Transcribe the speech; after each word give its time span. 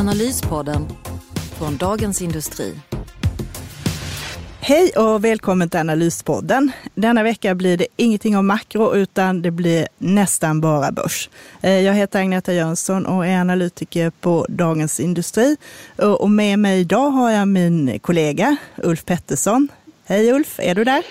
Analyspodden 0.00 0.86
från 1.58 1.76
Dagens 1.76 2.22
Industri. 2.22 2.74
Hej 4.60 4.92
och 4.96 5.24
välkommen 5.24 5.70
till 5.70 5.80
Analyspodden. 5.80 6.72
Denna 6.94 7.22
vecka 7.22 7.54
blir 7.54 7.76
det 7.76 7.86
ingenting 7.96 8.36
om 8.36 8.46
makro 8.46 8.94
utan 8.94 9.42
det 9.42 9.50
blir 9.50 9.88
nästan 9.98 10.60
bara 10.60 10.92
börs. 10.92 11.30
Eh, 11.60 11.80
jag 11.80 11.94
heter 11.94 12.20
Agneta 12.20 12.52
Jönsson 12.52 13.06
och 13.06 13.26
är 13.26 13.40
analytiker 13.40 14.12
på 14.20 14.46
Dagens 14.48 15.00
Industri. 15.00 15.56
Och 16.20 16.30
med 16.30 16.58
mig 16.58 16.80
idag 16.80 17.10
har 17.10 17.30
jag 17.30 17.48
min 17.48 17.98
kollega 17.98 18.56
Ulf 18.76 19.04
Pettersson. 19.04 19.68
Hej 20.04 20.32
Ulf, 20.32 20.60
är 20.62 20.74
du 20.74 20.84
där? 20.84 21.04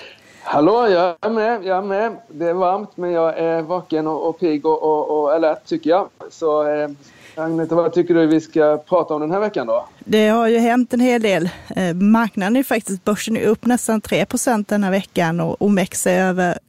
Hallå, 0.43 0.87
jag 0.87 1.15
är 1.21 1.29
med. 1.29 1.63
Jag 1.63 1.77
är 1.77 1.81
med. 1.81 2.17
Det 2.27 2.45
är 2.45 2.53
varmt 2.53 2.98
men 2.98 3.12
jag 3.12 3.37
är 3.37 3.62
vaken 3.62 4.07
och, 4.07 4.29
och 4.29 4.40
pigg 4.40 4.65
och, 4.65 4.84
och, 4.84 5.20
och 5.20 5.34
alert 5.34 5.65
tycker 5.65 5.90
jag. 5.90 6.09
Så 6.29 6.67
eh, 6.67 6.90
Agneta, 7.39 7.75
vad 7.75 7.93
tycker 7.93 8.13
du 8.13 8.27
vi 8.27 8.41
ska 8.41 8.77
prata 8.77 9.13
om 9.13 9.21
den 9.21 9.31
här 9.31 9.39
veckan 9.39 9.68
då? 9.68 9.85
Det 9.99 10.27
har 10.27 10.48
ju 10.48 10.57
hänt 10.57 10.93
en 10.93 10.99
hel 10.99 11.21
del. 11.21 11.49
Eh, 11.76 11.93
marknaden 11.93 12.55
är 12.55 12.63
faktiskt, 12.63 13.04
börsen 13.04 13.37
är 13.37 13.46
upp 13.46 13.65
nästan 13.65 14.01
3% 14.01 14.65
den 14.68 14.84
här 14.84 14.91
veckan 14.91 15.40
och 15.40 15.62
OMX 15.62 16.07
är 16.07 16.21
över 16.21 16.59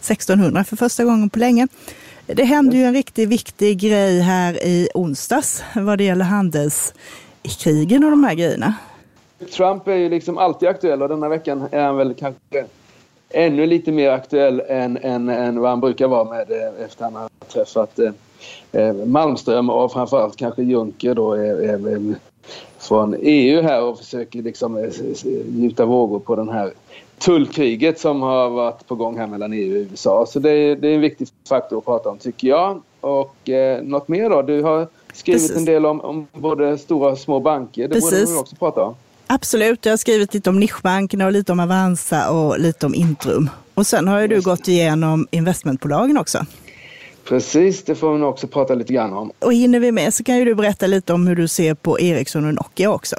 1600 0.00 0.64
för 0.64 0.76
första 0.76 1.04
gången 1.04 1.30
på 1.30 1.38
länge. 1.38 1.68
Det 2.26 2.44
hände 2.44 2.76
ju 2.76 2.84
en 2.84 2.94
riktigt 2.94 3.28
viktig 3.28 3.80
grej 3.80 4.20
här 4.20 4.64
i 4.64 4.88
onsdags 4.94 5.64
vad 5.76 5.98
det 5.98 6.04
gäller 6.04 6.24
handelskrigen 6.24 8.04
och 8.04 8.10
de 8.10 8.24
här 8.24 8.34
grejerna. 8.34 8.74
Trump 9.52 9.88
är 9.88 9.96
ju 9.96 10.08
liksom 10.08 10.38
alltid 10.38 10.68
aktuell 10.68 11.02
och 11.02 11.08
denna 11.08 11.28
veckan 11.28 11.68
är 11.70 11.82
han 11.82 11.96
väl 11.96 12.14
kanske 12.14 12.64
ännu 13.30 13.66
lite 13.66 13.92
mer 13.92 14.10
aktuell 14.10 14.62
än, 14.68 14.96
än, 14.96 15.28
än 15.28 15.60
vad 15.60 15.70
han 15.70 15.80
brukar 15.80 16.08
vara 16.08 16.24
med 16.24 16.50
eh, 16.50 16.84
efter 16.84 17.04
han 17.04 17.14
har 17.14 17.28
träffat 17.48 17.98
eh, 17.98 18.10
Malmström 19.06 19.70
och 19.70 19.92
framförallt 19.92 20.36
kanske 20.36 20.62
Juncker 20.62 21.14
då 21.14 21.32
är, 21.32 22.14
från 22.78 23.16
EU 23.20 23.62
här 23.62 23.82
och 23.82 23.98
försöker 23.98 24.42
liksom 24.42 24.90
gjuta 25.48 25.84
vågor 25.84 26.18
på 26.18 26.36
den 26.36 26.48
här 26.48 26.72
tullkriget 27.18 28.00
som 28.00 28.22
har 28.22 28.50
varit 28.50 28.86
på 28.86 28.94
gång 28.94 29.18
här 29.18 29.26
mellan 29.26 29.52
EU 29.52 29.70
och 29.70 29.90
USA. 29.90 30.26
Så 30.26 30.38
det 30.38 30.50
är, 30.50 30.76
det 30.76 30.88
är 30.88 30.94
en 30.94 31.00
viktig 31.00 31.28
faktor 31.48 31.78
att 31.78 31.84
prata 31.84 32.08
om 32.08 32.18
tycker 32.18 32.48
jag. 32.48 32.82
Och 33.00 33.48
eh, 33.48 33.82
något 33.82 34.08
mer 34.08 34.30
då? 34.30 34.42
Du 34.42 34.62
har 34.62 34.88
skrivit 35.12 35.42
Precis. 35.42 35.56
en 35.56 35.64
del 35.64 35.86
om, 35.86 36.00
om 36.00 36.26
både 36.32 36.78
stora 36.78 37.10
och 37.10 37.18
små 37.18 37.40
banker. 37.40 37.88
Det 37.88 37.94
Precis. 37.94 38.10
borde 38.10 38.32
vi 38.32 38.38
också 38.38 38.56
prata 38.56 38.84
om. 38.84 38.94
Absolut, 39.26 39.86
jag 39.86 39.92
har 39.92 39.96
skrivit 39.96 40.34
lite 40.34 40.50
om 40.50 40.60
nischbankerna 40.60 41.26
och 41.26 41.32
lite 41.32 41.52
om 41.52 41.60
Avanza 41.60 42.30
och 42.30 42.58
lite 42.58 42.86
om 42.86 42.94
Intrum. 42.94 43.50
Och 43.74 43.86
sen 43.86 44.08
har 44.08 44.20
ju 44.20 44.28
du 44.28 44.40
gått 44.40 44.68
igenom 44.68 45.26
investmentbolagen 45.30 46.18
också. 46.18 46.46
Precis, 47.30 47.82
det 47.82 47.94
får 47.94 48.16
vi 48.16 48.22
också 48.22 48.46
prata 48.46 48.74
lite 48.74 48.92
grann 48.92 49.12
om. 49.12 49.32
Och 49.38 49.52
hinner 49.52 49.80
vi 49.80 49.92
med 49.92 50.14
så 50.14 50.24
kan 50.24 50.38
ju 50.38 50.44
du 50.44 50.54
berätta 50.54 50.86
lite 50.86 51.12
om 51.12 51.26
hur 51.26 51.36
du 51.36 51.48
ser 51.48 51.74
på 51.74 52.00
Ericsson 52.00 52.46
och 52.46 52.54
Nokia 52.54 52.90
också. 52.90 53.16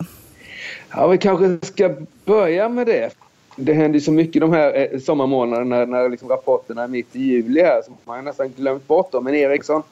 Ja, 0.90 1.08
vi 1.08 1.18
kanske 1.18 1.68
ska 1.68 1.95
börja 2.26 2.70
med 2.70 2.88
det. 2.88 3.09
Det 3.56 3.74
händer 3.74 4.00
ju 4.00 4.02
så 4.02 4.12
mycket 4.12 4.41
de 4.41 4.52
här 4.52 4.94
eh, 4.94 5.00
sommarmånaderna 5.00 5.75
när, 5.75 5.86
när 5.86 6.09
liksom 6.09 6.30
rapporterna 6.30 6.84
är 6.84 6.88
mitt 6.88 7.16
i 7.16 7.19
juli 7.19 7.62
här 7.62 7.81
så 7.81 7.91
man 8.06 8.16
har 8.16 8.24
nästan 8.24 8.53
glömt 8.58 8.88
bort 8.88 9.12
dem. 9.12 9.24
Men 9.24 9.36
Ericsson 9.36 9.84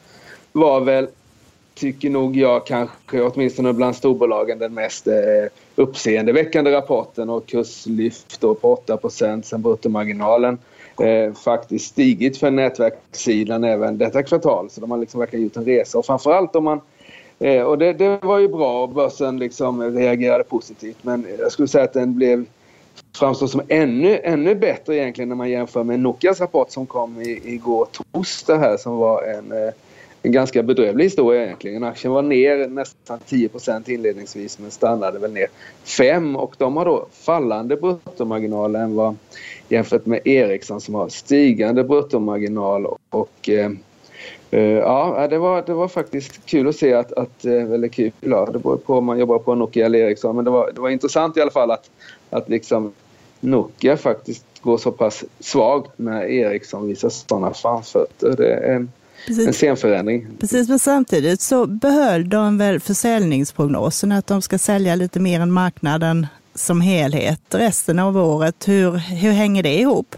var 0.51 0.81
väl 0.81 1.07
tycker 1.75 2.09
nog 2.09 2.37
jag 2.37 2.65
kanske, 2.65 3.21
åtminstone 3.21 3.73
bland 3.73 3.95
storbolagen, 3.95 4.59
den 4.59 4.73
mest 4.73 5.07
eh, 5.07 5.13
uppseendeväckande 5.75 6.71
rapporten 6.71 7.29
och 7.29 7.47
kurslyft 7.47 8.41
då 8.41 8.55
på 8.55 8.73
8 8.73 8.99
sen 9.09 9.61
bruttomarginalen 9.61 10.57
eh, 11.01 11.33
faktiskt 11.33 11.85
stigit 11.85 12.37
för 12.37 12.51
nätverkssidan 12.51 13.63
även 13.63 13.97
detta 13.97 14.23
kvartal. 14.23 14.69
Så 14.69 14.81
de 14.81 14.91
har 14.91 14.97
liksom 14.97 15.19
verkligen 15.19 15.43
gjort 15.43 15.57
en 15.57 15.65
resa 15.65 15.97
och 15.97 16.05
framförallt 16.05 16.55
om 16.55 16.63
man 16.63 16.81
eh, 17.39 17.61
och 17.61 17.77
det, 17.77 17.93
det, 17.93 18.19
var 18.21 18.39
ju 18.39 18.47
bra 18.47 18.83
och 18.83 18.89
börsen 18.89 19.39
liksom 19.39 19.81
reagerade 19.97 20.43
positivt 20.43 20.97
men 21.01 21.25
jag 21.39 21.51
skulle 21.51 21.67
säga 21.67 21.83
att 21.83 21.93
den 21.93 22.15
blev 22.15 22.45
framstår 23.17 23.47
som 23.47 23.61
ännu, 23.67 24.19
ännu 24.23 24.55
bättre 24.55 24.95
egentligen 24.95 25.29
när 25.29 25.35
man 25.35 25.49
jämför 25.49 25.83
med 25.83 25.99
Nokias 25.99 26.39
rapport 26.39 26.71
som 26.71 26.85
kom 26.85 27.21
i, 27.21 27.53
igår 27.53 27.87
torsdag 27.91 28.57
här 28.57 28.77
som 28.77 28.97
var 28.97 29.23
en 29.23 29.51
eh, 29.51 29.73
en 30.21 30.31
ganska 30.31 30.63
bedrövlig 30.63 31.03
historia 31.03 31.43
egentligen. 31.43 31.83
Aktien 31.83 32.13
var 32.13 32.21
ner 32.21 32.67
nästan 32.67 33.19
10% 33.19 33.89
inledningsvis 33.89 34.59
men 34.59 34.71
stannade 34.71 35.19
väl 35.19 35.33
ner 35.33 35.47
5 35.83 36.35
och 36.35 36.55
de 36.57 36.77
har 36.77 36.85
då 36.85 37.07
fallande 37.11 37.75
bruttomarginaler 37.75 38.79
än 38.79 38.95
vad 38.95 39.15
jämfört 39.71 40.05
med 40.05 40.27
Ericsson 40.27 40.81
som 40.81 40.95
har 40.95 41.09
stigande 41.09 41.83
bruttomarginal 41.83 42.85
och 43.09 43.49
eh, 43.49 43.71
eh, 44.51 44.61
ja, 44.61 45.27
det 45.29 45.37
var, 45.37 45.63
det 45.65 45.73
var 45.73 45.87
faktiskt 45.87 46.45
kul 46.45 46.67
att 46.67 46.75
se 46.75 46.93
att, 46.93 47.11
att 47.11 47.45
eh, 47.45 47.71
eller 47.71 47.87
kul, 47.87 48.11
ja, 48.19 48.49
det 48.53 48.59
beror 48.59 48.77
på 48.77 48.97
om 48.97 49.05
man 49.05 49.19
jobbar 49.19 49.39
på 49.39 49.55
Nokia 49.55 49.85
eller 49.85 49.99
Ericsson 49.99 50.35
men 50.35 50.45
det 50.45 50.51
var, 50.51 50.71
det 50.75 50.81
var 50.81 50.89
intressant 50.89 51.37
i 51.37 51.41
alla 51.41 51.51
fall 51.51 51.71
att, 51.71 51.89
att 52.29 52.49
liksom 52.49 52.93
Nokia 53.39 53.97
faktiskt 53.97 54.45
går 54.61 54.77
så 54.77 54.91
pass 54.91 55.23
svagt 55.39 55.91
när 55.95 56.23
Ericsson 56.23 56.87
visar 56.87 57.09
sådana 57.09 57.53
framfötter. 57.53 58.35
Det 58.37 58.53
är, 58.53 58.87
Precis. 59.27 59.47
en 59.47 59.53
scenförändring. 59.53 60.27
Precis, 60.39 60.69
men 60.69 60.79
samtidigt 60.79 61.41
så 61.41 61.65
behöll 61.65 62.29
de 62.29 62.57
väl 62.57 62.79
försäljningsprognosen 62.79 64.11
att 64.11 64.27
de 64.27 64.41
ska 64.41 64.57
sälja 64.57 64.95
lite 64.95 65.19
mer 65.19 65.39
än 65.39 65.51
marknaden 65.51 66.27
som 66.59 66.81
helhet 66.81 67.41
resten 67.49 67.99
av 67.99 68.17
året. 68.17 68.67
Hur, 68.67 68.91
hur 68.91 69.31
hänger 69.31 69.63
det 69.63 69.73
ihop? 69.73 70.15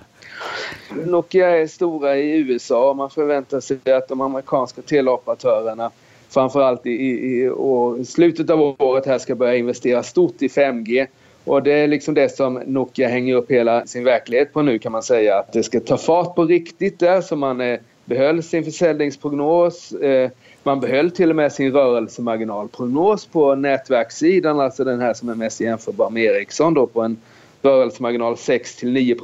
Nokia 1.05 1.49
är 1.49 1.67
stora 1.67 2.17
i 2.17 2.37
USA 2.37 2.89
och 2.89 2.95
man 2.95 3.09
förväntar 3.09 3.59
sig 3.59 3.93
att 3.93 4.07
de 4.07 4.21
amerikanska 4.21 4.81
teleoperatörerna 4.81 5.91
framförallt 6.29 6.85
i, 6.85 6.89
i, 6.89 7.41
i 7.41 7.49
år, 7.49 8.03
slutet 8.03 8.49
av 8.49 8.75
året 8.79 9.05
här 9.05 9.17
ska 9.17 9.35
börja 9.35 9.55
investera 9.55 10.03
stort 10.03 10.41
i 10.41 10.47
5G. 10.47 11.07
Och 11.43 11.63
det 11.63 11.73
är 11.73 11.87
liksom 11.87 12.13
det 12.13 12.35
som 12.35 12.53
Nokia 12.53 13.07
hänger 13.07 13.35
upp 13.35 13.51
hela 13.51 13.85
sin 13.85 14.03
verklighet 14.03 14.53
på 14.53 14.61
nu 14.61 14.79
kan 14.79 14.91
man 14.91 15.03
säga. 15.03 15.39
Att 15.39 15.53
det 15.53 15.63
ska 15.63 15.79
ta 15.79 15.97
fart 15.97 16.35
på 16.35 16.45
riktigt 16.45 16.99
där 16.99 17.21
så 17.21 17.35
man 17.35 17.61
eh, 17.61 17.79
behöll 18.05 18.43
sin 18.43 18.63
försäljningsprognos. 18.63 19.91
Eh, 19.91 20.31
man 20.63 20.79
behöll 20.79 21.11
till 21.11 21.29
och 21.29 21.35
med 21.35 21.51
sin 21.51 21.71
rörelsemarginalprognos 21.71 23.25
på 23.25 23.55
nätverkssidan, 23.55 24.59
alltså 24.59 24.83
den 24.83 24.99
här 24.99 25.13
som 25.13 25.29
är 25.29 25.35
mest 25.35 25.61
jämförbar 25.61 26.09
med 26.09 26.23
Ericsson 26.23 26.73
då 26.73 26.87
på 26.87 27.01
en 27.01 27.17
rörelsemarginal 27.61 28.37
6 28.37 28.75
till 28.75 28.91
9 28.91 29.15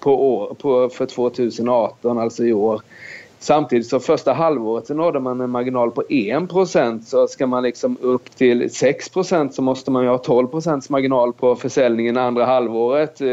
på 0.00 0.34
år, 0.34 0.54
på, 0.54 0.88
för 0.88 1.06
2018, 1.06 2.18
alltså 2.18 2.44
i 2.44 2.52
år. 2.52 2.82
Samtidigt 3.42 3.86
så 3.86 4.00
första 4.00 4.32
halvåret 4.32 4.86
så 4.86 4.94
nådde 4.94 5.20
man 5.20 5.40
en 5.40 5.50
marginal 5.50 5.90
på 5.90 6.02
1 6.08 7.06
så 7.06 7.28
ska 7.28 7.46
man 7.46 7.62
liksom 7.62 7.96
upp 8.00 8.36
till 8.36 8.62
6% 8.62 9.50
så 9.50 9.62
måste 9.62 9.90
man 9.90 10.02
ju 10.02 10.08
ha 10.08 10.16
12% 10.16 10.86
marginal 10.92 11.32
på 11.32 11.56
försäljningen 11.56 12.16
andra 12.16 12.44
halvåret 12.44 13.20
eh, 13.20 13.28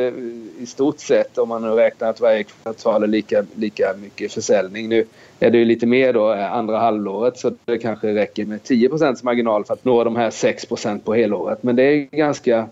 i 0.59 0.65
stort 0.67 0.99
sett 0.99 1.37
om 1.37 1.49
man 1.49 1.61
nu 1.61 1.69
räknar 1.69 2.09
att 2.09 2.21
varje 2.21 2.43
kvartal 2.43 3.03
är 3.03 3.07
lika, 3.07 3.45
lika 3.55 3.93
mycket 4.01 4.33
försäljning. 4.33 4.89
Nu 4.89 5.05
är 5.39 5.51
det 5.51 5.57
ju 5.57 5.65
lite 5.65 5.85
mer 5.85 6.13
då 6.13 6.33
eh, 6.33 6.53
andra 6.53 6.79
halvåret 6.79 7.37
så 7.37 7.51
det 7.65 7.77
kanske 7.77 8.13
räcker 8.13 8.45
med 8.45 8.59
10% 8.59 9.25
marginal 9.25 9.65
för 9.65 9.73
att 9.73 9.85
nå 9.85 10.03
de 10.03 10.15
här 10.15 10.29
6% 10.29 10.99
på 10.99 11.13
helåret. 11.13 11.63
Men 11.63 11.75
det 11.75 11.83
är 11.83 12.17
ganska 12.17 12.67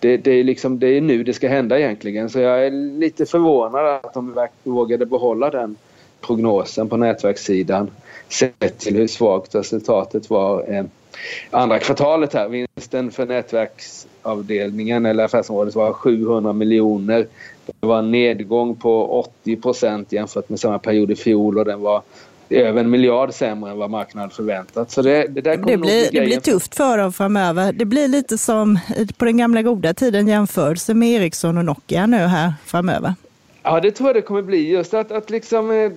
det, 0.00 0.16
det, 0.16 0.30
är 0.30 0.44
liksom, 0.44 0.78
det 0.78 0.88
är 0.88 1.00
nu 1.00 1.24
det 1.24 1.32
ska 1.32 1.48
hända 1.48 1.78
egentligen 1.78 2.30
så 2.30 2.38
jag 2.38 2.66
är 2.66 2.70
lite 2.70 3.26
förvånad 3.26 3.86
att 3.86 4.14
de 4.14 4.48
vågade 4.62 5.06
behålla 5.06 5.50
den 5.50 5.76
prognosen 6.20 6.88
på 6.88 6.96
nätverkssidan 6.96 7.90
sett 8.28 8.78
till 8.78 8.96
hur 8.96 9.06
svagt 9.06 9.54
resultatet 9.54 10.30
var 10.30 10.74
eh, 10.74 10.84
andra 11.50 11.78
kvartalet 11.78 12.34
här. 12.34 12.48
Vinsten 12.48 13.10
för 13.10 13.26
nätverksavdelningen 13.26 15.06
eller 15.06 15.24
affärsområdet 15.24 15.74
var 15.74 15.92
700 15.92 16.52
miljoner. 16.52 17.26
Det 17.66 17.86
var 17.86 17.98
en 17.98 18.10
nedgång 18.10 18.76
på 18.76 19.20
80 19.20 19.56
procent 19.56 20.12
jämfört 20.12 20.48
med 20.48 20.60
samma 20.60 20.78
period 20.78 21.10
i 21.10 21.16
fjol 21.16 21.58
och 21.58 21.64
den 21.64 21.80
var 21.80 22.02
över 22.50 22.80
en 22.80 22.90
miljard 22.90 23.34
sämre 23.34 23.70
än 23.70 23.78
vad 23.78 23.90
marknaden 23.90 24.30
förväntat. 24.30 24.90
Så 24.90 25.02
det, 25.02 25.26
det, 25.26 25.40
där 25.40 25.56
det, 25.56 25.76
blir, 25.76 26.12
det 26.12 26.20
blir 26.20 26.40
tufft 26.40 26.74
för 26.74 26.98
dem 26.98 27.12
framöver. 27.12 27.72
Det 27.72 27.84
blir 27.84 28.08
lite 28.08 28.38
som 28.38 28.78
på 29.16 29.24
den 29.24 29.36
gamla 29.36 29.62
goda 29.62 29.94
tiden 29.94 30.28
jämförelse 30.28 30.94
med 30.94 31.08
Ericsson 31.08 31.58
och 31.58 31.64
Nokia 31.64 32.06
nu 32.06 32.16
här 32.16 32.54
framöver. 32.64 33.14
Ja, 33.68 33.80
det 33.80 33.90
tror 33.90 34.08
jag 34.08 34.16
det 34.16 34.22
kommer 34.22 34.42
bli. 34.42 34.68
Just 34.68 34.94
att, 34.94 35.12
att 35.12 35.30
liksom, 35.30 35.70
eh, 35.70 35.92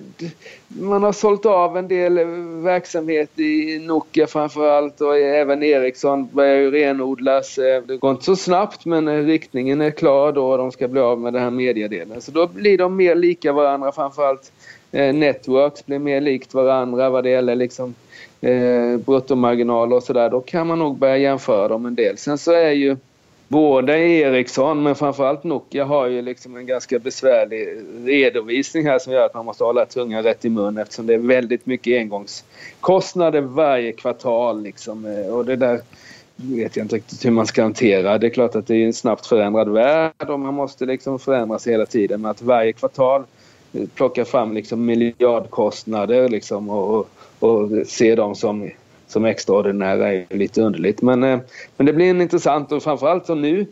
man 0.68 1.02
har 1.02 1.12
sålt 1.12 1.46
av 1.46 1.76
en 1.76 1.88
del 1.88 2.18
eh, 2.18 2.26
verksamhet 2.64 3.38
i 3.38 3.78
Nokia 3.78 4.26
framförallt 4.26 5.00
och 5.00 5.18
även 5.18 5.62
Ericsson 5.62 6.28
börjar 6.32 6.56
ju 6.56 6.70
renodlas. 6.70 7.58
Eh, 7.58 7.82
det 7.82 7.96
går 7.96 8.10
inte 8.10 8.24
så 8.24 8.36
snabbt 8.36 8.84
men 8.84 9.26
riktningen 9.26 9.80
är 9.80 9.90
klar 9.90 10.32
då 10.32 10.50
och 10.50 10.58
de 10.58 10.72
ska 10.72 10.88
bli 10.88 11.00
av 11.00 11.20
med 11.20 11.32
den 11.32 11.42
här 11.42 11.50
mediedelen. 11.50 12.20
Så 12.20 12.30
då 12.30 12.46
blir 12.46 12.78
de 12.78 12.96
mer 12.96 13.14
lika 13.14 13.52
varandra 13.52 13.92
framförallt. 13.92 14.52
Networks 14.90 15.86
blir 15.86 15.98
mer 15.98 16.20
likt 16.20 16.54
varandra 16.54 17.10
vad 17.10 17.24
det 17.24 17.30
gäller 17.30 17.54
liksom 17.54 17.94
eh, 18.40 18.96
bruttomarginaler 18.96 19.96
och 19.96 20.02
sådär. 20.02 20.30
Då 20.30 20.40
kan 20.40 20.66
man 20.66 20.78
nog 20.78 20.98
börja 20.98 21.16
jämföra 21.16 21.68
dem 21.68 21.86
en 21.86 21.94
del. 21.94 22.18
Sen 22.18 22.38
så 22.38 22.52
är 22.52 22.70
ju 22.70 22.96
både 23.50 23.98
Ericsson 23.98 24.82
men 24.82 24.94
framförallt 24.94 25.44
Nokia 25.44 25.84
har 25.84 26.06
ju 26.06 26.22
liksom 26.22 26.56
en 26.56 26.66
ganska 26.66 26.98
besvärlig 26.98 27.68
redovisning 28.04 28.86
här 28.86 28.98
som 28.98 29.12
gör 29.12 29.26
att 29.26 29.34
man 29.34 29.44
måste 29.44 29.64
hålla 29.64 29.86
tungan 29.86 30.22
rätt 30.22 30.44
i 30.44 30.48
mun 30.48 30.78
eftersom 30.78 31.06
det 31.06 31.14
är 31.14 31.18
väldigt 31.18 31.66
mycket 31.66 31.98
engångskostnader 31.98 33.40
varje 33.40 33.92
kvartal. 33.92 34.62
Liksom. 34.62 35.06
Eh, 35.06 35.34
och 35.34 35.44
det 35.44 35.56
där 35.56 35.80
vet 36.36 36.76
jag 36.76 36.84
inte 36.84 36.96
riktigt 36.96 37.24
hur 37.24 37.30
man 37.30 37.46
ska 37.46 37.62
hantera. 37.62 38.18
Det 38.18 38.26
är 38.26 38.30
klart 38.30 38.56
att 38.56 38.66
det 38.66 38.76
är 38.76 38.86
en 38.86 38.92
snabbt 38.92 39.26
förändrad 39.26 39.68
värld 39.68 40.28
och 40.28 40.40
man 40.40 40.54
måste 40.54 40.86
liksom 40.86 41.18
förändra 41.18 41.58
sig 41.58 41.72
hela 41.72 41.86
tiden. 41.86 42.20
Men 42.20 42.30
att 42.30 42.42
varje 42.42 42.72
kvartal 42.72 43.24
eh, 43.72 43.88
plocka 43.94 44.24
fram 44.24 44.52
liksom 44.52 44.84
miljardkostnader 44.84 46.28
liksom 46.28 46.70
och, 46.70 47.08
och 47.38 47.70
se 47.86 48.14
dem 48.14 48.34
som 48.34 48.70
som 49.10 49.24
extraordinära 49.24 50.12
är 50.12 50.26
lite 50.36 50.62
underligt. 50.62 51.02
Men, 51.02 51.22
eh, 51.22 51.38
men 51.76 51.86
det 51.86 51.92
blir 51.92 52.10
en 52.10 52.20
intressant 52.20 52.72
och 52.72 52.82
framförallt 52.82 53.26
som 53.26 53.42
nu 53.42 53.66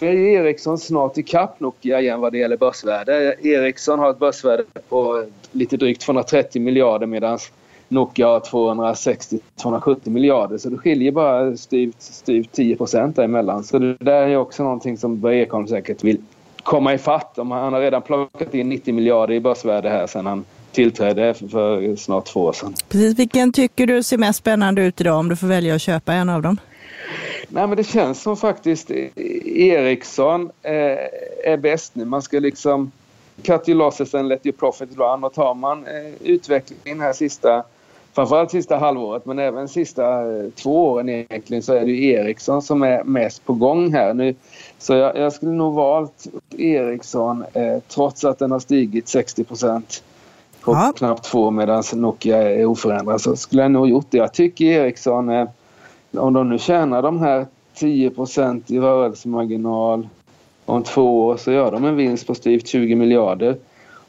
är 0.00 0.12
Ericsson 0.12 0.78
snart 0.78 1.18
i 1.18 1.22
kapp 1.22 1.60
Nokia 1.60 2.00
igen 2.00 2.20
vad 2.20 2.32
det 2.32 2.38
gäller 2.38 2.56
börsvärde. 2.56 3.36
Ericsson 3.42 3.98
har 3.98 4.10
ett 4.10 4.18
börsvärde 4.18 4.64
på 4.88 5.24
lite 5.52 5.76
drygt 5.76 6.00
230 6.00 6.62
miljarder 6.62 7.06
medan 7.06 7.38
Nokia 7.88 8.26
har 8.26 8.40
260-270 8.40 10.10
miljarder 10.10 10.58
så 10.58 10.68
det 10.68 10.78
skiljer 10.78 11.12
bara 11.12 11.56
styvt, 11.56 12.02
styvt 12.02 12.52
10 12.52 12.76
procent 12.76 13.16
däremellan. 13.16 13.64
Så 13.64 13.78
det 13.78 13.96
där 14.00 14.28
är 14.28 14.36
också 14.36 14.62
någonting 14.62 14.96
som 14.96 15.20
Börje 15.20 15.42
Ekholm 15.42 15.66
säkert 15.66 16.04
vill 16.04 16.18
komma 16.62 16.94
ifatt. 16.94 17.34
Han 17.36 17.50
har 17.50 17.80
redan 17.80 18.02
plockat 18.02 18.54
in 18.54 18.68
90 18.68 18.94
miljarder 18.94 19.34
i 19.34 19.40
börsvärde 19.40 19.88
här 19.88 20.06
sedan 20.06 20.26
han 20.26 20.44
tillträdde 20.72 21.34
för 21.34 21.96
snart 21.96 22.26
två 22.26 22.40
år 22.40 22.52
sedan. 22.52 22.74
Precis. 22.88 23.18
Vilken 23.18 23.52
tycker 23.52 23.86
du 23.86 24.02
ser 24.02 24.18
mest 24.18 24.38
spännande 24.38 24.82
ut 24.82 25.00
idag 25.00 25.18
om 25.18 25.28
du 25.28 25.36
får 25.36 25.46
välja 25.46 25.74
att 25.74 25.82
köpa 25.82 26.12
en 26.12 26.28
av 26.28 26.42
dem? 26.42 26.56
Nej, 27.48 27.66
men 27.66 27.76
det 27.76 27.84
känns 27.84 28.22
som 28.22 28.36
faktiskt 28.36 28.90
Ericsson 28.90 30.50
eh, 30.62 30.72
är 31.44 31.56
bäst 31.56 31.94
nu. 31.94 32.04
Man 32.04 32.22
ska 32.22 32.38
liksom 32.38 32.92
cut 33.42 33.68
your 33.68 33.78
losses 33.78 34.14
and 34.14 34.28
let 34.28 34.46
your 34.46 34.56
profit 34.56 34.98
run 34.98 35.24
och 35.24 35.34
tar 35.34 35.54
man 35.54 35.86
eh, 35.86 36.12
utvecklingen 36.20 37.00
här 37.00 37.12
sista 37.12 37.64
framförallt 38.12 38.50
sista 38.50 38.76
halvåret 38.76 39.26
men 39.26 39.38
även 39.38 39.68
sista 39.68 40.36
eh, 40.36 40.50
två 40.54 40.88
åren 40.88 41.08
egentligen 41.08 41.62
så 41.62 41.72
är 41.72 41.80
det 41.80 41.92
ju 41.92 42.10
Ericsson 42.10 42.62
som 42.62 42.82
är 42.82 43.04
mest 43.04 43.44
på 43.44 43.52
gång 43.52 43.92
här 43.92 44.14
nu. 44.14 44.34
Så 44.78 44.94
jag, 44.94 45.16
jag 45.16 45.32
skulle 45.32 45.52
nog 45.52 45.74
valt 45.74 46.26
Ericsson 46.58 47.44
eh, 47.52 47.78
trots 47.88 48.24
att 48.24 48.38
den 48.38 48.50
har 48.50 48.60
stigit 48.60 49.08
60 49.08 49.44
procent 49.44 50.02
på 50.64 50.72
ja. 50.72 50.92
knappt 50.96 51.24
två 51.24 51.50
medan 51.50 51.82
Nokia 51.94 52.50
är 52.50 52.64
oförändrad 52.64 53.20
så 53.20 53.36
skulle 53.36 53.62
jag 53.62 53.70
nog 53.70 53.88
gjort 53.88 54.06
det. 54.10 54.18
Jag 54.18 54.34
tycker 54.34 54.64
Ericsson, 54.64 55.28
eh, 55.28 55.48
om 56.16 56.32
de 56.32 56.48
nu 56.48 56.58
tjänar 56.58 57.02
de 57.02 57.18
här 57.18 57.46
10% 57.74 58.70
i 58.70 58.78
rörelsemarginal 58.78 60.08
om 60.64 60.82
två 60.82 61.26
år 61.26 61.36
så 61.36 61.52
gör 61.52 61.72
de 61.72 61.84
en 61.84 61.96
vinst 61.96 62.26
på 62.26 62.34
styvt 62.34 62.66
20 62.66 62.94
miljarder. 62.94 63.56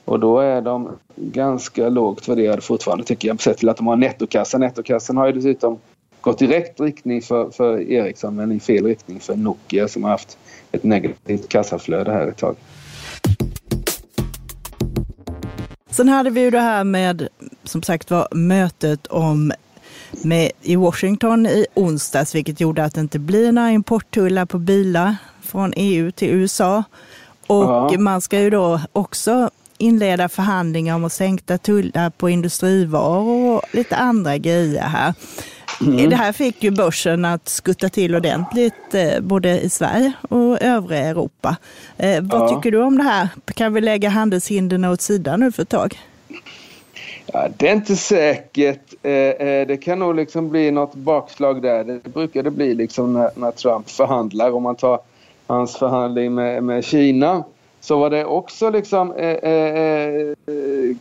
Och 0.06 0.20
då 0.20 0.40
är 0.40 0.62
de 0.62 0.90
ganska 1.16 1.90
lågt 1.90 2.28
värderade 2.28 2.62
fortfarande 2.62 3.04
tycker 3.04 3.28
jag 3.28 3.42
sett 3.42 3.58
till 3.58 3.70
att 3.70 3.78
de 3.78 3.88
har 3.88 3.96
nettokassa. 3.96 4.58
Nettokassan 4.58 5.18
har 5.18 5.28
ju 5.28 5.34
dessutom 5.34 5.80
gått 6.22 6.42
i 6.42 6.48
rätt 6.48 6.80
riktning 6.80 7.22
för, 7.22 7.50
för 7.50 7.92
Ericsson 7.92 8.36
men 8.36 8.52
i 8.52 8.60
fel 8.60 8.86
riktning 8.86 9.20
för 9.20 9.36
Nokia 9.36 9.88
som 9.88 10.04
har 10.04 10.12
haft 10.12 10.38
ett 10.72 10.84
negativt 10.84 11.50
kassaflöde 11.50 12.12
här 12.12 12.28
ett 12.28 12.38
tag. 12.38 12.56
Sen 15.92 16.10
hade 16.10 16.30
vi 16.30 16.42
ju 16.42 16.52
det 16.52 16.60
här 16.60 16.84
med, 16.84 17.28
som 17.64 17.84
sagt 17.84 18.12
var, 18.12 18.28
mötet 18.32 19.08
om 19.08 19.52
med, 20.12 20.52
i 20.62 20.76
Washington 20.76 21.46
i 21.46 21.66
onsdags, 21.74 22.36
vilket 22.36 22.60
gjorde 22.60 22.84
att 22.84 22.94
det 22.94 23.02
inte 23.02 23.20
blir 23.20 23.52
några 23.52 23.72
importtullar 23.72 24.46
på 24.46 24.58
bilar 24.58 25.16
från 25.42 25.74
EU 25.76 26.12
till 26.12 26.30
USA. 26.30 26.84
Och 27.48 27.64
ja. 27.64 28.00
man 28.00 28.22
ska 28.22 28.40
ju 28.40 28.50
då 28.50 28.82
också 28.94 29.50
inleda 29.78 30.30
förhandlingar 30.30 30.96
om 30.96 31.04
att 31.04 31.14
sänkta 31.14 31.58
tullar 31.58 32.10
på 32.10 32.30
industrivaror 32.30 33.56
och 33.56 33.64
lite 33.72 33.96
andra 33.96 34.38
grejer 34.38 34.84
här. 34.84 35.14
Mm. 35.82 36.10
Det 36.10 36.16
här 36.16 36.32
fick 36.32 36.64
ju 36.64 36.72
börsen 36.72 37.26
att 37.26 37.50
skutta 37.50 37.90
till 37.90 38.16
ordentligt 38.16 38.94
eh, 38.94 39.20
både 39.20 39.62
i 39.62 39.70
Sverige 39.70 40.12
och 40.30 40.62
övriga 40.62 41.02
Europa. 41.02 41.58
Eh, 41.98 42.22
vad 42.22 42.42
ja. 42.42 42.50
tycker 42.50 42.72
du 42.72 42.84
om 42.84 42.98
det 42.98 43.04
här? 43.04 43.28
Kan 43.54 43.74
vi 43.74 43.82
lägga 43.82 44.10
handelshindren 44.10 44.86
åt 44.86 45.02
sidan 45.02 45.40
nu 45.40 45.52
för 45.52 45.62
ett 45.62 45.70
tag? 45.70 46.00
Ja, 47.26 47.48
det 47.58 47.68
är 47.68 47.74
inte 47.74 47.96
säkert. 47.96 48.94
Eh, 49.04 49.68
det 49.68 49.84
kan 49.84 50.00
nog 50.00 50.16
liksom 50.16 50.50
bli 50.50 50.72
något 50.72 50.96
bakslag 50.96 51.62
där. 51.62 51.84
Det 51.84 52.14
brukar 52.14 52.44
det 52.44 52.52
bli 52.52 52.76
liksom 52.76 53.14
när, 53.14 53.30
när 53.36 53.52
Trump 53.52 53.90
förhandlar. 53.90 54.52
Om 54.52 54.64
man 54.64 54.76
tar 54.76 55.00
hans 55.48 55.76
förhandling 55.76 56.34
med, 56.34 56.64
med 56.64 56.86
Kina 56.86 57.44
så 57.82 58.00
var 58.00 58.10
det 58.10 58.26
också 58.26 58.70
liksom 58.70 59.14
eh, 59.14 59.30
eh, 59.30 60.36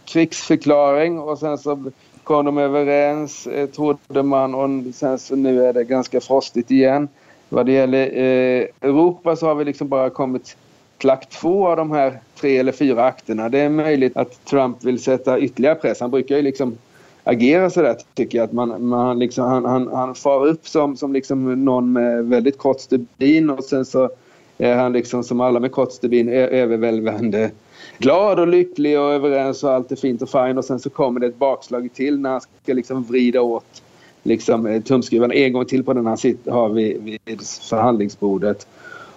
krigsförklaring 0.05 1.19
och 1.19 1.39
sen 1.39 1.59
så 1.59 1.91
kom 2.31 2.45
de 2.45 2.59
överens, 2.59 3.47
eh, 3.47 3.67
trodde 3.67 4.23
man, 4.23 4.55
och 4.55 4.95
sen 4.95 5.19
så 5.19 5.37
nu 5.37 5.67
är 5.67 5.73
det 5.73 5.85
ganska 5.85 6.21
frostigt 6.21 6.71
igen. 6.71 7.09
Vad 7.49 7.67
det 7.67 7.73
gäller 7.73 8.07
eh, 8.07 8.67
Europa 8.81 9.37
så 9.37 9.47
har 9.47 9.55
vi 9.55 9.65
liksom 9.65 9.89
bara 9.89 10.11
kommit 10.11 10.57
till 10.99 11.11
akt 11.11 11.31
två 11.31 11.69
av 11.69 11.77
de 11.77 11.91
här 11.91 12.21
tre 12.41 12.59
eller 12.59 12.73
fyra 12.73 13.05
akterna. 13.05 13.49
Det 13.49 13.59
är 13.59 13.69
möjligt 13.69 14.17
att 14.17 14.45
Trump 14.45 14.85
vill 14.85 15.03
sätta 15.03 15.39
ytterligare 15.39 15.75
press. 15.75 16.01
Han 16.01 16.11
brukar 16.11 16.37
ju 16.37 16.43
liksom 16.43 16.79
agera 17.25 17.71
sådär 17.71 17.97
tycker 18.15 18.39
jag. 18.39 18.45
Att 18.45 18.53
man, 18.53 18.87
man 18.87 19.19
liksom, 19.19 19.45
han, 19.45 19.65
han, 19.65 19.89
han 19.93 20.15
far 20.15 20.47
upp 20.47 20.69
som, 20.69 20.97
som 20.97 21.13
liksom 21.13 21.65
någon 21.65 21.93
med 21.93 22.25
väldigt 22.25 22.59
kort 22.59 22.81
stubin 22.81 23.51
och 23.51 23.65
sen 23.65 23.85
så 23.85 24.11
är 24.59 24.77
han 24.77 24.93
liksom 24.93 25.25
som 25.25 25.41
alla 25.41 25.61
med 25.61 25.73
kort 25.73 25.93
stubin 25.93 26.29
överväldigande 26.29 27.51
glad 27.99 28.41
och 28.41 28.49
lycklig 28.49 28.99
och 28.99 29.13
överens 29.13 29.65
och 29.65 29.71
allt 29.71 29.93
är 29.93 29.97
fint 29.97 30.23
och 30.23 30.29
fint 30.29 30.59
och 30.59 30.65
sen 30.65 30.81
så 30.81 30.91
kommer 30.91 31.21
det 31.21 31.27
ett 31.27 31.39
bakslag 31.39 31.89
till 31.95 32.21
när 32.21 32.31
han 32.31 32.41
ska 32.41 32.73
liksom 32.73 33.03
vrida 33.03 33.43
åt 33.43 33.83
liksom, 34.23 34.67
eh, 34.67 34.83
tumskruvarna 34.83 35.35
en 35.35 35.53
gång 35.53 35.65
till 35.65 35.85
på 35.85 35.93
den 35.93 36.07
han 36.07 36.19
sitter, 36.19 36.51
har 36.51 36.69
vid, 36.69 37.03
vid 37.03 37.41
förhandlingsbordet. 37.43 38.67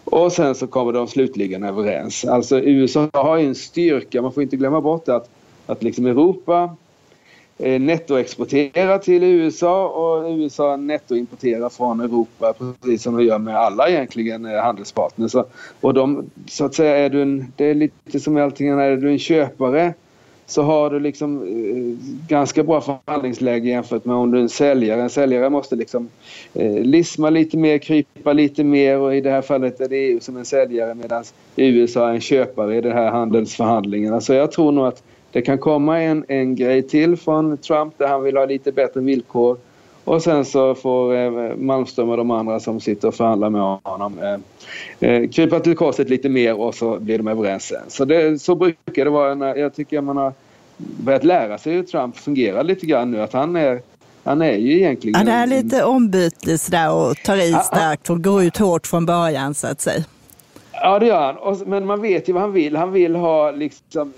Och 0.04 0.32
sen 0.32 0.56
så 0.56 0.68
kommer 0.68 0.94
de 0.94 1.08
slutligen 1.08 1.64
överens. 1.64 2.26
Alltså 2.26 2.60
USA 2.60 3.10
har 3.14 3.38
ju 3.38 3.48
en 3.48 3.56
styrka, 3.56 4.22
man 4.22 4.34
får 4.34 4.44
inte 4.44 4.58
glömma 4.58 4.82
bort 4.82 5.10
att, 5.10 5.30
att 5.66 5.84
liksom 5.84 6.06
Europa 6.06 6.76
Eh, 7.58 7.82
nettoexporterar 7.82 8.98
till 8.98 9.24
USA 9.24 9.88
och 9.88 10.32
USA 10.32 10.76
nettoimporterar 10.76 11.70
från 11.70 12.02
Europa 12.02 12.54
precis 12.54 13.04
som 13.04 13.18
de 13.18 13.24
gör 13.24 13.38
med 13.38 13.58
alla 13.58 13.90
egentligen 13.90 14.46
eh, 14.46 14.62
handelspartners. 14.62 15.36
Och 15.82 15.94
de, 15.94 16.30
så 16.48 16.66
att 16.66 16.76
säga, 16.76 16.98
är 16.98 17.10
du 17.10 17.22
en, 17.22 17.54
det 17.56 17.66
är 17.66 17.76
lite 17.76 18.20
som 18.20 18.38
allting, 18.38 18.68
är 18.68 18.98
du 18.98 19.12
en 19.12 19.20
köpare 19.20 19.94
så 20.46 20.62
har 20.62 20.90
du 20.90 21.00
liksom 21.00 21.44
eh, 21.44 22.28
ganska 22.28 22.64
bra 22.64 22.82
förhandlingsläge 22.82 23.70
jämfört 23.70 24.06
med 24.06 24.16
om 24.16 24.32
du 24.32 24.38
är 24.38 24.42
en 24.42 24.50
säljare. 24.50 25.02
En 25.02 25.10
säljare 25.10 25.50
måste 25.50 25.76
liksom 25.76 26.10
eh, 26.54 26.80
lisma 26.80 27.30
lite 27.30 27.58
mer, 27.58 27.78
krypa 27.78 28.34
lite 28.34 28.64
mer 28.64 28.98
och 28.98 29.16
i 29.16 29.22
det 29.22 29.32
här 29.32 29.42
fallet 29.42 29.82
är 29.82 29.90
det 29.90 29.98
EU 29.98 30.20
som 30.20 30.38
en 30.38 30.46
säljare 30.46 30.96
medan 30.96 31.24
USA 31.56 32.10
är 32.10 32.14
en 32.14 32.22
köpare 32.22 32.78
i 32.78 32.82
de 32.82 32.92
här 32.92 33.12
handelsförhandlingarna. 33.12 34.22
Så 34.22 34.34
jag 34.34 34.52
tror 34.52 34.72
nog 34.72 34.88
att 34.88 35.04
det 35.34 35.42
kan 35.42 35.58
komma 35.58 36.02
en, 36.02 36.26
en 36.28 36.56
grej 36.56 36.84
till 36.84 37.18
från 37.18 37.58
Trump 37.58 37.98
där 37.98 38.08
han 38.08 38.24
vill 38.24 38.38
ha 38.38 38.46
lite 38.46 38.72
bättre 38.72 39.02
villkor. 39.02 39.58
Och 40.04 40.24
sen 40.24 40.46
så 40.46 40.76
får 40.76 41.16
eh, 41.16 41.56
Malmström 41.56 42.10
och 42.10 42.18
de 42.18 42.32
andra 42.32 42.60
som 42.60 42.80
sitter 42.80 43.08
och 43.08 43.16
förhandlar 43.16 43.50
med 43.50 43.62
honom 43.62 44.20
eh, 44.20 45.10
eh, 45.10 45.30
krypa 45.30 45.60
till 45.60 45.76
korset 45.76 46.10
lite 46.10 46.30
mer 46.30 46.60
och 46.60 46.76
så 46.76 47.00
blir 47.00 47.18
de 47.18 47.28
överens 47.28 47.64
sen. 47.64 47.82
Så, 47.88 48.06
det, 48.06 48.42
så 48.42 48.56
brukar 48.56 49.06
det 49.06 49.10
vara. 49.10 49.36
När, 49.36 49.56
jag 49.56 49.76
tycker 49.76 50.02
man 50.02 50.18
har 50.18 50.34
börjat 50.78 51.24
lära 51.24 51.58
sig 51.58 51.74
hur 51.74 51.84
Trump 51.84 52.18
fungerar 52.18 52.64
lite 52.64 52.86
grann 52.86 53.12
nu. 53.12 53.22
Att 53.22 53.34
han 53.34 53.56
är, 53.56 53.82
han 54.24 54.42
är 54.42 54.56
ju 54.58 54.78
egentligen... 54.78 55.26
Det 55.26 55.32
är 55.32 55.48
lite 55.48 55.84
ombytligt 55.84 56.62
sådär 56.62 56.94
och 56.94 57.18
tar 57.18 57.38
i 57.38 57.54
starkt 57.64 58.10
och 58.10 58.24
går 58.24 58.44
ut 58.44 58.58
hårt 58.58 58.88
från 58.88 59.06
början 59.06 59.54
så 59.54 59.68
att 59.68 59.82
säga. 59.82 60.04
Ja, 60.72 61.00
det 61.00 61.06
gör 61.06 61.38
han. 61.44 61.60
Men 61.66 61.86
man 61.86 62.02
vet 62.02 62.30
ju 62.30 62.34
vad 62.34 62.42
han 62.42 62.52
vill. 62.52 62.76
Han 62.76 62.92
vill 62.92 63.16
ha 63.16 63.52
liksom 63.52 64.14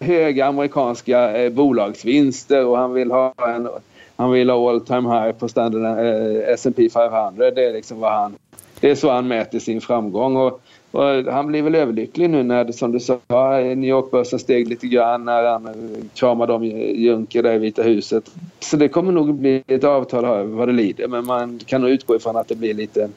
höga 0.00 0.46
amerikanska 0.46 1.36
eh, 1.36 1.52
bolagsvinster 1.52 2.64
och 2.64 2.78
han 2.78 2.92
vill 2.92 3.10
ha 3.10 3.34
en 3.38 3.68
han 4.16 4.30
vill 4.30 4.50
ha 4.50 4.70
all 4.70 4.80
time 4.80 5.08
high 5.08 5.32
på 5.32 5.48
standard, 5.48 5.98
eh, 5.98 6.52
S&P 6.52 6.90
500. 6.90 7.50
Det 7.50 7.64
är 7.64 7.72
liksom 7.72 8.00
vad 8.00 8.12
han 8.12 8.36
det 8.80 8.90
är 8.90 8.94
så 8.94 9.10
han 9.10 9.28
mäter 9.28 9.58
sin 9.58 9.80
framgång 9.80 10.36
och 10.36 10.60
och 10.92 11.02
han 11.32 11.46
blir 11.46 11.62
väl 11.62 11.74
överlycklig 11.74 12.30
nu 12.30 12.42
när 12.42 12.64
det 12.64 12.72
som 12.72 12.92
du 12.92 13.00
sa, 13.00 13.20
New 13.58 13.84
York-börsen 13.84 14.38
steg 14.38 14.68
lite 14.68 14.86
grann 14.86 15.24
när 15.24 15.44
han 15.44 15.66
eh, 15.66 15.72
kramade 16.14 16.52
om 16.52 16.64
Juncker 16.64 17.42
där 17.42 17.54
i 17.54 17.58
Vita 17.58 17.82
huset. 17.82 18.30
Så 18.60 18.76
det 18.76 18.88
kommer 18.88 19.12
nog 19.12 19.34
bli 19.34 19.62
ett 19.66 19.84
avtal 19.84 20.46
vad 20.46 20.68
det 20.68 20.72
lider 20.72 21.08
men 21.08 21.26
man 21.26 21.58
kan 21.66 21.80
nog 21.80 21.90
utgå 21.90 22.16
ifrån 22.16 22.36
att 22.36 22.48
det 22.48 22.54
blir 22.54 22.74
lite 22.74 23.08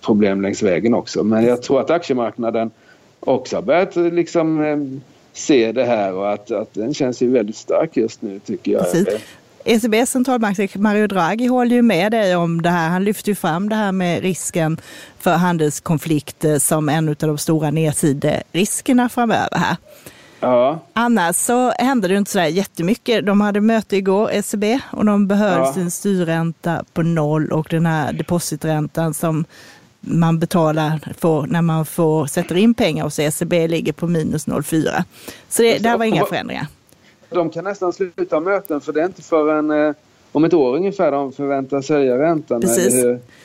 problem 0.00 0.42
längs 0.42 0.62
vägen 0.62 0.94
också. 0.94 1.24
Men 1.24 1.44
jag 1.44 1.62
tror 1.62 1.80
att 1.80 1.90
aktiemarknaden 1.90 2.70
också 3.20 3.56
har 3.56 3.62
börjat 3.62 3.96
liksom 3.96 4.64
eh, 4.64 4.76
se 5.32 5.72
det 5.72 5.84
här 5.84 6.14
och 6.14 6.32
att, 6.32 6.50
att 6.50 6.74
den 6.74 6.94
känns 6.94 7.22
ju 7.22 7.30
väldigt 7.30 7.56
stark 7.56 7.96
just 7.96 8.22
nu 8.22 8.38
tycker 8.38 8.72
jag. 8.72 8.92
Precis. 8.92 9.08
ECBs 9.64 10.10
centralbank 10.10 10.76
Mario 10.76 11.06
Draghi 11.06 11.46
håller 11.46 11.76
ju 11.76 11.82
med 11.82 12.12
dig 12.12 12.36
om 12.36 12.62
det 12.62 12.70
här. 12.70 12.88
Han 12.88 13.04
lyfter 13.04 13.28
ju 13.28 13.34
fram 13.34 13.68
det 13.68 13.76
här 13.76 13.92
med 13.92 14.22
risken 14.22 14.80
för 15.18 15.34
handelskonflikt 15.34 16.44
som 16.58 16.88
en 16.88 17.08
av 17.08 17.14
de 17.14 17.38
stora 17.38 17.70
nedsideriskerna 17.70 19.08
framöver 19.08 19.58
här. 19.58 19.76
Ja. 20.40 20.78
Annars 20.92 21.36
så 21.36 21.72
hände 21.78 22.08
det 22.08 22.16
inte 22.16 22.30
så 22.30 22.40
jättemycket. 22.40 23.26
De 23.26 23.40
hade 23.40 23.60
möte 23.60 23.96
igår, 23.96 24.30
ECB, 24.32 24.80
och 24.90 25.04
de 25.04 25.26
behöll 25.26 25.58
ja. 25.58 25.72
sin 25.72 25.90
styrränta 25.90 26.84
på 26.92 27.02
noll 27.02 27.52
och 27.52 27.66
den 27.70 27.86
här 27.86 28.12
depositräntan 28.12 29.14
som 29.14 29.44
man 30.04 30.38
betalar 30.38 31.00
för 31.18 31.46
när 31.46 31.62
man 31.62 31.86
får, 31.86 32.26
sätter 32.26 32.56
in 32.56 32.74
pengar 32.74 33.04
hos 33.04 33.18
ECB 33.18 33.68
ligger 33.68 33.92
på 33.92 34.06
minus 34.06 34.46
0,4. 34.46 35.04
Så 35.48 35.62
det, 35.62 35.78
där 35.78 35.98
var 35.98 36.04
inga 36.04 36.24
förändringar. 36.24 36.66
De 37.30 37.50
kan 37.50 37.64
nästan 37.64 37.92
sluta 37.92 38.40
möten 38.40 38.80
för 38.80 38.92
det 38.92 39.00
är 39.00 39.06
inte 39.06 39.22
förrän 39.22 39.70
eh, 39.70 39.94
om 40.32 40.44
ett 40.44 40.54
år 40.54 40.76
ungefär 40.76 41.12
de 41.12 41.32
förväntas 41.32 41.88
höja 41.88 42.18
räntan. 42.18 42.60
Precis. 42.60 43.04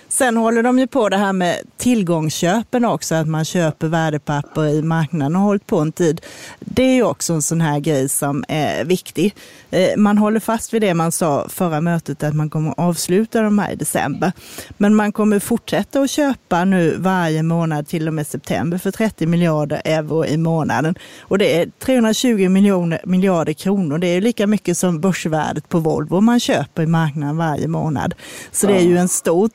Sen 0.09 0.37
håller 0.37 0.63
de 0.63 0.79
ju 0.79 0.87
på 0.87 1.09
det 1.09 1.17
här 1.17 1.33
med 1.33 1.57
tillgångsköpen 1.77 2.85
också, 2.85 3.15
att 3.15 3.27
man 3.27 3.45
köper 3.45 3.87
värdepapper 3.87 4.65
i 4.67 4.81
marknaden 4.81 5.35
och 5.35 5.41
har 5.41 5.47
hållit 5.47 5.67
på 5.67 5.79
en 5.79 5.91
tid. 5.91 6.21
Det 6.59 6.83
är 6.83 6.95
ju 6.95 7.03
också 7.03 7.33
en 7.33 7.41
sån 7.41 7.61
här 7.61 7.79
grej 7.79 8.09
som 8.09 8.43
är 8.47 8.85
viktig. 8.85 9.35
Eh, 9.69 9.97
man 9.97 10.17
håller 10.17 10.39
fast 10.39 10.73
vid 10.73 10.81
det 10.81 10.93
man 10.93 11.11
sa 11.11 11.49
förra 11.49 11.81
mötet, 11.81 12.23
att 12.23 12.35
man 12.35 12.49
kommer 12.49 12.73
avsluta 12.77 13.41
de 13.41 13.59
här 13.59 13.71
i 13.71 13.75
december. 13.75 14.31
Men 14.77 14.95
man 14.95 15.11
kommer 15.11 15.39
fortsätta 15.39 16.01
att 16.01 16.09
köpa 16.09 16.65
nu 16.65 16.95
varje 16.97 17.43
månad 17.43 17.87
till 17.87 18.07
och 18.07 18.13
med 18.13 18.27
september 18.27 18.77
för 18.77 18.91
30 18.91 19.27
miljarder 19.27 19.81
euro 19.85 20.25
i 20.25 20.37
månaden. 20.37 20.95
Och 21.19 21.37
det 21.37 21.61
är 21.61 21.69
320 21.85 22.49
miljoner, 22.49 23.01
miljarder 23.05 23.53
kronor. 23.53 23.97
Det 23.97 24.07
är 24.07 24.21
lika 24.21 24.47
mycket 24.47 24.77
som 24.77 25.01
börsvärdet 25.01 25.69
på 25.69 25.79
Volvo 25.79 26.21
man 26.21 26.39
köper 26.39 26.83
i 26.83 26.87
marknaden 26.87 27.37
varje 27.37 27.67
månad. 27.67 28.15
Så 28.51 28.67
det 28.67 28.73
är 28.73 28.81
ju 28.81 28.97
en 28.97 29.07
stor 29.07 29.47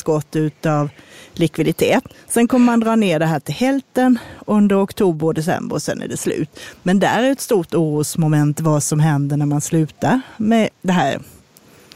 tillskott 0.00 0.36
utav 0.36 0.88
likviditet. 1.34 2.04
Sen 2.28 2.48
kommer 2.48 2.66
man 2.66 2.80
dra 2.80 2.96
ner 2.96 3.18
det 3.18 3.26
här 3.26 3.40
till 3.40 3.54
hälften 3.54 4.18
under 4.46 4.82
oktober 4.84 5.26
och 5.26 5.34
december 5.34 5.74
och 5.76 5.82
sen 5.82 6.02
är 6.02 6.08
det 6.08 6.16
slut. 6.16 6.60
Men 6.82 7.00
där 7.00 7.22
är 7.22 7.32
ett 7.32 7.40
stort 7.40 7.74
orosmoment 7.74 8.60
vad 8.60 8.82
som 8.82 9.00
händer 9.00 9.36
när 9.36 9.46
man 9.46 9.60
slutar 9.60 10.20
med 10.36 10.68
det 10.82 10.92
här. 10.92 11.18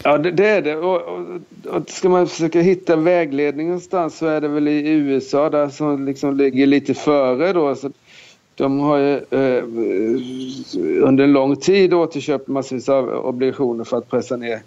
Ja, 0.02 0.18
det, 0.18 0.30
det 0.30 0.46
är 0.46 0.62
det. 0.62 0.76
Och, 0.76 1.02
och, 1.02 1.76
och, 1.76 1.90
ska 1.90 2.08
man 2.08 2.26
försöka 2.26 2.61
hitta 2.61 2.96
vägledning 2.96 3.66
någonstans 3.66 4.18
så 4.18 4.26
är 4.26 4.40
det 4.40 4.49
väl 4.49 4.68
i 4.68 4.88
USA 4.88 5.50
där 5.50 5.68
som 5.68 6.06
liksom 6.06 6.37
ligger 6.37 6.66
lite 6.66 6.94
före 6.94 7.52
då. 7.52 7.75
Så 7.75 7.90
de 8.54 8.80
har 8.80 8.99
ju 8.99 9.14
eh, 9.16 9.64
under 11.02 11.25
en 11.25 11.32
lång 11.32 11.56
tid 11.56 11.94
återköpt 11.94 12.49
massvis 12.49 12.88
av 12.88 13.08
obligationer 13.08 13.84
för 13.84 13.99
att 13.99 14.11
pressa 14.11 14.37
ner 14.37 14.61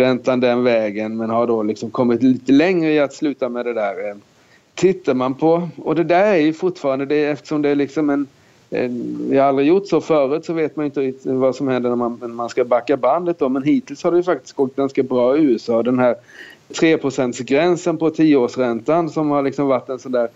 räntan 0.00 0.40
den 0.40 0.62
vägen 0.62 1.16
men 1.16 1.30
har 1.30 1.46
då 1.46 1.62
liksom 1.62 1.90
kommit 1.90 2.22
lite 2.22 2.52
längre 2.52 2.92
i 2.92 3.00
att 3.00 3.14
sluta 3.14 3.48
med 3.48 3.66
det 3.66 3.74
där. 3.74 4.08
Eh, 4.08 4.16
tittar 4.74 5.14
man 5.14 5.34
på, 5.34 5.68
och 5.76 5.94
det 5.94 6.04
där 6.04 6.26
är 6.26 6.36
ju 6.36 6.52
fortfarande 6.52 7.06
det 7.06 7.24
eftersom 7.24 7.62
det 7.62 7.68
är 7.68 7.74
liksom 7.74 8.10
en, 8.10 8.26
Jag 8.70 8.88
vi 9.30 9.38
har 9.38 9.46
aldrig 9.46 9.68
gjort 9.68 9.86
så 9.86 10.00
förut 10.00 10.44
så 10.44 10.52
vet 10.52 10.76
man 10.76 10.86
inte 10.86 11.12
vad 11.24 11.56
som 11.56 11.68
händer 11.68 11.88
när 11.88 11.96
man, 11.96 12.18
när 12.20 12.28
man 12.28 12.48
ska 12.48 12.64
backa 12.64 12.96
bandet 12.96 13.38
då 13.38 13.48
men 13.48 13.62
hittills 13.62 14.04
har 14.04 14.10
det 14.10 14.16
ju 14.16 14.22
faktiskt 14.22 14.56
gått 14.56 14.76
ganska 14.76 15.02
bra 15.02 15.36
i 15.36 15.40
USA. 15.40 15.82
Den 15.82 15.98
här 15.98 16.14
3% 16.68 17.42
gränsen 17.42 17.96
på 17.96 18.10
tioårsräntan 18.10 19.10
som 19.10 19.30
har 19.30 19.42
liksom 19.42 19.66
varit 19.66 19.88
en 19.88 19.98
sån 19.98 20.12
där 20.12 20.28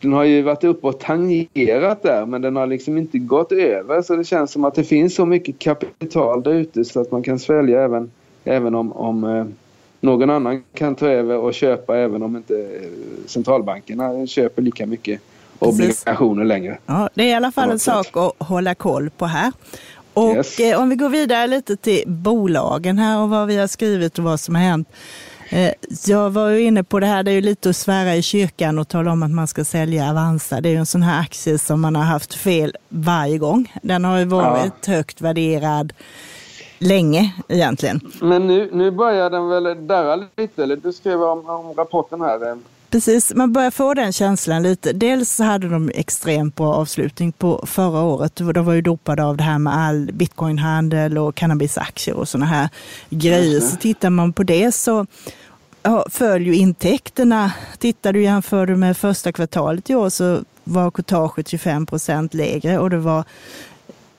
den 0.00 0.12
har 0.12 0.24
ju 0.24 0.42
varit 0.42 0.64
uppe 0.64 0.86
och 0.86 1.00
tangerat 1.00 2.02
där 2.02 2.26
men 2.26 2.42
den 2.42 2.56
har 2.56 2.66
liksom 2.66 2.98
inte 2.98 3.18
gått 3.18 3.52
över 3.52 4.02
så 4.02 4.16
det 4.16 4.24
känns 4.24 4.52
som 4.52 4.64
att 4.64 4.74
det 4.74 4.84
finns 4.84 5.14
så 5.14 5.26
mycket 5.26 5.58
kapital 5.58 6.42
där 6.42 6.52
ute 6.54 6.84
så 6.84 7.00
att 7.00 7.10
man 7.10 7.22
kan 7.22 7.38
svälja 7.38 7.82
även 7.82 8.10
Även 8.44 8.74
om, 8.74 8.92
om 8.92 9.24
eh, 9.24 9.44
någon 10.00 10.30
annan 10.30 10.62
kan 10.74 10.94
ta 10.94 11.06
över 11.06 11.36
och 11.36 11.54
köpa 11.54 11.96
även 11.96 12.22
om 12.22 12.36
inte 12.36 12.54
eh, 12.54 12.88
centralbankerna 13.26 14.26
köper 14.26 14.62
lika 14.62 14.86
mycket 14.86 15.20
obligationer 15.58 16.34
Precis. 16.34 16.48
längre. 16.48 16.78
Ja, 16.86 17.08
det 17.14 17.22
är 17.22 17.28
i 17.28 17.34
alla 17.34 17.52
fall 17.52 17.70
en 17.70 17.78
sak 17.78 18.16
att 18.16 18.32
hålla 18.38 18.74
koll 18.74 19.10
på 19.10 19.26
här. 19.26 19.52
Och 20.14 20.34
yes. 20.34 20.60
Eh, 20.60 20.80
om 20.80 20.88
vi 20.88 20.96
går 20.96 21.08
vidare 21.08 21.46
lite 21.46 21.76
till 21.76 22.02
bolagen 22.06 22.98
här 22.98 23.20
och 23.20 23.28
vad 23.28 23.46
vi 23.46 23.56
har 23.56 23.66
skrivit 23.66 24.18
och 24.18 24.24
vad 24.24 24.40
som 24.40 24.54
har 24.54 24.62
hänt. 24.62 24.88
Jag 26.06 26.30
var 26.30 26.48
ju 26.48 26.60
inne 26.60 26.84
på 26.84 27.00
det 27.00 27.06
här, 27.06 27.22
det 27.22 27.30
är 27.30 27.34
ju 27.34 27.40
lite 27.40 27.70
att 27.70 27.76
svära 27.76 28.16
i 28.16 28.22
kyrkan 28.22 28.78
och 28.78 28.88
tala 28.88 29.12
om 29.12 29.22
att 29.22 29.30
man 29.30 29.46
ska 29.46 29.64
sälja 29.64 30.10
Avanza. 30.10 30.60
Det 30.60 30.68
är 30.68 30.70
ju 30.70 30.76
en 30.76 30.86
sån 30.86 31.02
här 31.02 31.20
aktie 31.20 31.58
som 31.58 31.80
man 31.80 31.96
har 31.96 32.02
haft 32.02 32.34
fel 32.34 32.76
varje 32.88 33.38
gång. 33.38 33.72
Den 33.82 34.04
har 34.04 34.18
ju 34.18 34.24
varit 34.24 34.72
ja. 34.86 34.92
högt 34.92 35.20
värderad 35.20 35.92
länge 36.82 37.32
egentligen. 37.48 38.00
Men 38.20 38.46
nu, 38.46 38.70
nu 38.72 38.90
börjar 38.90 39.30
den 39.30 39.48
väl 39.48 39.86
darra 39.86 40.16
lite, 40.36 40.62
eller 40.62 40.76
du 40.76 40.92
skrev 40.92 41.22
om, 41.22 41.50
om 41.50 41.74
rapporten 41.74 42.20
här. 42.20 42.56
Precis, 42.92 43.34
man 43.34 43.52
börjar 43.52 43.70
få 43.70 43.94
den 43.94 44.12
känslan 44.12 44.62
lite. 44.62 44.92
Dels 44.92 45.38
hade 45.38 45.68
de 45.68 45.90
extremt 45.94 46.56
bra 46.56 46.74
avslutning 46.74 47.32
på 47.32 47.64
förra 47.66 48.02
året. 48.02 48.36
De 48.36 48.64
var 48.64 48.72
ju 48.72 48.82
dopade 48.82 49.24
av 49.24 49.36
det 49.36 49.42
här 49.42 49.58
med 49.58 49.76
all 49.76 50.10
bitcoinhandel 50.12 51.18
och 51.18 51.34
cannabisaktier 51.34 52.16
och 52.16 52.28
sådana 52.28 52.46
här 52.46 52.68
grejer. 53.10 53.60
Så 53.60 53.76
tittar 53.76 54.10
man 54.10 54.32
på 54.32 54.42
det 54.42 54.72
så 54.72 55.06
ja, 55.82 56.06
följer 56.10 56.54
intäkterna. 56.54 57.52
Tittar 57.78 58.12
du 58.12 58.22
jämför 58.22 58.66
du 58.66 58.76
med 58.76 58.96
första 58.96 59.32
kvartalet 59.32 59.90
i 59.90 59.94
år 59.94 60.08
så 60.08 60.40
var 60.64 60.90
courtaget 60.90 61.48
25 61.48 61.86
procent 61.86 62.34
lägre 62.34 62.78
och 62.78 62.90
det 62.90 62.98
var 62.98 63.24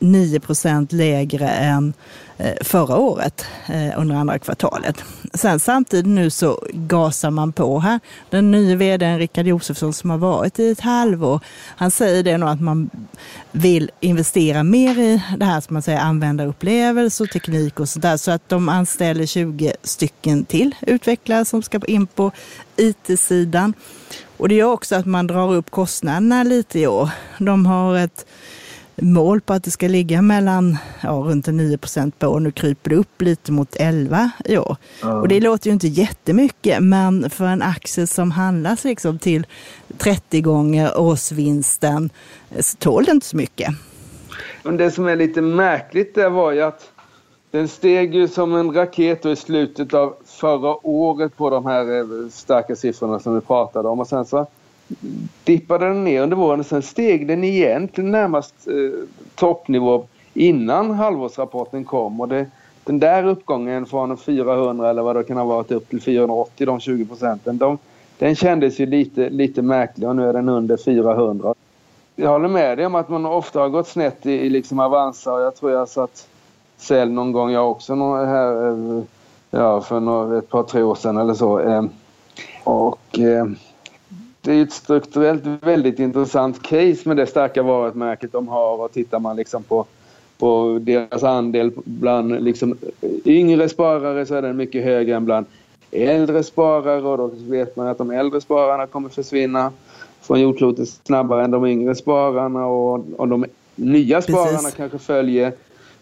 9 0.03 0.87
lägre 0.89 1.49
än 1.49 1.93
eh, 2.37 2.53
förra 2.61 2.97
året 2.97 3.45
eh, 3.65 3.99
under 3.99 4.15
andra 4.15 4.39
kvartalet. 4.39 5.03
Sen 5.33 5.59
samtidigt 5.59 6.05
nu 6.05 6.29
så 6.29 6.59
gasar 6.71 7.31
man 7.31 7.53
på 7.53 7.79
här. 7.79 7.99
Den 8.29 8.51
nya 8.51 8.75
vdn 8.75 9.17
Rickard 9.17 9.47
Josefsson 9.47 9.93
som 9.93 10.09
har 10.09 10.17
varit 10.17 10.59
i 10.59 10.69
ett 10.69 10.79
halvår, 10.79 11.39
han 11.75 11.91
säger 11.91 12.23
det 12.23 12.37
nog 12.37 12.49
att 12.49 12.61
man 12.61 12.89
vill 13.51 13.91
investera 13.99 14.63
mer 14.63 14.99
i 14.99 15.23
det 15.37 15.45
här 15.45 15.61
som 15.61 15.73
man 15.73 15.81
säger 15.81 15.99
användarupplevelse 15.99 17.23
och 17.23 17.29
teknik 17.29 17.79
och 17.79 17.89
sådär 17.89 18.17
så 18.17 18.31
att 18.31 18.49
de 18.49 18.69
anställer 18.69 19.25
20 19.25 19.73
stycken 19.83 20.45
till 20.45 20.75
utvecklare 20.81 21.45
som 21.45 21.63
ska 21.63 21.79
in 21.87 22.07
på 22.07 22.31
IT-sidan. 22.75 23.73
Och 24.37 24.49
det 24.49 24.55
gör 24.55 24.71
också 24.71 24.95
att 24.95 25.05
man 25.05 25.27
drar 25.27 25.53
upp 25.53 25.71
kostnaderna 25.71 26.43
lite 26.43 26.79
i 26.79 26.87
år. 26.87 27.09
De 27.37 27.65
har 27.65 27.95
ett 27.95 28.25
mål 28.95 29.41
på 29.41 29.53
att 29.53 29.63
det 29.63 29.71
ska 29.71 29.87
ligga 29.87 30.21
mellan 30.21 30.77
ja, 31.01 31.09
runt 31.09 31.47
9 31.47 31.77
procent 31.77 32.19
på 32.19 32.27
år. 32.27 32.39
Nu 32.39 32.51
kryper 32.51 32.89
det 32.89 32.95
upp 32.95 33.21
lite 33.21 33.51
mot 33.51 33.75
11 33.75 34.31
i 34.45 34.57
år. 34.57 34.77
Mm. 35.03 35.17
Och 35.17 35.27
det 35.27 35.39
låter 35.39 35.67
ju 35.67 35.73
inte 35.73 35.87
jättemycket, 35.87 36.83
men 36.83 37.29
för 37.29 37.45
en 37.45 37.61
aktie 37.61 38.07
som 38.07 38.31
handlas 38.31 38.83
liksom 38.83 39.19
till 39.19 39.47
30 39.97 40.41
gånger 40.41 40.99
årsvinsten 40.99 42.09
så 42.59 42.77
tål 42.77 43.05
det 43.05 43.11
inte 43.11 43.25
så 43.25 43.37
mycket. 43.37 43.69
Men 44.63 44.77
det 44.77 44.91
som 44.91 45.07
är 45.07 45.15
lite 45.15 45.41
märkligt 45.41 46.15
det 46.15 46.29
var 46.29 46.51
ju 46.51 46.61
att 46.61 46.89
den 47.51 47.67
steg 47.67 48.15
ju 48.15 48.27
som 48.27 48.55
en 48.55 48.73
raket 48.73 49.25
i 49.25 49.35
slutet 49.35 49.93
av 49.93 50.15
förra 50.25 50.87
året 50.87 51.37
på 51.37 51.49
de 51.49 51.65
här 51.65 51.97
eh, 51.97 52.29
starka 52.29 52.75
siffrorna 52.75 53.19
som 53.19 53.35
vi 53.35 53.41
pratade 53.41 53.89
om 53.89 53.99
och 53.99 54.07
sen 54.07 54.25
så 54.25 54.47
dippade 55.43 55.85
den 55.85 56.03
ner 56.03 56.21
under 56.21 56.37
våren 56.37 56.59
och 56.59 56.65
sen 56.65 56.81
steg 56.81 57.27
den 57.27 57.43
igen 57.43 57.87
till 57.87 58.03
närmast 58.03 58.67
eh, 58.67 59.07
toppnivå 59.35 60.05
innan 60.33 60.91
halvårsrapporten 60.91 61.83
kom. 61.83 62.21
Och 62.21 62.27
det, 62.27 62.45
den 62.83 62.99
där 62.99 63.27
uppgången 63.27 63.85
från 63.85 64.17
400 64.17 64.89
eller 64.89 65.01
vad 65.01 65.15
det 65.15 65.23
kan 65.23 65.37
ha 65.37 65.45
varit 65.45 65.71
upp 65.71 65.89
till 65.89 66.01
480, 66.01 66.65
de 66.65 66.79
20 66.79 67.05
procenten, 67.05 67.57
de, 67.57 67.77
den 68.17 68.35
kändes 68.35 68.79
ju 68.79 68.85
lite, 68.85 69.29
lite 69.29 69.61
märklig 69.61 70.09
och 70.09 70.15
nu 70.15 70.29
är 70.29 70.33
den 70.33 70.49
under 70.49 70.77
400. 70.77 71.53
Jag 72.15 72.29
håller 72.29 72.47
med 72.47 72.77
dig 72.77 72.85
om 72.85 72.95
att 72.95 73.09
man 73.09 73.25
ofta 73.25 73.59
har 73.59 73.69
gått 73.69 73.87
snett 73.87 74.25
i, 74.25 74.31
i 74.31 74.49
liksom 74.49 74.79
Avanza 74.79 75.33
och 75.33 75.41
jag 75.41 75.55
tror 75.55 75.71
jag 75.71 75.89
satt 75.89 76.27
sälj 76.77 77.11
någon 77.11 77.31
gång 77.31 77.51
jag 77.51 77.71
också 77.71 77.95
här, 78.13 78.69
eh, 78.69 79.03
ja, 79.51 79.81
för 79.81 79.99
några, 79.99 80.37
ett 80.37 80.49
par 80.49 80.63
tre 80.63 80.83
år 80.83 80.95
sedan 80.95 81.17
eller 81.17 81.33
så. 81.33 81.59
Eh, 81.59 81.83
och 82.63 83.19
eh, 83.19 83.45
det 84.43 84.53
är 84.53 84.63
ett 84.63 84.71
strukturellt 84.71 85.43
väldigt 85.45 85.99
intressant 85.99 86.63
case 86.63 86.99
med 87.03 87.17
det 87.17 87.27
starka 87.27 87.63
varumärket 87.63 88.31
de 88.31 88.47
har 88.47 88.81
och 88.81 88.91
tittar 88.91 89.19
man 89.19 89.35
liksom 89.35 89.63
på, 89.63 89.85
på 90.37 90.79
deras 90.81 91.23
andel 91.23 91.71
bland 91.75 92.43
liksom 92.43 92.77
yngre 93.25 93.69
sparare 93.69 94.25
så 94.25 94.35
är 94.35 94.41
den 94.41 94.57
mycket 94.57 94.83
högre 94.83 95.15
än 95.15 95.25
bland 95.25 95.45
äldre 95.91 96.43
sparare 96.43 97.01
och 97.01 97.17
då 97.17 97.31
vet 97.47 97.75
man 97.75 97.87
att 97.87 97.97
de 97.97 98.11
äldre 98.11 98.41
spararna 98.41 98.87
kommer 98.87 99.09
försvinna. 99.09 99.71
från 100.21 100.41
jordklotet 100.41 100.89
snabbare 100.89 101.43
än 101.43 101.51
de 101.51 101.65
yngre 101.65 101.95
spararna 101.95 102.65
och, 102.65 103.05
och 103.17 103.27
de 103.27 103.45
nya 103.75 104.21
spararna 104.21 104.57
Precis. 104.57 104.73
kanske 104.73 104.97
följer. 104.97 105.53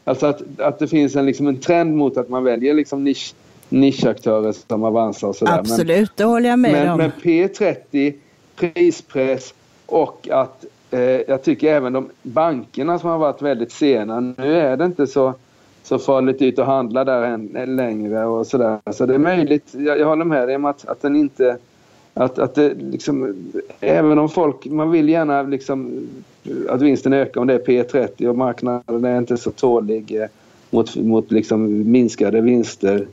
Alltså 0.03 0.25
att, 0.25 0.41
att 0.59 0.79
det 0.79 0.87
finns 0.87 1.15
en, 1.15 1.25
liksom 1.25 1.47
en 1.47 1.59
trend 1.59 1.95
mot 1.95 2.17
att 2.17 2.29
man 2.29 2.43
väljer 2.43 2.73
liksom 2.73 3.03
nisch, 3.03 3.33
nischaktörer 3.69 4.55
som 4.67 4.83
Avanza 4.83 5.27
och 5.27 5.35
sådär. 5.35 5.59
Absolut, 5.59 5.97
men, 5.97 6.07
det 6.15 6.23
håller 6.23 6.49
jag 6.49 6.59
med 6.59 6.71
men, 6.71 6.89
om. 6.89 6.97
Men 6.97 7.11
P30, 7.21 8.13
prispress 8.61 9.53
och 9.85 10.27
att 10.31 10.65
eh, 10.91 10.99
jag 11.01 11.43
tycker 11.43 11.73
även 11.73 11.93
de 11.93 12.09
bankerna 12.21 12.99
som 12.99 13.09
har 13.09 13.17
varit 13.17 13.41
väldigt 13.41 13.71
sena. 13.71 14.19
Nu 14.19 14.55
är 14.57 14.77
det 14.77 14.85
inte 14.85 15.07
så, 15.07 15.33
så 15.83 15.99
farligt 15.99 16.41
ut 16.41 16.59
att 16.59 16.65
handla 16.65 17.03
där 17.03 17.21
än, 17.21 17.75
längre 17.75 18.25
och 18.25 18.47
sådär. 18.47 18.79
Så 18.91 19.05
det 19.05 19.13
är 19.13 19.19
möjligt, 19.19 19.73
jag, 19.73 19.99
jag 19.99 20.07
håller 20.07 20.25
med 20.25 20.47
dig 20.47 20.55
om 20.55 20.65
att, 20.65 20.87
att 20.87 21.01
den 21.01 21.15
inte 21.15 21.57
att, 22.13 22.39
att 22.39 22.55
det 22.55 22.73
liksom, 22.73 23.35
även 23.79 24.19
om 24.19 24.29
folk, 24.29 24.65
man 24.65 24.91
vill 24.91 25.09
gärna 25.09 25.43
liksom 25.43 26.07
att 26.69 26.81
vinsten 26.81 27.13
ökar 27.13 27.41
om 27.41 27.47
det 27.47 27.53
är 27.53 27.59
P30 27.59 28.27
och 28.27 28.37
marknaden 28.37 29.05
är 29.05 29.17
inte 29.17 29.37
så 29.37 29.51
tålig 29.51 30.21
eh, 30.21 30.27
mot, 30.69 30.95
mot 30.95 31.31
liksom 31.31 31.91
minskade 31.91 32.41
vinster 32.41 33.07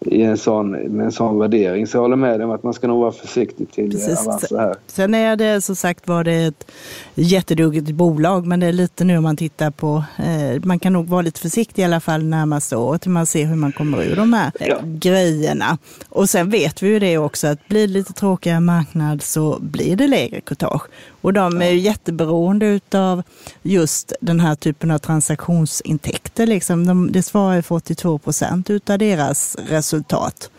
i 0.00 0.22
en 0.22 0.38
sån, 0.38 0.70
med 0.70 1.06
en 1.06 1.12
sån 1.12 1.38
värdering. 1.38 1.86
Så 1.86 1.96
jag 1.96 2.02
håller 2.02 2.16
med 2.16 2.40
dig 2.40 2.44
om 2.44 2.50
att 2.50 2.62
man 2.62 2.74
ska 2.74 2.86
nog 2.86 3.00
vara 3.00 3.12
försiktig 3.12 3.70
till 3.70 3.90
Precis. 3.90 4.26
Avanza 4.26 4.60
här. 4.60 4.74
Sen 4.86 5.14
är 5.14 5.36
det 5.36 5.60
som 5.60 5.76
sagt 5.76 6.08
var 6.08 6.24
det 6.24 6.44
ett 6.44 6.70
jätteduggigt 7.14 7.90
bolag, 7.90 8.46
men 8.46 8.60
det 8.60 8.66
är 8.66 8.72
lite 8.72 9.04
nu 9.04 9.16
om 9.16 9.22
man 9.22 9.36
tittar 9.36 9.70
på, 9.70 10.04
eh, 10.18 10.64
man 10.64 10.78
kan 10.78 10.92
nog 10.92 11.06
vara 11.06 11.22
lite 11.22 11.40
försiktig 11.40 11.82
i 11.82 11.84
alla 11.84 12.00
fall 12.00 12.24
närmaste 12.24 12.76
året 12.76 13.02
till 13.02 13.10
man 13.10 13.26
ser 13.26 13.44
hur 13.44 13.56
man 13.56 13.72
kommer 13.72 14.02
ur 14.02 14.16
de 14.16 14.32
här 14.32 14.52
ja. 14.60 14.76
grejerna. 14.82 15.78
Och 16.08 16.30
sen 16.30 16.50
vet 16.50 16.82
vi 16.82 16.88
ju 16.88 16.98
det 16.98 17.18
också 17.18 17.46
att 17.46 17.68
blir 17.68 17.86
det 17.86 17.92
lite 17.92 18.12
tråkigare 18.12 18.60
marknad 18.60 19.22
så 19.22 19.58
blir 19.60 19.96
det 19.96 20.08
lägre 20.08 20.40
courtage. 20.40 20.82
Och 21.20 21.32
de 21.32 21.62
är 21.62 21.70
ju 21.70 21.78
jätteberoende 21.78 22.80
av 22.94 23.22
just 23.62 24.12
den 24.20 24.40
här 24.40 24.54
typen 24.54 24.90
av 24.90 24.98
transaktionsintäkter. 24.98 26.46
Liksom. 26.46 26.86
De, 26.86 27.12
det 27.12 27.22
svarar 27.22 27.62
för 27.62 27.74
82 27.74 28.18
procent 28.18 28.70
utav 28.70 28.98
deras 28.98 29.56
resultat. 29.68 30.50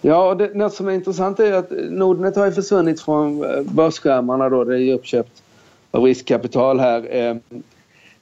Ja, 0.00 0.28
och 0.28 0.36
det, 0.36 0.54
något 0.54 0.74
som 0.74 0.88
är 0.88 0.92
intressant 0.92 1.40
är 1.40 1.52
att 1.52 1.70
Nordnet 1.90 2.36
har 2.36 2.46
ju 2.46 2.52
försvunnit 2.52 3.00
från 3.00 3.44
eh, 3.44 3.62
börsskärmarna 3.62 4.48
då. 4.48 4.64
Det 4.64 4.82
är 4.82 4.94
uppköpt 4.94 5.42
av 5.90 6.02
riskkapital 6.02 6.80
här. 6.80 7.16
Eh, 7.16 7.36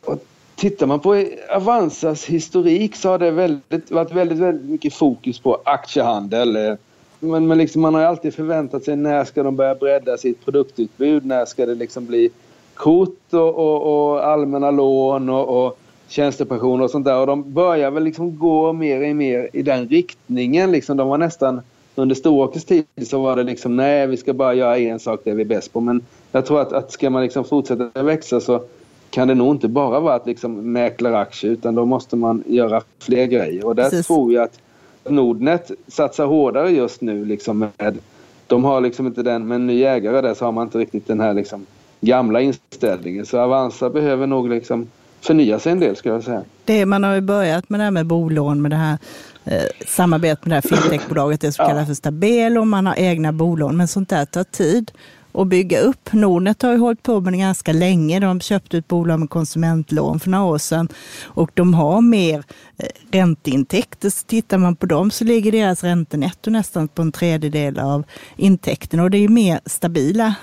och 0.04 0.24
tittar 0.56 0.86
man 0.86 1.00
på 1.00 1.24
Avanzas 1.50 2.24
historik 2.24 2.96
så 2.96 3.08
har 3.08 3.18
det 3.18 3.30
väldigt, 3.30 3.90
varit 3.90 4.12
väldigt, 4.12 4.38
väldigt 4.38 4.70
mycket 4.70 4.94
fokus 4.94 5.38
på 5.38 5.62
aktiehandel. 5.64 6.76
Men, 7.24 7.46
men 7.46 7.58
liksom 7.58 7.82
man 7.82 7.94
har 7.94 8.02
alltid 8.02 8.34
förväntat 8.34 8.84
sig 8.84 8.96
när 8.96 9.24
ska 9.24 9.42
de 9.42 9.56
börja 9.56 9.74
bredda 9.74 10.16
sitt 10.16 10.44
produktutbud? 10.44 11.26
När 11.26 11.44
ska 11.44 11.66
det 11.66 11.74
liksom 11.74 12.06
bli 12.06 12.30
kort 12.74 13.32
och, 13.34 13.54
och, 13.54 14.12
och 14.12 14.26
allmänna 14.26 14.70
lån 14.70 15.28
och, 15.28 15.66
och 15.66 15.78
tjänstepensioner 16.08 16.84
och 16.84 16.90
sånt 16.90 17.04
där. 17.04 17.20
Och 17.20 17.26
de 17.26 17.52
börjar 17.52 17.90
väl 17.90 18.04
liksom 18.04 18.38
gå 18.38 18.72
mer 18.72 19.10
och 19.10 19.16
mer 19.16 19.48
i 19.52 19.62
den 19.62 19.88
riktningen. 19.88 20.72
Liksom 20.72 20.96
de 20.96 21.08
var 21.08 21.18
nästan 21.18 21.60
under 21.94 22.14
Storåkers 22.14 22.64
tid 22.64 22.86
så 23.02 23.22
var 23.22 23.36
det 23.36 23.42
liksom 23.42 23.76
nej 23.76 24.06
vi 24.06 24.16
ska 24.16 24.32
bara 24.32 24.54
göra 24.54 24.78
en 24.78 25.00
sak 25.00 25.20
det 25.24 25.30
är 25.30 25.34
vi 25.34 25.44
bäst 25.44 25.72
på. 25.72 25.80
Men 25.80 26.00
jag 26.32 26.46
tror 26.46 26.60
att, 26.60 26.72
att 26.72 26.92
ska 26.92 27.10
man 27.10 27.22
liksom 27.22 27.44
fortsätta 27.44 28.02
växa 28.02 28.40
så 28.40 28.62
kan 29.10 29.28
det 29.28 29.34
nog 29.34 29.54
inte 29.54 29.68
bara 29.68 30.00
vara 30.00 30.14
att 30.14 30.26
liksom 30.26 30.72
mäkla 30.72 31.18
aktier 31.18 31.52
utan 31.52 31.74
då 31.74 31.84
måste 31.84 32.16
man 32.16 32.44
göra 32.46 32.82
fler 32.98 33.26
grejer. 33.26 33.66
Och 33.66 33.74
där 33.74 33.84
Precis. 33.84 34.06
tror 34.06 34.32
jag 34.32 34.44
att 34.44 34.58
Nordnet 35.04 35.70
satsar 35.88 36.26
hårdare 36.26 36.70
just 36.70 37.00
nu 37.00 37.24
liksom 37.24 37.58
med 37.58 37.98
de 38.46 38.64
har 38.64 38.80
liksom 38.80 39.06
inte 39.06 39.22
den, 39.22 39.48
med 39.48 39.54
en 39.54 39.66
ny 39.66 39.84
ägare 39.84 40.20
där 40.20 40.34
så 40.34 40.44
har 40.44 40.52
man 40.52 40.66
inte 40.66 40.78
riktigt 40.78 41.06
den 41.06 41.20
här 41.20 41.34
liksom 41.34 41.66
gamla 42.00 42.40
inställningen. 42.40 43.26
Så 43.26 43.38
Avanza 43.38 43.90
behöver 43.90 44.26
nog 44.26 44.48
liksom 44.48 44.86
förnya 45.20 45.58
sig 45.58 45.72
en 45.72 45.80
del 45.80 45.96
skulle 45.96 46.14
jag 46.14 46.24
säga. 46.24 46.42
Det, 46.64 46.86
man 46.86 47.04
har 47.04 47.14
ju 47.14 47.20
börjat 47.20 47.68
med 47.68 47.80
det 47.80 47.84
här 47.84 47.90
med 47.90 48.06
bolån, 48.06 48.62
med 48.62 48.70
det 48.70 48.76
här 48.76 48.98
eh, 49.44 49.86
samarbetet 49.86 50.46
med 50.46 50.50
det 50.50 50.54
här 50.54 50.76
fintechbolaget, 50.76 51.40
det 51.40 51.52
som 51.52 51.62
ja. 51.62 51.68
kallas 51.68 51.86
för 51.86 51.94
Stabelo, 51.94 52.64
man 52.64 52.86
har 52.86 52.94
egna 52.98 53.32
bolån, 53.32 53.76
men 53.76 53.88
sånt 53.88 54.08
där 54.08 54.24
tar 54.24 54.44
tid 54.44 54.92
att 55.34 55.46
bygga 55.46 55.80
upp. 55.80 56.12
Nordnet 56.12 56.62
har 56.62 56.72
ju 56.72 56.78
hållit 56.78 57.02
på 57.02 57.20
med 57.20 57.32
det 57.32 57.38
ganska 57.38 57.72
länge. 57.72 58.20
De 58.20 58.40
köpte 58.40 58.78
ett 58.78 58.88
bolag 58.88 59.20
med 59.20 59.30
konsumentlån 59.30 60.20
för 60.20 60.30
några 60.30 60.44
år 60.44 60.58
sedan 60.58 60.88
och 61.24 61.50
de 61.54 61.74
har 61.74 62.00
mer 62.00 62.44
eh, 62.78 62.86
ränteintäkter. 63.10 64.10
Så 64.10 64.26
tittar 64.26 64.58
man 64.58 64.76
på 64.76 64.86
dem 64.86 65.10
så 65.10 65.24
ligger 65.24 65.52
deras 65.52 65.84
räntenetto 65.84 66.50
nästan 66.50 66.88
på 66.88 67.02
en 67.02 67.12
tredjedel 67.12 67.78
av 67.78 68.04
intäkterna 68.36 69.02
och 69.02 69.10
det 69.10 69.18
är 69.18 69.28
mer 69.28 69.60
stabila 69.66 70.34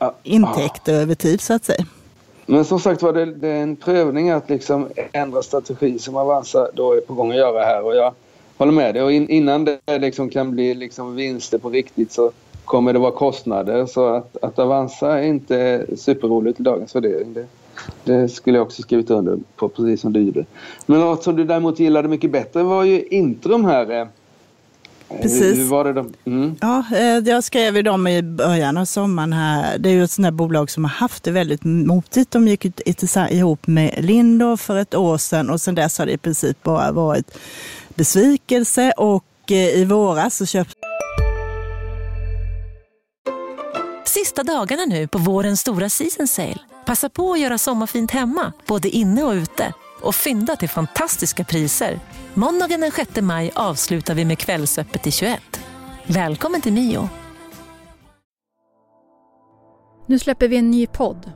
eh, 0.00 0.10
intäkter 0.22 0.94
ja. 0.94 1.00
över 1.00 1.14
tid 1.14 1.40
så 1.40 1.54
att 1.54 1.64
säga. 1.64 1.86
Men 2.46 2.64
som 2.64 2.80
sagt 2.80 3.02
var 3.02 3.12
det, 3.12 3.24
det 3.24 3.48
är 3.48 3.62
en 3.62 3.76
prövning 3.76 4.30
att 4.30 4.50
liksom 4.50 4.88
ändra 5.12 5.42
strategi 5.42 5.98
som 5.98 6.16
Avanza 6.16 6.68
då 6.74 6.92
är 6.92 7.00
på 7.00 7.14
gång 7.14 7.30
att 7.30 7.36
göra 7.36 7.64
här 7.64 7.84
och 7.84 7.96
jag 7.96 8.14
håller 8.56 8.72
med 8.72 8.94
dig. 8.94 9.02
Och 9.02 9.12
in, 9.12 9.28
innan 9.28 9.64
det 9.64 9.98
liksom 9.98 10.30
kan 10.30 10.50
bli 10.50 10.74
liksom 10.74 11.14
vinster 11.14 11.58
på 11.58 11.70
riktigt 11.70 12.12
så 12.12 12.32
kommer 12.64 12.92
det 12.92 12.98
vara 12.98 13.12
kostnader. 13.12 13.86
Så 13.86 14.06
att, 14.06 14.36
att 14.42 14.58
Avanza 14.58 15.18
är 15.18 15.22
inte 15.22 15.86
superroligt 15.96 16.60
i 16.60 16.62
dagens 16.62 16.94
värdering. 16.96 17.34
Det, 17.34 17.46
det 18.04 18.28
skulle 18.28 18.58
jag 18.58 18.66
också 18.66 18.82
skrivit 18.82 19.10
under 19.10 19.38
på 19.56 19.68
precis 19.68 20.00
som 20.00 20.12
du 20.12 20.20
gjorde. 20.20 20.44
Men 20.86 21.00
något 21.00 21.22
som 21.22 21.36
du 21.36 21.44
däremot 21.44 21.78
gillade 21.78 22.08
mycket 22.08 22.30
bättre 22.30 22.62
var 22.62 22.84
ju 22.84 23.02
Intrum 23.02 23.64
här. 23.64 24.00
Eh, 24.00 24.06
Precis. 25.22 25.58
Hur 25.58 25.68
var 25.68 25.84
det 25.84 25.92
då? 25.92 26.06
Mm. 26.24 26.56
Ja, 26.60 26.84
eh, 26.94 27.18
jag 27.18 27.44
skrev 27.44 27.76
ju 27.76 27.82
dem 27.82 28.06
i 28.06 28.22
början 28.22 28.76
av 28.76 28.84
sommaren 28.84 29.32
här. 29.32 29.78
Det 29.78 29.88
är 29.88 29.92
ju 29.92 30.04
ett 30.04 30.10
sånt 30.10 30.24
här 30.26 30.32
bolag 30.32 30.70
som 30.70 30.84
har 30.84 30.90
haft 30.90 31.24
det 31.24 31.30
väldigt 31.30 31.64
motigt. 31.64 32.30
De 32.30 32.48
gick 32.48 32.66
ihop 33.30 33.66
med 33.66 33.94
Lindor 33.98 34.56
för 34.56 34.76
ett 34.76 34.94
år 34.94 35.18
sedan 35.18 35.50
och 35.50 35.60
sedan 35.60 35.74
dess 35.74 35.98
har 35.98 36.06
det 36.06 36.12
i 36.12 36.18
princip 36.18 36.62
bara 36.62 36.92
varit 36.92 37.38
besvikelse 37.94 38.92
och 38.96 39.24
eh, 39.50 39.56
i 39.56 39.84
våras 39.84 40.36
så 40.36 40.46
köpte 40.46 40.74
Sista 44.14 44.42
dagarna 44.42 44.84
nu 44.84 45.08
på 45.08 45.18
vårens 45.18 45.60
stora 45.60 45.88
season 45.88 46.28
sale. 46.28 46.58
Passa 46.86 47.08
på 47.08 47.32
att 47.32 47.40
göra 47.40 47.58
sommarfint 47.58 48.10
hemma, 48.10 48.52
både 48.66 48.88
inne 48.88 49.22
och 49.22 49.32
ute 49.32 49.72
och 50.00 50.14
fynda 50.14 50.56
till 50.56 50.68
fantastiska 50.68 51.44
priser. 51.44 52.00
Måndagen 52.34 52.80
den 52.80 52.90
6 52.90 53.10
maj 53.20 53.50
avslutar 53.54 54.14
vi 54.14 54.24
med 54.24 54.38
Kvällsöppet 54.38 55.06
i 55.06 55.10
21. 55.10 55.40
Välkommen 56.06 56.60
till 56.60 56.72
Mio. 56.72 57.08
Nu 60.06 60.18
släpper 60.18 60.48
vi 60.48 60.56
en 60.56 60.70
ny 60.70 60.86
podd. 60.86 61.32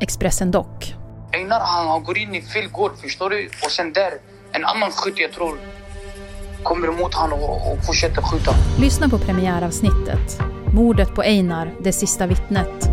Expressen 0.00 0.50
Dock. 0.50 0.94
Einar 1.32 1.60
han 1.60 2.04
går 2.04 2.18
in 2.18 2.34
i 2.34 2.42
fel 2.42 2.68
gård, 2.68 2.92
förstår 3.02 3.30
du? 3.30 3.50
Och 3.64 3.70
sen 3.70 3.92
där, 3.92 4.12
en 4.52 4.64
annan 4.64 4.90
skytt 4.90 5.18
jag 5.18 5.32
tror 5.32 5.58
kommer 6.62 6.88
emot 6.88 7.14
honom 7.14 7.40
och, 7.40 7.72
och 7.72 7.86
fortsätter 7.86 8.22
skjuta. 8.22 8.54
Lyssna 8.80 9.08
på 9.08 9.18
premiäravsnittet. 9.18 10.55
Mordet 10.72 11.14
på 11.14 11.22
Einar, 11.22 11.74
det 11.82 11.92
sista 11.92 12.26
vittnet. 12.26 12.90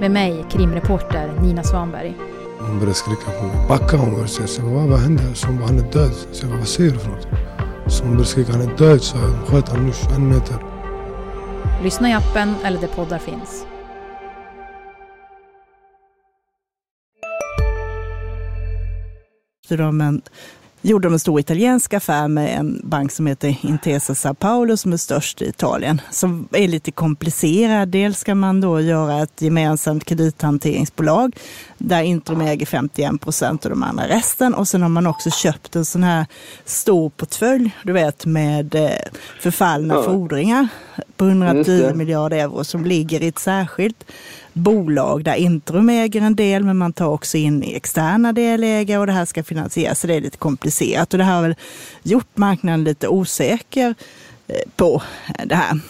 Med 0.00 0.10
mig, 0.10 0.44
krimreporter 0.50 1.40
Nina 1.42 1.62
Svanberg. 1.62 2.14
Hon 2.58 2.78
började 2.78 2.94
skrika 2.94 3.30
på 3.40 3.46
mig. 3.46 3.68
Backa 3.68 3.96
hon 3.96 4.10
började 4.10 4.28
säga. 4.28 4.46
Så 4.46 4.62
vad, 4.62 4.88
vad 4.88 4.98
hände? 4.98 5.34
Så 5.34 5.46
hon 5.46 5.56
bara, 5.58 5.66
han 5.66 5.78
är 5.78 5.92
död. 5.92 6.12
Så 6.32 6.44
jag 6.44 6.50
bara, 6.50 6.58
vad 6.58 6.68
säger 6.68 6.92
du 6.92 6.98
för 6.98 7.10
något? 7.10 7.26
Så 7.86 8.02
hon 8.02 8.12
började 8.12 8.28
skrika, 8.28 8.52
han 8.52 8.60
är 8.60 8.76
död. 8.76 9.02
Så 9.02 9.16
jag 9.18 9.48
sköt 9.48 9.68
honom 9.68 9.86
nu 9.86 9.92
21 9.92 10.20
meter. 10.20 10.56
Lyssna 11.82 12.10
i 12.10 12.12
appen 12.12 12.54
eller 12.64 12.80
där 12.80 12.88
poddar 12.88 13.18
finns. 13.18 13.66
de 19.68 20.00
en 20.00 20.22
gjorde 20.84 21.08
de 21.08 21.12
en 21.12 21.18
stor 21.18 21.40
italiensk 21.40 21.94
affär 21.94 22.28
med 22.28 22.58
en 22.58 22.80
bank 22.84 23.12
som 23.12 23.26
heter 23.26 23.56
Intesa 23.62 24.14
Sao 24.14 24.34
Paulo 24.34 24.76
som 24.76 24.92
är 24.92 24.96
störst 24.96 25.42
i 25.42 25.48
Italien. 25.48 26.00
Som 26.10 26.48
är 26.52 26.68
lite 26.68 26.90
komplicerad. 26.92 27.88
Dels 27.88 28.18
ska 28.18 28.34
man 28.34 28.60
då 28.60 28.80
göra 28.80 29.22
ett 29.22 29.42
gemensamt 29.42 30.04
kredithanteringsbolag 30.04 31.36
där 31.78 32.02
Intrum 32.02 32.40
äger 32.40 32.66
51 32.66 33.20
procent 33.20 33.64
och 33.64 33.70
de 33.70 33.82
andra 33.82 34.08
resten. 34.08 34.54
Och 34.54 34.68
sen 34.68 34.82
har 34.82 34.88
man 34.88 35.06
också 35.06 35.30
köpt 35.30 35.76
en 35.76 35.84
sån 35.84 36.02
här 36.02 36.26
stor 36.64 37.10
portfölj, 37.10 37.70
du 37.82 37.92
vet 37.92 38.26
med 38.26 38.74
eh, 38.74 38.90
förfallna 39.40 39.94
ja. 39.94 40.02
fordringar 40.02 40.68
på 41.16 41.24
110 41.24 41.94
miljarder 41.94 42.36
euro 42.36 42.64
som 42.64 42.84
ligger 42.84 43.22
i 43.22 43.28
ett 43.28 43.38
särskilt 43.38 44.04
bolag 44.54 45.24
där 45.24 45.34
Intrum 45.34 45.88
äger 45.88 46.20
en 46.20 46.36
del, 46.36 46.64
men 46.64 46.76
man 46.76 46.92
tar 46.92 47.08
också 47.08 47.36
in 47.36 47.62
externa 47.62 48.32
delägare 48.32 48.98
och 48.98 49.06
det 49.06 49.12
här 49.12 49.24
ska 49.24 49.42
finansieras. 49.42 50.00
Så 50.00 50.06
det 50.06 50.14
är 50.14 50.20
lite 50.20 50.38
komplicerat 50.38 51.12
och 51.14 51.18
det 51.18 51.24
här 51.24 51.34
har 51.34 51.42
väl 51.42 51.54
gjort 52.02 52.36
marknaden 52.36 52.84
lite 52.84 53.08
osäker 53.08 53.94
eh, 54.46 54.56
på 54.76 55.02
det 55.44 55.54
här. 55.54 55.80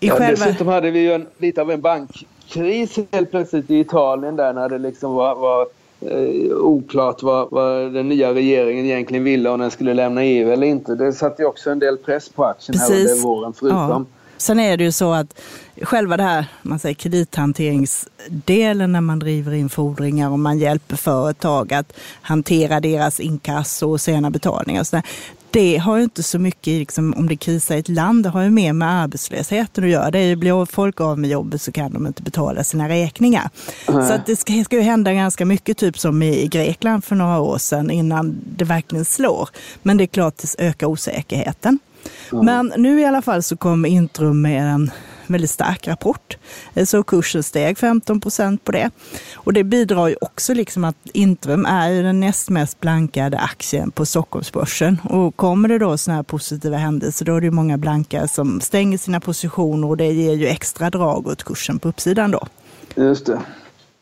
I 0.00 0.06
ja, 0.06 0.14
själva... 0.14 0.46
Dessutom 0.46 0.66
hade 0.66 0.90
vi 0.90 0.98
ju 0.98 1.12
en, 1.12 1.26
lite 1.38 1.60
av 1.60 1.70
en 1.70 1.80
bankkris 1.80 2.98
helt 3.12 3.30
plötsligt 3.30 3.70
i 3.70 3.80
Italien 3.80 4.36
där 4.36 4.52
när 4.52 4.68
det 4.68 4.78
liksom 4.78 5.14
var, 5.14 5.34
var 5.34 5.66
eh, 6.00 6.56
oklart 6.56 7.22
vad, 7.22 7.50
vad, 7.50 7.92
den 7.92 8.08
nya 8.08 8.34
regeringen 8.34 8.84
egentligen 8.84 9.24
ville 9.24 9.50
om 9.50 9.60
den 9.60 9.70
skulle 9.70 9.94
lämna 9.94 10.24
EU 10.24 10.52
eller 10.52 10.66
inte. 10.66 10.94
Det 10.94 11.12
satte 11.12 11.42
ju 11.42 11.48
också 11.48 11.70
en 11.70 11.78
del 11.78 11.96
press 11.96 12.28
på 12.28 12.44
aktien 12.44 12.78
Precis. 12.78 12.88
här 12.90 13.14
under 13.14 13.22
våren 13.22 13.52
förutom 13.52 14.06
ja 14.10 14.21
Sen 14.42 14.60
är 14.60 14.76
det 14.76 14.84
ju 14.84 14.92
så 14.92 15.12
att 15.12 15.40
själva 15.82 16.16
det 16.16 16.22
här 16.22 16.46
man 16.62 16.78
säger, 16.78 16.94
kredithanteringsdelen 16.94 18.92
när 18.92 19.00
man 19.00 19.18
driver 19.18 19.52
in 19.52 19.68
fordringar 19.68 20.30
och 20.30 20.38
man 20.38 20.58
hjälper 20.58 20.96
företag 20.96 21.72
att 21.72 21.92
hantera 22.22 22.80
deras 22.80 23.20
inkasso 23.20 23.90
och 23.90 24.00
sena 24.00 24.30
betalningar. 24.30 24.80
Och 24.80 24.86
så 24.86 25.02
det 25.50 25.76
har 25.76 25.96
ju 25.96 26.02
inte 26.02 26.22
så 26.22 26.38
mycket, 26.38 26.66
liksom, 26.66 27.14
om 27.16 27.28
det 27.28 27.36
krisar 27.36 27.74
i 27.74 27.78
ett 27.78 27.88
land, 27.88 28.22
det 28.22 28.28
har 28.28 28.42
ju 28.42 28.50
mer 28.50 28.72
med 28.72 28.88
arbetslösheten 29.02 29.84
att 29.84 29.90
göra. 29.90 30.10
Det 30.10 30.36
blir 30.36 30.64
folk 30.64 31.00
av 31.00 31.18
med 31.18 31.30
jobbet 31.30 31.62
så 31.62 31.72
kan 31.72 31.92
de 31.92 32.06
inte 32.06 32.22
betala 32.22 32.64
sina 32.64 32.88
räkningar. 32.88 33.50
Mm. 33.88 34.08
Så 34.08 34.18
det 34.26 34.36
ska, 34.36 34.64
ska 34.64 34.76
ju 34.76 34.82
hända 34.82 35.12
ganska 35.12 35.44
mycket, 35.44 35.78
typ 35.78 35.98
som 35.98 36.22
i 36.22 36.46
Grekland 36.46 37.04
för 37.04 37.16
några 37.16 37.40
år 37.40 37.58
sedan, 37.58 37.90
innan 37.90 38.40
det 38.56 38.64
verkligen 38.64 39.04
slår. 39.04 39.48
Men 39.82 39.96
det 39.96 40.04
är 40.04 40.06
klart, 40.06 40.36
det 40.36 40.64
ökar 40.64 40.86
osäkerheten. 40.86 41.78
Mm. 42.32 42.44
Men 42.44 42.72
nu 42.76 43.00
i 43.00 43.04
alla 43.04 43.22
fall 43.22 43.42
så 43.42 43.56
kom 43.56 43.86
Intrum 43.86 44.42
med 44.42 44.74
en 44.74 44.90
väldigt 45.26 45.50
stark 45.50 45.88
rapport. 45.88 46.36
Eh, 46.74 46.84
så 46.84 47.02
kursen 47.02 47.42
steg 47.42 47.78
15 47.78 48.20
procent 48.20 48.64
på 48.64 48.72
det. 48.72 48.90
Och 49.34 49.52
det 49.52 49.64
bidrar 49.64 50.08
ju 50.08 50.16
också 50.20 50.54
liksom 50.54 50.84
att 50.84 50.96
Intrum 51.12 51.66
är 51.66 51.90
ju 51.90 52.02
den 52.02 52.20
näst 52.20 52.50
mest 52.50 52.80
blankade 52.80 53.38
aktien 53.38 53.90
på 53.90 54.06
Stockholmsbörsen. 54.06 54.98
Och 55.10 55.36
kommer 55.36 55.68
det 55.68 55.78
då 55.78 55.98
sådana 55.98 56.16
här 56.16 56.22
positiva 56.22 56.76
händelser, 56.76 57.24
då 57.24 57.36
är 57.36 57.40
det 57.40 57.50
många 57.50 57.78
blankare 57.78 58.28
som 58.28 58.60
stänger 58.60 58.98
sina 58.98 59.20
positioner 59.20 59.88
och 59.88 59.96
det 59.96 60.12
ger 60.12 60.34
ju 60.34 60.46
extra 60.46 60.90
drag 60.90 61.26
åt 61.26 61.44
kursen 61.44 61.78
på 61.78 61.88
uppsidan 61.88 62.30
då. 62.30 62.46
Just 62.96 63.26
det. 63.26 63.40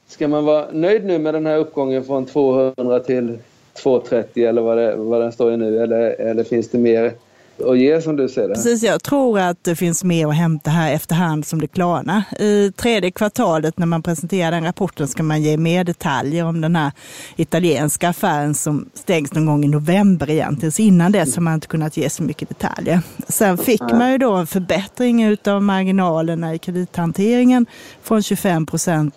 Ska 0.08 0.28
man 0.28 0.44
vara 0.44 0.66
nöjd 0.72 1.04
nu 1.04 1.18
med 1.18 1.34
den 1.34 1.46
här 1.46 1.56
uppgången 1.56 2.04
från 2.04 2.26
200 2.26 3.00
till 3.00 3.38
230 3.82 4.48
eller 4.48 4.62
vad, 4.62 4.78
det, 4.78 4.96
vad 4.96 5.20
den 5.20 5.32
står 5.32 5.52
i 5.52 5.56
nu? 5.56 5.82
Eller, 5.82 6.20
eller 6.20 6.44
finns 6.44 6.68
det 6.68 6.78
mer 6.78 7.12
att 7.60 7.78
ge 7.78 8.00
som 8.00 8.16
du 8.16 8.26
det. 8.26 8.54
Precis, 8.54 8.82
jag 8.82 9.02
tror 9.02 9.38
att 9.38 9.64
det 9.64 9.76
finns 9.76 10.04
mer 10.04 10.26
att 10.26 10.36
hämta 10.36 10.70
här 10.70 10.92
efterhand 10.92 11.46
som 11.46 11.60
det 11.60 11.66
klarnar. 11.66 12.22
I 12.38 12.72
tredje 12.76 13.10
kvartalet 13.10 13.78
när 13.78 13.86
man 13.86 14.02
presenterar 14.02 14.50
den 14.50 14.64
rapporten 14.64 15.08
ska 15.08 15.22
man 15.22 15.42
ge 15.42 15.56
mer 15.56 15.84
detaljer 15.84 16.44
om 16.44 16.60
den 16.60 16.76
här 16.76 16.92
italienska 17.36 18.08
affären 18.08 18.54
som 18.54 18.88
stängs 18.94 19.32
någon 19.32 19.46
gång 19.46 19.64
i 19.64 19.68
november 19.68 20.30
egentligen. 20.30 20.72
Så 20.72 20.82
innan 20.82 21.12
dess 21.12 21.34
har 21.36 21.42
man 21.42 21.54
inte 21.54 21.66
kunnat 21.66 21.96
ge 21.96 22.10
så 22.10 22.22
mycket 22.22 22.48
detaljer. 22.48 23.00
Sen 23.28 23.58
fick 23.58 23.82
man 23.82 24.12
ju 24.12 24.18
då 24.18 24.32
en 24.32 24.46
förbättring 24.46 25.36
av 25.46 25.62
marginalerna 25.62 26.54
i 26.54 26.58
kredithanteringen 26.58 27.66
från 28.02 28.22
25 28.22 28.66
procent 28.66 29.14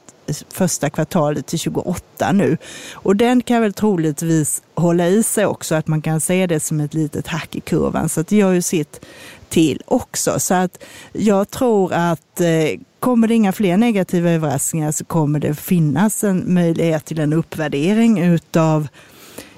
första 0.50 0.90
kvartalet 0.90 1.46
till 1.46 1.60
28 1.60 2.32
nu. 2.32 2.58
Och 2.94 3.16
den 3.16 3.44
kan 3.44 3.62
väl 3.62 3.74
troligtvis 3.74 4.62
hålla 4.76 5.08
i 5.08 5.24
sig 5.24 5.46
också, 5.46 5.76
att 5.76 5.88
man 5.88 6.02
kan 6.02 6.22
se 6.22 6.48
det 6.48 6.60
som 6.60 6.80
ett 6.80 6.94
litet 6.94 7.28
hack 7.28 7.56
i 7.56 7.60
kurvan. 7.60 8.10
Så 8.10 8.22
det 8.22 8.36
gör 8.36 8.54
ju 8.54 8.62
sitt 8.62 9.06
till 9.50 9.82
också. 9.86 10.40
Så 10.40 10.54
att 10.54 10.84
jag 11.12 11.50
tror 11.50 11.94
att 11.94 12.42
eh, 12.42 12.80
kommer 13.00 13.28
det 13.28 13.34
inga 13.34 13.52
fler 13.52 13.78
negativa 13.78 14.30
överraskningar 14.30 14.92
så 14.92 15.06
kommer 15.06 15.40
det 15.40 15.56
finnas 15.56 16.24
en 16.24 16.54
möjlighet 16.54 17.06
till 17.06 17.20
en 17.20 17.34
uppvärdering 17.34 18.20
utav 18.20 18.88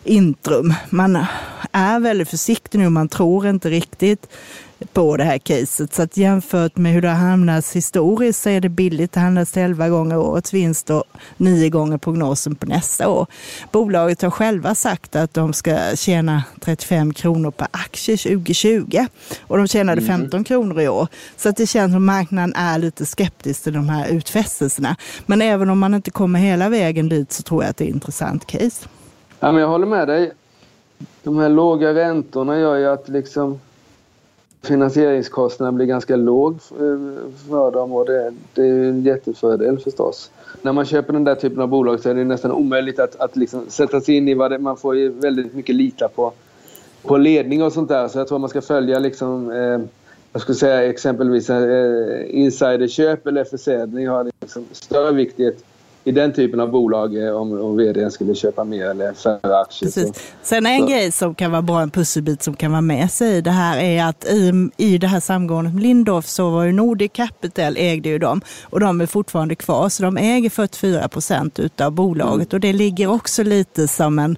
Intrum. 0.04 0.73
Man 0.89 1.25
är 1.71 1.99
väldigt 1.99 2.30
försiktig 2.30 2.80
nu, 2.80 2.89
man 2.89 3.10
tror 3.10 3.47
inte 3.47 3.69
riktigt 3.69 4.28
på 4.93 5.17
det 5.17 5.23
här 5.23 5.38
caset. 5.38 5.93
Så 5.93 6.01
att 6.01 6.17
jämfört 6.17 6.77
med 6.77 6.93
hur 6.93 7.01
det 7.01 7.07
har 7.07 7.29
hamnats 7.29 7.75
historiskt 7.75 8.41
så 8.41 8.49
är 8.49 8.61
det 8.61 8.69
billigt. 8.69 9.11
Det 9.11 9.19
handlas 9.19 9.57
11 9.57 9.89
gånger 9.89 10.17
årets 10.17 10.53
vinst 10.53 10.89
och 10.89 11.03
9 11.38 11.69
gånger 11.69 11.97
prognosen 11.97 12.55
på 12.55 12.65
nästa 12.65 13.09
år. 13.09 13.27
Bolaget 13.71 14.21
har 14.21 14.29
själva 14.29 14.75
sagt 14.75 15.15
att 15.15 15.33
de 15.33 15.53
ska 15.53 15.77
tjäna 15.95 16.43
35 16.61 17.13
kronor 17.13 17.51
per 17.51 17.67
aktie 17.71 18.17
2020 18.17 19.05
och 19.47 19.57
de 19.57 19.67
tjänade 19.67 20.01
15 20.01 20.38
mm. 20.38 20.43
kronor 20.43 20.81
i 20.81 20.88
år. 20.88 21.07
Så 21.38 21.49
att 21.49 21.57
det 21.57 21.67
känns 21.67 21.93
som 21.93 22.05
marknaden 22.05 22.53
är 22.55 22.79
lite 22.79 23.05
skeptisk 23.05 23.63
till 23.63 23.73
de 23.73 23.89
här 23.89 24.07
utfästelserna. 24.09 24.95
Men 25.25 25.41
även 25.41 25.69
om 25.69 25.79
man 25.79 25.93
inte 25.93 26.11
kommer 26.11 26.39
hela 26.39 26.69
vägen 26.69 27.09
dit 27.09 27.31
så 27.31 27.43
tror 27.43 27.63
jag 27.63 27.69
att 27.69 27.77
det 27.77 27.83
är 27.83 27.89
ett 27.89 27.93
intressant 27.93 28.47
case. 28.47 28.88
Ja, 29.39 29.51
men 29.51 29.61
jag 29.61 29.67
håller 29.67 29.88
med 29.88 30.07
dig. 30.07 30.31
De 31.23 31.38
här 31.38 31.49
låga 31.49 31.93
räntorna 31.93 32.59
gör 32.59 32.75
ju 32.75 32.85
att 32.85 33.09
liksom 33.09 33.59
finansieringskostnaden 34.65 35.75
blir 35.75 35.86
ganska 35.86 36.15
låg 36.15 36.54
eh, 36.54 37.32
för 37.49 37.71
dem 37.71 37.91
och 37.91 38.06
det, 38.06 38.34
det 38.54 38.62
är 38.62 38.84
en 38.84 39.04
jättefördel 39.04 39.80
förstås. 39.80 40.32
När 40.62 40.73
man 40.73 40.86
köper 40.86 41.13
den 41.13 41.23
där 41.23 41.36
typen 41.36 41.62
av 41.62 41.67
bolag 41.67 41.99
så 41.99 42.10
är 42.10 42.13
det 42.13 42.23
nästan 42.23 42.51
omöjligt 42.51 42.99
att, 42.99 43.15
att 43.15 43.36
liksom 43.36 43.65
sätta 43.67 44.01
sig 44.01 44.15
in 44.15 44.28
i 44.28 44.34
vad 44.34 44.51
det 44.51 44.60
Man 44.60 44.78
får 44.78 44.95
ju 44.95 45.10
väldigt 45.10 45.54
mycket 45.54 45.75
lita 45.75 46.08
på, 46.08 46.34
på 47.01 47.17
ledning 47.17 47.63
och 47.63 47.73
sånt 47.73 47.89
där. 47.89 48.08
Så 48.08 48.17
jag 48.17 48.28
tror 48.28 48.39
man 48.39 48.49
ska 48.49 48.62
följa 48.62 48.99
liksom, 48.99 49.51
eh, 49.51 49.80
jag 50.34 50.41
skulle 50.41 50.56
säga 50.56 50.89
exempelvis 50.89 51.49
eh, 51.49 52.39
insiderköp 52.39 53.28
eller 53.28 53.43
försäljning 53.43 54.08
har 54.08 54.32
liksom 54.41 54.65
större 54.71 55.12
vikt 55.12 55.39
i 55.39 55.45
ett 55.45 55.63
i 56.07 56.11
den 56.11 56.33
typen 56.33 56.59
av 56.59 56.71
bolag 56.71 57.23
eh, 57.23 57.35
om, 57.35 57.61
om 57.61 57.77
vdn 57.77 58.11
skulle 58.11 58.35
köpa 58.35 58.63
mer 58.63 58.85
eller 58.85 59.13
färre 59.13 59.59
aktier. 59.59 59.91
Precis. 59.91 60.33
Sen 60.41 60.65
en 60.65 60.81
så. 60.81 60.87
grej 60.87 61.11
som 61.11 61.35
kan 61.35 61.51
vara 61.51 61.61
bra, 61.61 61.81
en 61.81 61.91
pusselbit 61.91 62.43
som 62.43 62.55
kan 62.55 62.71
vara 62.71 62.81
med 62.81 63.11
sig 63.11 63.37
i 63.37 63.41
det 63.41 63.51
här 63.51 63.77
är 63.77 64.05
att 64.05 64.25
i, 64.25 64.69
i 64.77 64.97
det 64.97 65.07
här 65.07 65.19
samgåendet 65.19 65.73
med 65.73 65.83
Lindorff 65.83 66.27
så 66.27 66.49
var 66.49 66.63
ju 66.63 66.71
Nordic 66.71 67.11
Capital 67.13 67.77
ägde 67.77 68.09
ju 68.09 68.19
dem 68.19 68.41
och 68.63 68.79
de 68.79 69.01
är 69.01 69.05
fortfarande 69.05 69.55
kvar 69.55 69.89
så 69.89 70.03
de 70.03 70.17
äger 70.17 70.49
44 70.49 71.07
procent 71.07 71.59
utav 71.59 71.91
bolaget 71.91 72.53
mm. 72.53 72.57
och 72.57 72.59
det 72.59 72.73
ligger 72.73 73.11
också 73.11 73.43
lite 73.43 73.87
som 73.87 74.19
en 74.19 74.37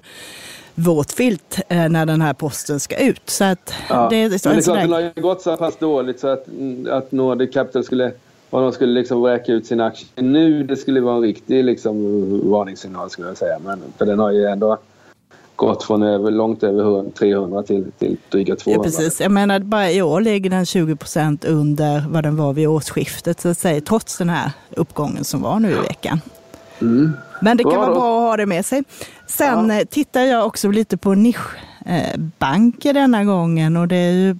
våt 0.74 1.12
filt 1.12 1.60
eh, 1.68 1.88
när 1.88 2.06
den 2.06 2.20
här 2.20 2.32
posten 2.34 2.80
ska 2.80 2.96
ut. 2.96 3.22
Så 3.30 3.44
att 3.44 3.74
ja. 3.88 4.08
det, 4.10 4.28
det, 4.28 4.44
Men 4.44 4.54
det 4.54 4.60
är 4.60 4.62
klart, 4.62 4.78
den 4.78 4.92
har 4.92 5.00
ju 5.00 5.12
gått 5.22 5.42
så 5.42 5.56
pass 5.56 5.76
dåligt 5.76 6.20
så 6.20 6.28
att, 6.28 6.46
att 6.90 7.12
Nordic 7.12 7.54
Capital 7.54 7.84
skulle 7.84 8.12
och 8.50 8.60
de 8.60 8.72
skulle 8.72 8.92
liksom 8.92 9.22
räka 9.22 9.52
ut 9.52 9.66
sina 9.66 9.86
aktier 9.86 10.24
nu, 10.24 10.62
det 10.62 10.76
skulle 10.76 11.00
vara 11.00 11.16
en 11.16 11.22
riktig 11.22 11.64
liksom, 11.64 12.50
varningssignal 12.50 13.10
skulle 13.10 13.28
jag 13.28 13.36
säga. 13.36 13.58
Men, 13.64 13.82
för 13.98 14.06
den 14.06 14.18
har 14.18 14.30
ju 14.30 14.44
ändå 14.44 14.78
gått 15.56 15.84
från 15.84 16.02
över, 16.02 16.30
långt 16.30 16.62
över 16.62 17.10
300 17.10 17.62
till, 17.62 17.92
till 17.98 18.16
dryga 18.28 18.56
200. 18.56 18.78
Ja, 18.78 18.82
precis. 18.82 19.20
Jag 19.20 19.32
menar, 19.32 19.60
bara 19.60 19.90
i 19.90 20.02
år 20.02 20.20
ligger 20.20 20.50
den 20.50 20.66
20 20.66 20.96
procent 20.96 21.44
under 21.44 22.04
vad 22.08 22.22
den 22.22 22.36
var 22.36 22.52
vid 22.52 22.68
årsskiftet, 22.68 23.40
så 23.40 23.48
att 23.48 23.58
säga, 23.58 23.80
trots 23.80 24.18
den 24.18 24.28
här 24.28 24.52
uppgången 24.70 25.24
som 25.24 25.42
var 25.42 25.60
nu 25.60 25.70
i 25.70 25.80
veckan. 25.88 26.20
Mm. 26.80 27.12
Men 27.42 27.56
det 27.56 27.62
kan 27.62 27.72
bra 27.72 27.80
vara 27.80 27.94
bra 27.94 28.16
att 28.16 28.22
ha 28.22 28.36
det 28.36 28.46
med 28.46 28.66
sig. 28.66 28.84
Sen 29.26 29.70
ja. 29.70 29.80
Eh, 29.80 29.84
tittar 29.84 30.20
jag 30.20 30.46
också 30.46 30.70
lite 30.70 30.96
på 30.96 31.14
nischbanker 31.14 32.92
denna 32.92 33.24
gången 33.24 33.76
och 33.76 33.88
det 33.88 33.96
är 33.96 34.12
ju 34.12 34.36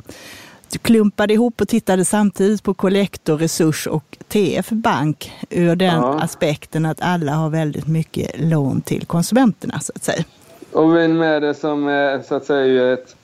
klumpade 0.82 1.34
ihop 1.34 1.60
och 1.60 1.68
tittade 1.68 2.04
samtidigt 2.04 2.62
på 2.62 2.74
Collector, 2.74 3.38
Resurs 3.38 3.86
och 3.86 4.18
TF 4.28 4.70
Bank 4.70 5.32
ur 5.50 5.76
den 5.76 5.96
ja. 5.96 6.20
aspekten 6.22 6.86
att 6.86 7.00
alla 7.00 7.32
har 7.32 7.50
väldigt 7.50 7.86
mycket 7.86 8.40
lån 8.40 8.80
till 8.80 9.06
konsumenterna 9.06 9.80
så 9.80 9.92
att 9.96 10.04
säga. 10.04 10.24
Och 10.72 10.96
vem 10.96 11.22
är 11.22 11.40
det 11.40 11.54
som 11.54 11.88
är 11.88 12.22
så 12.22 12.34
att 12.34 12.44
säga 12.44 12.92
ett 12.92 13.16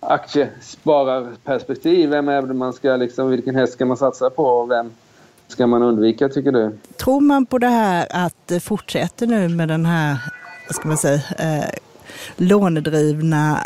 aktiespararperspektiv? 0.00 2.10
Vem 2.10 2.28
är 2.28 2.42
det 2.42 2.54
man 2.54 2.72
ska 2.72 2.96
liksom, 2.96 3.30
vilken 3.30 3.54
häst 3.54 3.72
ska 3.72 3.86
man 3.86 3.96
satsa 3.96 4.30
på 4.30 4.44
och 4.44 4.70
vem 4.70 4.92
ska 5.48 5.66
man 5.66 5.82
undvika 5.82 6.28
tycker 6.28 6.52
du? 6.52 6.78
Tror 6.96 7.20
man 7.20 7.46
på 7.46 7.58
det 7.58 7.68
här 7.68 8.06
att 8.10 8.36
det 8.46 8.60
fortsätter 8.60 9.26
nu 9.26 9.48
med 9.48 9.68
den 9.68 9.86
här, 9.86 10.16
vad 10.68 10.76
ska 10.76 10.88
man 10.88 10.98
säga, 10.98 11.20
eh, 11.38 11.64
lånedrivna 12.36 13.60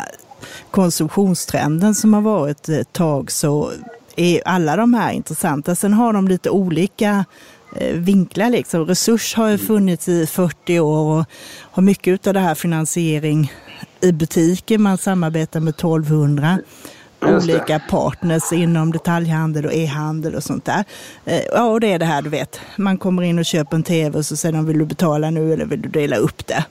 konsumtionstrenden 0.71 1.95
som 1.95 2.13
har 2.13 2.21
varit 2.21 2.69
ett 2.69 2.93
tag 2.93 3.31
så 3.31 3.71
är 4.15 4.41
alla 4.45 4.75
de 4.75 4.93
här 4.93 5.11
intressanta. 5.11 5.75
Sen 5.75 5.93
har 5.93 6.13
de 6.13 6.27
lite 6.27 6.49
olika 6.49 7.25
eh, 7.75 7.95
vinklar. 7.95 8.49
Liksom. 8.49 8.85
Resurs 8.85 9.35
har 9.35 9.49
ju 9.49 9.57
funnits 9.57 10.07
i 10.07 10.27
40 10.27 10.79
år 10.79 11.19
och 11.19 11.25
har 11.71 11.83
mycket 11.83 12.27
av 12.27 12.33
det 12.33 12.39
här 12.39 12.55
finansiering 12.55 13.53
i 14.01 14.11
butiken. 14.11 14.81
Man 14.81 14.97
samarbetar 14.97 15.59
med 15.59 15.73
1200 15.73 16.59
olika 17.21 17.81
partners 17.89 18.51
inom 18.53 18.91
detaljhandel 18.91 19.65
och 19.65 19.73
e-handel 19.73 20.35
och 20.35 20.43
sånt 20.43 20.65
där. 20.65 20.83
Eh, 21.25 21.41
ja, 21.53 21.63
och 21.63 21.79
det 21.79 21.91
är 21.91 21.99
det 21.99 22.05
här 22.05 22.21
du 22.21 22.29
vet. 22.29 22.59
Man 22.75 22.97
kommer 22.97 23.23
in 23.23 23.39
och 23.39 23.45
köper 23.45 23.75
en 23.75 23.83
tv 23.83 24.17
och 24.17 24.25
så 24.25 24.35
säger 24.35 24.53
de 24.53 24.65
vill 24.65 24.79
du 24.79 24.85
betala 24.85 25.29
nu 25.29 25.53
eller 25.53 25.65
vill 25.65 25.81
du 25.81 25.89
dela 25.89 26.15
upp 26.15 26.47
det? 26.47 26.65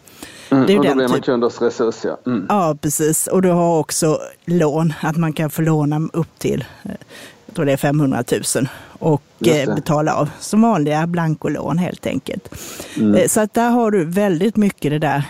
Mm, 0.51 0.67
det 0.67 0.73
är 0.73 0.79
och 0.79 0.85
då 0.85 0.95
blir 0.95 1.09
man 1.09 1.17
typ... 1.17 1.25
kund 1.25 1.45
hos 1.45 1.63
Resurs, 1.63 2.05
ja. 2.05 2.19
Mm. 2.27 2.47
Ja, 2.49 2.77
precis. 2.81 3.27
Och 3.27 3.43
du 3.43 3.51
har 3.51 3.79
också 3.79 4.21
lån, 4.45 4.93
att 5.01 5.17
man 5.17 5.33
kan 5.33 5.51
få 5.51 5.63
låna 5.63 6.09
upp 6.13 6.39
till 6.39 6.65
eh, 6.83 6.91
jag 7.47 7.55
tror 7.55 7.65
det 7.65 7.73
är 7.73 7.77
500 7.77 8.25
000 8.57 8.69
och 8.99 9.49
eh, 9.49 9.75
betala 9.75 10.15
av 10.15 10.31
som 10.41 10.63
vanliga 10.63 11.07
blankolån 11.07 11.79
helt 11.79 12.07
enkelt. 12.07 12.55
Mm. 12.97 13.29
Så 13.29 13.41
att 13.41 13.55
där 13.55 13.71
har 13.71 13.91
du 13.91 14.05
väldigt 14.05 14.57
mycket 14.57 14.91
det 14.91 14.99
där. 14.99 15.25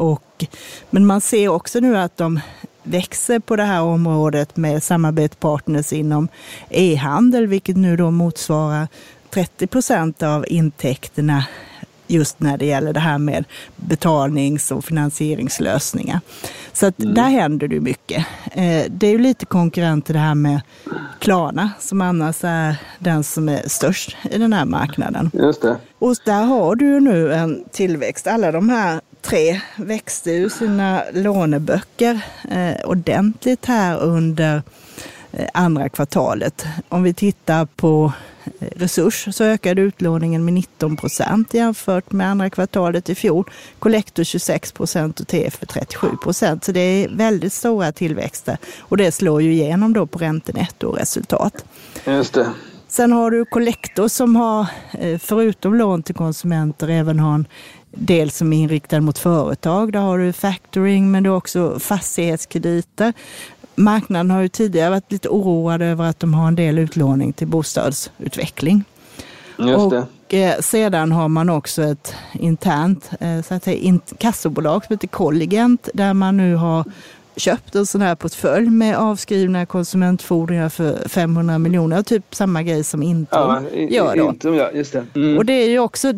Och, 0.00 0.44
men 0.90 1.06
man 1.06 1.20
ser 1.20 1.48
också 1.48 1.80
nu 1.80 1.96
att 1.96 2.16
de 2.16 2.40
växer 2.84 3.38
på 3.38 3.56
det 3.56 3.62
här 3.62 3.82
området 3.82 4.56
med 4.56 4.82
samarbetspartners 4.82 5.92
inom 5.92 6.28
e-handel, 6.68 7.46
vilket 7.46 7.76
nu 7.76 7.96
då 7.96 8.10
motsvarar 8.10 8.88
30 9.30 9.66
procent 9.66 10.22
av 10.22 10.44
intäkterna 10.48 11.44
just 12.06 12.40
när 12.40 12.58
det 12.58 12.66
gäller 12.66 12.92
det 12.92 13.00
här 13.00 13.18
med 13.18 13.44
betalnings 13.76 14.70
och 14.70 14.84
finansieringslösningar. 14.84 16.20
Så 16.72 16.86
att 16.86 17.00
mm. 17.00 17.14
där 17.14 17.28
händer 17.28 17.68
det 17.68 17.80
mycket. 17.80 18.26
Eh, 18.52 18.84
det 18.88 19.06
är 19.06 19.10
ju 19.10 19.18
lite 19.18 19.46
konkurrent 19.46 20.06
till 20.06 20.14
det 20.14 20.20
här 20.20 20.34
med 20.34 20.60
Klarna 21.18 21.70
som 21.80 22.00
annars 22.00 22.44
är 22.44 22.76
den 22.98 23.24
som 23.24 23.48
är 23.48 23.68
störst 23.68 24.16
i 24.30 24.38
den 24.38 24.52
här 24.52 24.64
marknaden. 24.64 25.30
Just 25.34 25.62
det. 25.62 25.76
Och 25.98 26.16
där 26.24 26.42
har 26.42 26.74
du 26.74 26.86
ju 26.86 27.00
nu 27.00 27.32
en 27.32 27.64
tillväxt. 27.70 28.26
Alla 28.26 28.52
de 28.52 28.68
här 28.68 29.00
tre 29.24 29.60
växte 29.76 30.30
ur 30.30 30.48
sina 30.48 31.02
låneböcker 31.12 32.20
eh, 32.50 32.86
ordentligt 32.88 33.66
här 33.66 33.98
under 33.98 34.62
eh, 35.32 35.48
andra 35.54 35.88
kvartalet. 35.88 36.66
Om 36.88 37.02
vi 37.02 37.14
tittar 37.14 37.66
på 37.66 38.12
eh, 38.44 38.68
Resurs 38.76 39.28
så 39.34 39.44
ökade 39.44 39.82
utlåningen 39.82 40.44
med 40.44 40.54
19 40.54 40.96
procent 40.96 41.54
jämfört 41.54 42.12
med 42.12 42.30
andra 42.30 42.50
kvartalet 42.50 43.10
i 43.10 43.14
fjol. 43.14 43.50
Collector 43.78 44.24
26 44.24 44.72
procent 44.72 45.20
och 45.20 45.28
TF 45.28 45.58
37 45.68 46.08
procent. 46.22 46.64
Så 46.64 46.72
det 46.72 46.80
är 46.80 47.08
väldigt 47.08 47.52
stora 47.52 47.92
tillväxter 47.92 48.58
och 48.78 48.96
det 48.96 49.12
slår 49.12 49.42
ju 49.42 49.52
igenom 49.52 49.92
då 49.92 50.06
på 50.06 50.18
räntenettoresultat. 50.18 51.64
Just 52.06 52.34
det. 52.34 52.46
Sen 52.88 53.12
har 53.12 53.30
du 53.30 53.44
Collector 53.44 54.08
som 54.08 54.36
har, 54.36 54.66
eh, 54.92 55.18
förutom 55.18 55.74
lån 55.74 56.02
till 56.02 56.14
konsumenter, 56.14 56.88
även 56.88 57.18
har 57.20 57.34
en 57.34 57.46
del 57.96 58.30
som 58.30 58.52
är 58.52 58.56
inriktad 58.56 59.00
mot 59.00 59.18
företag. 59.18 59.92
Där 59.92 60.00
har 60.00 60.18
du 60.18 60.32
factoring, 60.32 61.10
men 61.10 61.22
du 61.22 61.30
har 61.30 61.36
också 61.36 61.78
fastighetskrediter. 61.78 63.12
Marknaden 63.74 64.30
har 64.30 64.42
ju 64.42 64.48
tidigare 64.48 64.90
varit 64.90 65.12
lite 65.12 65.28
oroad 65.28 65.82
över 65.82 66.04
att 66.04 66.20
de 66.20 66.34
har 66.34 66.48
en 66.48 66.54
del 66.54 66.78
utlåning 66.78 67.32
till 67.32 67.46
bostadsutveckling. 67.46 68.84
Just 69.58 69.90
det. 69.90 70.06
Och 70.26 70.34
eh, 70.34 70.60
sedan 70.60 71.12
har 71.12 71.28
man 71.28 71.50
också 71.50 71.82
ett 71.82 72.14
internt 72.32 73.10
eh, 73.20 73.42
så 73.42 73.54
att 73.54 73.64
säga, 73.64 73.98
kassobolag 74.18 74.84
som 74.84 74.94
heter 74.94 75.08
Colligent 75.08 75.88
där 75.94 76.14
man 76.14 76.36
nu 76.36 76.54
har 76.54 76.84
köpt 77.36 77.74
en 77.74 77.86
sån 77.86 78.00
här 78.00 78.14
portfölj 78.14 78.70
med 78.70 78.96
avskrivna 78.96 79.66
konsumentfordringar 79.66 80.68
för 80.68 81.08
500 81.08 81.58
miljoner. 81.58 82.02
Typ 82.02 82.34
samma 82.34 82.62
grej 82.62 82.84
som 82.84 83.02
Intrum 83.02 83.66
ja, 83.70 83.86
gör 83.88 84.16
då. 84.16 84.28
Intrum, 84.28 84.54
ja, 84.54 84.70
just 84.74 84.92
det. 84.92 85.06
Mm. 85.14 85.38
Och 85.38 85.44
det 85.44 85.52
är 85.52 85.68
ju 85.68 85.78
också 85.78 86.12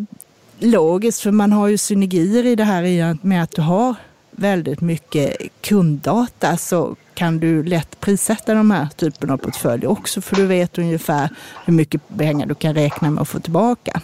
logiskt 0.58 1.20
för 1.20 1.30
man 1.30 1.52
har 1.52 1.68
ju 1.68 1.78
synergier 1.78 2.46
i 2.46 2.54
det 2.54 2.64
här 2.64 3.26
med 3.26 3.42
att 3.42 3.50
du 3.50 3.62
har 3.62 3.94
väldigt 4.30 4.80
mycket 4.80 5.36
kunddata 5.60 6.56
så 6.56 6.96
kan 7.14 7.38
du 7.38 7.62
lätt 7.62 8.00
prissätta 8.00 8.54
de 8.54 8.70
här 8.70 8.86
typen 8.96 9.30
av 9.30 9.36
portföljer 9.36 9.90
också 9.90 10.20
för 10.20 10.36
du 10.36 10.46
vet 10.46 10.78
ungefär 10.78 11.28
hur 11.64 11.72
mycket 11.72 12.00
pengar 12.18 12.46
du 12.46 12.54
kan 12.54 12.74
räkna 12.74 13.10
med 13.10 13.22
att 13.22 13.28
få 13.28 13.40
tillbaka. 13.40 14.00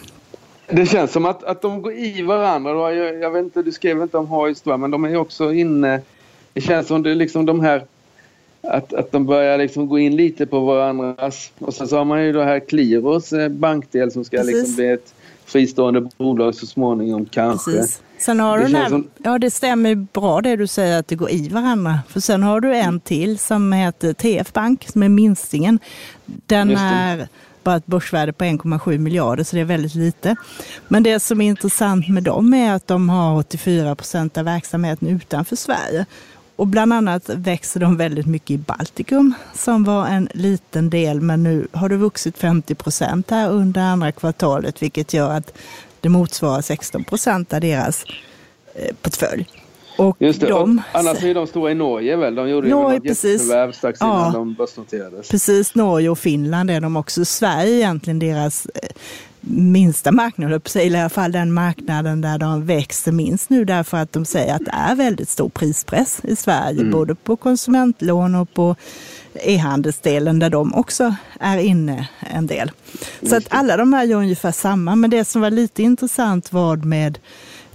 Det 0.67 0.85
känns 0.85 1.11
som 1.11 1.25
att, 1.25 1.43
att 1.43 1.61
de 1.61 1.81
går 1.81 1.93
i 1.93 2.21
varandra. 2.21 2.93
Jag, 2.93 3.19
jag 3.19 3.31
vet 3.31 3.43
inte, 3.43 3.61
du 3.61 3.71
skrev 3.71 4.01
inte 4.01 4.17
om 4.17 4.27
Hoist 4.27 4.65
men 4.65 4.91
de 4.91 5.05
är 5.05 5.09
ju 5.09 5.17
också 5.17 5.53
inne 5.53 6.01
det 6.53 6.61
känns 6.61 6.87
som 6.87 7.03
det 7.03 7.15
liksom 7.15 7.45
de 7.45 7.59
här 7.59 7.85
att, 8.61 8.93
att 8.93 9.11
de 9.11 9.25
börjar 9.25 9.57
liksom 9.57 9.87
gå 9.87 9.99
in 9.99 10.15
lite 10.15 10.45
på 10.45 10.59
varandras... 10.59 11.51
Och 11.59 11.73
sen 11.73 11.87
så 11.87 11.97
har 11.97 12.05
man 12.05 12.23
ju 12.23 12.33
det 12.33 12.43
här 12.43 12.59
Qliros 12.59 13.33
eh, 13.33 13.49
bankdel 13.49 14.11
som 14.11 14.25
ska 14.25 14.43
liksom 14.43 14.75
bli 14.75 14.91
ett 14.91 15.13
fristående 15.45 16.09
bolag 16.17 16.55
så 16.55 16.65
småningom 16.65 17.25
kanske. 17.25 17.71
Precis. 17.71 18.01
Sen 18.17 18.39
har 18.39 18.57
det 18.57 18.67
du 18.67 18.75
här, 18.75 18.89
som... 18.89 19.07
Ja, 19.17 19.37
det 19.37 19.51
stämmer 19.51 19.95
bra 19.95 20.41
det 20.41 20.55
du 20.55 20.67
säger 20.67 20.99
att 20.99 21.07
det 21.07 21.15
går 21.15 21.31
i 21.31 21.49
varandra. 21.49 21.99
För 22.09 22.19
sen 22.19 22.43
har 22.43 22.59
du 22.61 22.75
en 22.75 22.99
till 22.99 23.37
som 23.37 23.73
heter 23.73 24.13
TF 24.13 24.53
Bank 24.53 24.87
som 24.89 25.03
är 25.03 25.09
minstingen. 25.09 25.79
Den 26.25 26.71
är 26.71 27.27
bara 27.63 27.75
ett 27.75 27.85
börsvärde 27.85 28.33
på 28.33 28.43
1,7 28.43 28.97
miljarder 28.97 29.43
så 29.43 29.55
det 29.55 29.61
är 29.61 29.65
väldigt 29.65 29.95
lite. 29.95 30.35
Men 30.87 31.03
det 31.03 31.19
som 31.19 31.41
är 31.41 31.45
intressant 31.45 32.09
med 32.09 32.23
dem 32.23 32.53
är 32.53 32.73
att 32.73 32.87
de 32.87 33.09
har 33.09 33.37
84 33.37 33.95
procent 33.95 34.37
av 34.37 34.45
verksamheten 34.45 35.07
utanför 35.07 35.55
Sverige. 35.55 36.05
Och 36.63 36.67
bland 36.67 36.93
annat 36.93 37.29
växer 37.29 37.79
de 37.79 37.97
väldigt 37.97 38.25
mycket 38.25 38.51
i 38.51 38.57
Baltikum 38.57 39.33
som 39.53 39.83
var 39.83 40.07
en 40.07 40.29
liten 40.33 40.89
del 40.89 41.21
men 41.21 41.43
nu 41.43 41.67
har 41.71 41.89
det 41.89 41.97
vuxit 41.97 42.37
50 42.37 42.75
procent 42.75 43.31
här 43.31 43.49
under 43.49 43.81
andra 43.81 44.11
kvartalet 44.11 44.81
vilket 44.81 45.13
gör 45.13 45.31
att 45.31 45.53
det 46.01 46.09
motsvarar 46.09 46.61
16 46.61 47.03
procent 47.03 47.53
av 47.53 47.61
deras 47.61 48.05
eh, 48.75 48.95
portfölj. 49.01 49.47
Och 49.97 50.17
Just 50.19 50.41
det. 50.41 50.47
De, 50.47 50.77
och 50.77 50.99
annars 50.99 51.23
är 51.23 51.33
de 51.33 51.47
stora 51.47 51.71
i 51.71 51.75
Norge 51.75 52.15
väl? 52.15 52.35
De 52.35 52.49
gjorde 52.49 52.69
Norge, 52.69 52.93
ju 52.93 52.99
något 52.99 53.23
jätteförvärv 53.23 53.71
strax 53.71 54.01
innan 54.01 54.25
ja, 54.25 54.31
de 54.33 54.53
börsnoterades. 54.53 55.29
Precis, 55.29 55.75
Norge 55.75 56.09
och 56.09 56.19
Finland 56.19 56.71
är 56.71 56.81
de 56.81 56.97
också. 56.97 57.25
Sverige 57.25 57.73
är 57.73 57.77
egentligen 57.77 58.19
deras 58.19 58.65
eh, 58.65 58.89
minsta 59.45 60.11
marknad, 60.11 60.51
eller 60.75 60.97
i 60.97 60.99
alla 60.99 61.09
fall 61.09 61.31
den 61.31 61.53
marknaden 61.53 62.21
där 62.21 62.37
de 62.37 62.65
växer 62.65 63.11
minst 63.11 63.49
nu 63.49 63.65
därför 63.65 63.97
att 63.97 64.13
de 64.13 64.25
säger 64.25 64.55
att 64.55 64.65
det 64.65 64.71
är 64.71 64.95
väldigt 64.95 65.29
stor 65.29 65.49
prispress 65.49 66.21
i 66.23 66.35
Sverige, 66.35 66.79
mm. 66.79 66.91
både 66.91 67.15
på 67.15 67.35
konsumentlån 67.35 68.35
och 68.35 68.53
på 68.53 68.75
e-handelsdelen 69.33 70.39
där 70.39 70.49
de 70.49 70.73
också 70.73 71.15
är 71.39 71.57
inne 71.57 72.07
en 72.19 72.47
del. 72.47 72.71
Så 73.21 73.35
att 73.35 73.45
alla 73.49 73.77
de 73.77 73.93
här 73.93 74.03
gör 74.03 74.17
ungefär 74.17 74.51
samma, 74.51 74.95
men 74.95 75.09
det 75.09 75.25
som 75.25 75.41
var 75.41 75.49
lite 75.51 75.83
intressant 75.83 76.53
var 76.53 76.75
med 76.75 77.19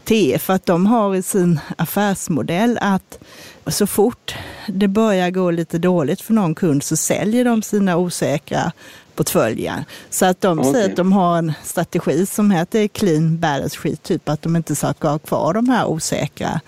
TF 0.04 0.50
att 0.50 0.66
de 0.66 0.86
har 0.86 1.14
i 1.14 1.22
sin 1.22 1.60
affärsmodell 1.76 2.78
att 2.80 3.18
så 3.66 3.86
fort 3.86 4.34
det 4.66 4.88
börjar 4.88 5.30
gå 5.30 5.50
lite 5.50 5.78
dåligt 5.78 6.20
för 6.20 6.34
någon 6.34 6.54
kund 6.54 6.82
så 6.82 6.96
säljer 6.96 7.44
de 7.44 7.62
sina 7.62 7.96
osäkra 7.96 8.72
portföljer. 9.18 9.84
Så 10.10 10.26
att 10.26 10.40
de 10.40 10.58
okay. 10.58 10.72
säger 10.72 10.90
att 10.90 10.96
de 10.96 11.12
har 11.12 11.38
en 11.38 11.52
strategi 11.64 12.26
som 12.26 12.50
heter 12.50 12.88
clean 12.88 13.38
balance 13.38 13.78
sheet, 13.78 14.02
typ 14.02 14.28
att 14.28 14.42
de 14.42 14.56
inte 14.56 14.74
ska 14.74 15.08
ha 15.08 15.18
kvar 15.18 15.54
de 15.54 15.68
här 15.68 15.86
osäkra 15.86 16.60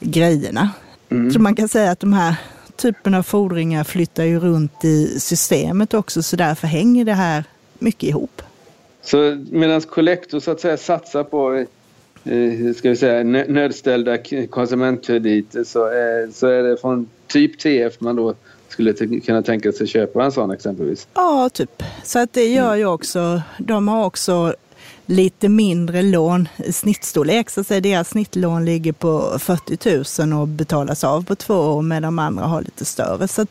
grejerna. 0.00 0.70
Mm. 1.08 1.30
Så 1.30 1.40
man 1.40 1.54
kan 1.54 1.68
säga 1.68 1.90
att 1.90 2.00
de 2.00 2.12
här 2.12 2.34
typen 2.76 3.14
av 3.14 3.22
fordringar 3.22 3.84
flyttar 3.84 4.24
ju 4.24 4.40
runt 4.40 4.84
i 4.84 5.20
systemet 5.20 5.94
också, 5.94 6.22
så 6.22 6.36
därför 6.36 6.66
hänger 6.66 7.04
det 7.04 7.14
här 7.14 7.44
mycket 7.78 8.08
ihop. 8.08 8.42
Så 9.02 9.44
medan 9.50 9.80
Collector 9.80 10.40
så 10.40 10.50
att 10.50 10.60
säga 10.60 10.76
satsar 10.76 11.24
på 11.24 11.54
eh, 12.24 12.74
ska 12.76 12.90
vi 12.90 12.96
säga, 12.96 13.22
nödställda 13.48 14.18
konsumentkrediter 14.50 15.64
så 15.64 15.84
är, 15.84 16.30
så 16.32 16.46
är 16.46 16.62
det 16.62 16.76
från 16.76 17.08
typ 17.26 17.58
TF 17.58 18.00
man 18.00 18.16
då 18.16 18.34
skulle 18.68 19.20
kunna 19.20 19.42
tänka 19.42 19.72
sig 19.72 19.86
köpa 19.86 20.24
en 20.24 20.32
sån 20.32 20.50
exempelvis? 20.50 21.08
Ja, 21.14 21.50
typ. 21.52 21.82
Så 22.04 22.18
att 22.18 22.32
det 22.32 22.46
gör 22.46 22.74
ju 22.74 22.86
också, 22.86 23.42
de 23.58 23.88
har 23.88 24.04
också 24.04 24.54
lite 25.06 25.48
mindre 25.48 26.02
lån 26.02 26.48
i 26.56 26.72
snittstorlek. 26.72 27.50
Så 27.50 27.60
att 27.60 27.66
säga, 27.66 27.80
deras 27.80 28.08
snittlån 28.08 28.64
ligger 28.64 28.92
på 28.92 29.38
40 29.38 30.24
000 30.26 30.40
och 30.40 30.48
betalas 30.48 31.04
av 31.04 31.24
på 31.24 31.34
två 31.36 31.54
år 31.54 31.82
medan 31.82 32.02
de 32.02 32.18
andra 32.18 32.44
har 32.44 32.62
lite 32.62 32.84
större. 32.84 33.28
Så 33.28 33.46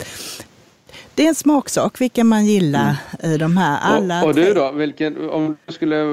det 1.16 1.24
är 1.24 1.28
en 1.28 1.36
smaksak 1.36 2.02
vilka 2.02 2.24
man 2.24 2.46
gillar 2.46 2.96
mm. 3.20 3.38
de 3.38 3.58
här. 3.58 3.80
Alla 3.82 4.22
och, 4.22 4.30
och 4.30 4.36
du 4.36 4.54
då, 4.54 4.72
vilken, 4.72 5.30
om 5.30 5.58
du 5.66 5.74
skulle 5.74 6.04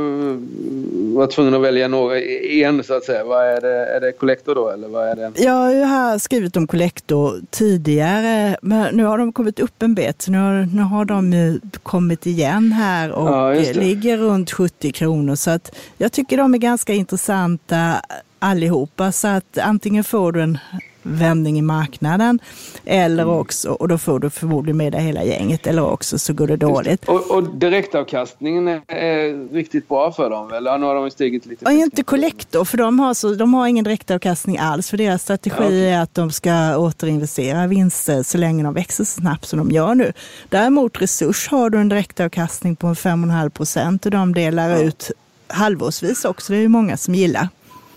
vara 1.14 1.26
tvungen 1.26 1.54
att 1.54 1.60
välja 1.60 1.88
några, 1.88 2.20
en 2.20 2.84
så 2.84 2.94
att 2.94 3.04
säga, 3.04 3.24
vad 3.24 3.46
är 3.46 3.60
det? 3.60 3.86
Är 3.86 4.00
det 4.00 4.12
Collector 4.12 4.54
då 4.54 4.68
eller 4.68 4.88
vad 4.88 5.08
är 5.08 5.16
det? 5.16 5.32
Jag 5.36 5.52
har 5.52 5.72
ju 5.72 5.84
här 5.84 6.18
skrivit 6.18 6.56
om 6.56 6.66
Collector 6.66 7.40
tidigare, 7.50 8.56
men 8.62 8.96
nu 8.96 9.04
har 9.04 9.18
de 9.18 9.32
kommit 9.32 9.60
upp 9.60 9.82
en 9.82 9.94
bit. 9.94 10.26
Nu 10.28 10.38
har, 10.38 10.68
nu 10.74 10.82
har 10.82 11.04
de 11.04 11.60
kommit 11.82 12.26
igen 12.26 12.72
här 12.72 13.12
och 13.12 13.28
ja, 13.28 13.72
ligger 13.72 14.16
runt 14.16 14.50
70 14.50 14.92
kronor. 14.92 15.34
Så 15.34 15.50
att 15.50 15.76
jag 15.96 16.12
tycker 16.12 16.36
de 16.36 16.54
är 16.54 16.58
ganska 16.58 16.92
intressanta 16.92 17.94
allihopa. 18.38 19.12
Så 19.12 19.28
att 19.28 19.58
antingen 19.58 20.04
får 20.04 20.32
du 20.32 20.42
en 20.42 20.58
vändning 21.02 21.58
i 21.58 21.62
marknaden. 21.62 22.38
Eller 22.84 23.22
mm. 23.22 23.34
också, 23.34 23.70
och 23.70 23.88
då 23.88 23.98
får 23.98 24.18
du 24.18 24.30
förmodligen 24.30 24.76
med 24.76 24.92
dig 24.92 25.00
hela 25.00 25.24
gänget, 25.24 25.66
eller 25.66 25.84
också 25.84 26.18
så 26.18 26.32
går 26.32 26.46
det 26.46 26.56
dåligt. 26.56 27.08
Och, 27.08 27.30
och 27.30 27.44
direktavkastningen 27.44 28.68
är, 28.68 28.82
är, 28.86 29.54
riktigt 29.54 29.88
bra 29.88 30.12
för 30.12 30.30
dem, 30.30 30.52
eller 30.52 30.78
nu 30.78 30.86
har 30.86 30.94
de 30.94 31.10
stigit 31.10 31.46
lite? 31.46 31.64
Och 31.64 31.72
inte 31.72 32.02
Collector, 32.02 32.64
för 32.64 32.78
de 32.78 33.00
har, 33.00 33.14
så, 33.14 33.34
de 33.34 33.54
har 33.54 33.66
ingen 33.66 33.84
direktavkastning 33.84 34.58
alls. 34.58 34.90
För 34.90 34.96
deras 34.96 35.22
strategi 35.22 35.56
ja, 35.58 35.66
okay. 35.66 35.84
är 35.84 36.02
att 36.02 36.14
de 36.14 36.30
ska 36.30 36.76
återinvestera 36.76 37.66
vinster 37.66 38.22
så 38.22 38.38
länge 38.38 38.64
de 38.64 38.74
växer 38.74 39.04
så 39.04 39.20
snabbt 39.20 39.44
som 39.44 39.58
de 39.58 39.70
gör 39.70 39.94
nu. 39.94 40.12
Däremot 40.48 41.02
Resurs 41.02 41.48
har 41.48 41.70
du 41.70 41.78
en 41.78 41.88
direktavkastning 41.88 42.76
på 42.76 42.86
5,5 42.86 43.50
procent 43.50 44.06
och 44.06 44.10
de 44.10 44.34
delar 44.34 44.70
ja. 44.70 44.78
ut 44.78 45.10
halvårsvis 45.46 46.24
också. 46.24 46.52
Det 46.52 46.58
är 46.58 46.60
ju 46.60 46.68
många 46.68 46.96
som 46.96 47.14
gillar. 47.14 47.48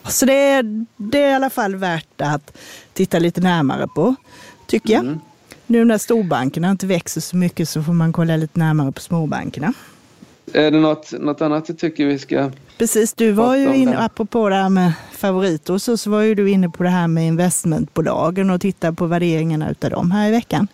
Så 0.08 0.26
det 0.26 0.34
är, 0.34 0.86
det 0.98 1.24
är 1.24 1.32
i 1.32 1.34
alla 1.34 1.50
fall 1.50 1.76
värt 1.76 2.22
att 2.22 2.58
titta 2.94 3.20
lite 3.20 3.41
närmare 3.41 3.88
på, 3.88 4.15
tycker 4.68 4.94
jag. 4.94 5.04
Mm. 5.04 5.20
Nu 5.68 5.86
när 5.86 5.98
storbankerna 5.98 6.72
inte 6.72 6.88
växer 6.88 7.22
så 7.22 7.38
mycket 7.38 7.70
så 7.70 7.84
får 7.84 7.94
man 7.94 8.13
kolla 8.13 8.38
lite 8.38 8.60
närmare 8.60 8.91
på 8.91 9.02
småbankerna. 9.02 9.74
Är 10.54 10.72
det 10.72 10.80
något, 10.80 11.12
något 11.12 11.41
annat 11.41 11.65
du 11.65 11.74
tycker 11.74 12.06
vi 12.06 12.20
ska 12.20 12.52
Precis, 12.78 13.13
du 13.13 13.32
var 13.32 13.56
ju 13.56 13.76
inne, 13.76 13.98
apropå 13.98 14.50
det 14.50 14.56
här 14.56 14.70
med 14.70 14.94
favoriter, 15.12 15.78
så, 15.78 15.98
så 15.98 16.10
var 16.10 16.22
ju 16.22 16.36
du 16.36 16.50
inne 16.50 16.70
på 16.70 16.84
det 16.84 16.89
här 16.89 17.08
med 17.08 17.28
investmentbolagen 17.28 18.50
och 18.50 18.62
tittade 18.62 18.96
på 18.96 19.06
värderingarna 19.06 19.72
utav 19.72 19.89
dem 19.89 20.12
här 20.12 20.28
i 20.28 20.32
veckan. 20.32 20.68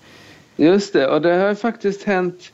Just 0.55 0.93
det, 0.93 1.07
och 1.07 1.21
det 1.21 1.33
har 1.33 1.55
faktiskt 1.55 2.03
hänt 2.03 2.51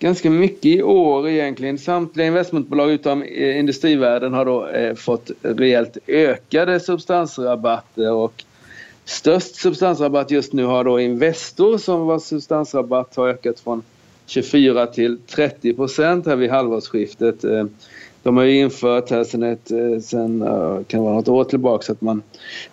ganska 0.00 0.30
mycket 0.30 0.64
i 0.64 0.82
år 0.82 1.28
egentligen. 1.28 1.78
Samtliga 1.78 2.26
investmentbolag 2.26 2.90
utom 2.90 3.22
eh, 3.22 3.58
industrivärden 3.58 4.32
har 4.32 4.44
då 4.44 4.66
eh, 4.66 4.94
fått 4.94 5.30
rejält 5.42 5.98
ökade 6.06 6.80
substansrabatter 6.80 8.12
och 8.12 8.44
störst 9.04 9.54
substansrabatt 9.54 10.30
just 10.30 10.52
nu 10.52 10.64
har 10.64 10.84
då 10.84 11.00
Investor 11.00 11.78
som 11.78 12.06
var 12.06 12.18
substansrabatt 12.18 13.16
har 13.16 13.28
ökat 13.28 13.60
från 13.60 13.82
24 14.26 14.86
till 14.86 15.18
30 15.18 15.74
procent 15.74 16.26
här 16.26 16.36
vid 16.36 16.50
halvårsskiftet. 16.50 17.44
Eh, 17.44 17.64
de 18.22 18.36
har 18.36 18.44
ju 18.44 18.58
infört 18.58 19.10
här 19.10 19.24
sedan, 19.24 19.42
ett, 19.42 19.70
eh, 19.70 20.00
sen, 20.02 20.44
kan 20.86 21.02
vara 21.02 21.14
något 21.14 21.28
år 21.28 21.44
tillbaka 21.44 21.82
så 21.82 21.92
att 21.92 22.00
man 22.00 22.22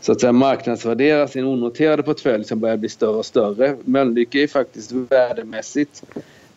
så 0.01 0.11
att 0.11 0.21
säga 0.21 0.31
marknadsvärderar 0.31 1.27
sin 1.27 1.45
onoterade 1.45 2.03
portfölj 2.03 2.43
som 2.43 2.59
börjar 2.59 2.77
bli 2.77 2.89
större 2.89 3.17
och 3.17 3.25
större. 3.25 3.75
Mölnlycke 3.85 4.43
är 4.43 4.47
faktiskt 4.47 4.91
värdemässigt 4.91 6.03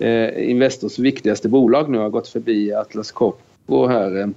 eh, 0.01 0.51
Investors 0.51 0.99
viktigaste 0.99 1.49
bolag 1.49 1.91
nu 1.91 1.99
har 1.99 2.09
gått 2.09 2.29
förbi 2.29 2.73
Atlas 2.73 3.13
Copco 3.13 3.87
här. 3.87 4.31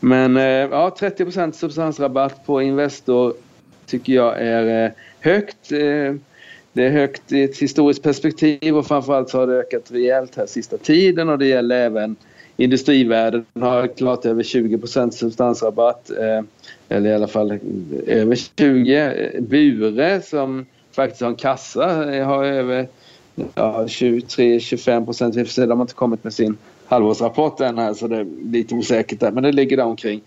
Men 0.00 0.36
eh, 0.36 0.42
ja, 0.42 0.96
30% 0.98 1.52
substansrabatt 1.52 2.46
på 2.46 2.62
Investor 2.62 3.34
tycker 3.86 4.12
jag 4.12 4.40
är 4.40 4.84
eh, 4.84 4.90
högt. 5.20 5.72
Eh, 5.72 6.14
det 6.72 6.86
är 6.86 6.90
högt 6.90 7.32
i 7.32 7.42
ett 7.42 7.58
historiskt 7.58 8.02
perspektiv 8.02 8.76
och 8.76 8.86
framförallt 8.86 9.28
så 9.28 9.38
har 9.38 9.46
det 9.46 9.58
ökat 9.58 9.90
rejält 9.90 10.36
här 10.36 10.46
sista 10.46 10.78
tiden 10.78 11.28
och 11.28 11.38
det 11.38 11.46
gäller 11.46 11.76
även 11.76 12.16
Industrivärden 12.56 13.44
har 13.60 13.86
klart 13.86 14.24
över 14.24 14.42
20% 14.42 15.10
substansrabatt. 15.10 16.10
Eh, 16.10 16.42
eller 16.88 17.10
i 17.10 17.14
alla 17.14 17.28
fall 17.28 17.58
över 18.06 18.36
20. 18.58 18.96
Eh, 18.96 19.40
Bure 19.40 20.22
som 20.22 20.66
faktiskt 20.92 21.20
har 21.20 21.28
en 21.28 21.36
kassa 21.36 22.14
eh, 22.14 22.26
har 22.26 22.44
över 22.44 22.88
ja, 23.34 23.84
23-25 23.84 25.04
procent. 25.04 25.56
De 25.56 25.70
har 25.70 25.80
inte 25.82 25.94
kommit 25.94 26.24
med 26.24 26.34
sin 26.34 26.56
halvårsrapport 26.86 27.60
än 27.60 27.78
här 27.78 27.94
så 27.94 28.06
det 28.06 28.16
är 28.16 28.26
lite 28.52 28.74
osäkert 28.74 29.20
där. 29.20 29.30
Men 29.30 29.42
det 29.42 29.52
ligger 29.52 29.76
där 29.76 29.84
omkring. 29.84 30.20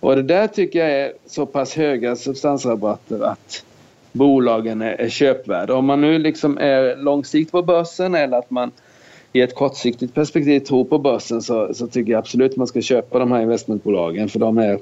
Och 0.00 0.16
det 0.16 0.22
där 0.22 0.46
tycker 0.46 0.78
jag 0.78 0.90
är 0.90 1.12
så 1.26 1.46
pass 1.46 1.74
höga 1.74 2.16
substansrabatter 2.16 3.20
att 3.20 3.64
bolagen 4.12 4.82
är, 4.82 4.92
är 4.92 5.08
köpvärda. 5.08 5.74
Om 5.74 5.86
man 5.86 6.00
nu 6.00 6.18
liksom 6.18 6.58
är 6.58 6.96
långsiktigt 6.96 7.52
på 7.52 7.62
börsen 7.62 8.14
eller 8.14 8.38
att 8.38 8.50
man 8.50 8.70
i 9.32 9.40
ett 9.40 9.54
kortsiktigt 9.54 10.14
perspektiv 10.14 10.60
tror 10.60 10.84
på 10.84 10.98
börsen 10.98 11.42
så, 11.42 11.74
så 11.74 11.86
tycker 11.86 12.12
jag 12.12 12.18
absolut 12.18 12.56
man 12.56 12.66
ska 12.66 12.80
köpa 12.80 13.18
de 13.18 13.32
här 13.32 13.42
investmentbolagen 13.42 14.28
för 14.28 14.38
de 14.38 14.58
är 14.58 14.78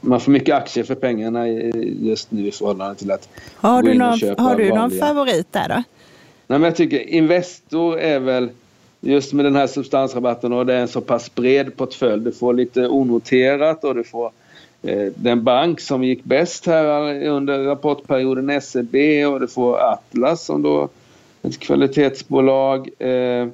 man 0.00 0.20
får 0.20 0.32
mycket 0.32 0.54
aktier 0.54 0.84
för 0.84 0.94
pengarna 0.94 1.48
just 1.48 2.30
nu 2.30 2.46
i 2.46 2.52
förhållande 2.52 2.94
till 2.94 3.10
att 3.10 3.28
Har 3.56 3.82
du 3.82 3.94
någon, 3.94 4.18
har 4.38 4.56
du 4.56 4.68
någon 4.68 4.90
favorit 4.90 5.52
där 5.52 5.68
då? 5.68 5.82
Nej, 6.46 6.58
men 6.58 6.62
jag 6.62 6.76
tycker 6.76 7.08
Investor 7.08 7.98
är 7.98 8.20
väl 8.20 8.50
just 9.00 9.32
med 9.32 9.44
den 9.44 9.56
här 9.56 9.66
substansrabatten 9.66 10.52
och 10.52 10.66
det 10.66 10.74
är 10.74 10.80
en 10.80 10.88
så 10.88 11.00
pass 11.00 11.34
bred 11.34 11.76
portfölj. 11.76 12.24
Du 12.24 12.32
får 12.32 12.54
lite 12.54 12.88
onoterat 12.88 13.84
och 13.84 13.94
du 13.94 14.04
får 14.04 14.30
eh, 14.82 15.12
den 15.14 15.44
bank 15.44 15.80
som 15.80 16.04
gick 16.04 16.24
bäst 16.24 16.66
här 16.66 17.26
under 17.26 17.64
rapportperioden 17.64 18.60
SEB 18.60 18.94
och 19.32 19.40
du 19.40 19.48
får 19.48 19.78
Atlas 19.92 20.44
som 20.44 20.62
då 20.62 20.88
ett 21.42 21.58
kvalitetsbolag. 21.58 22.88
Eh, 22.98 23.48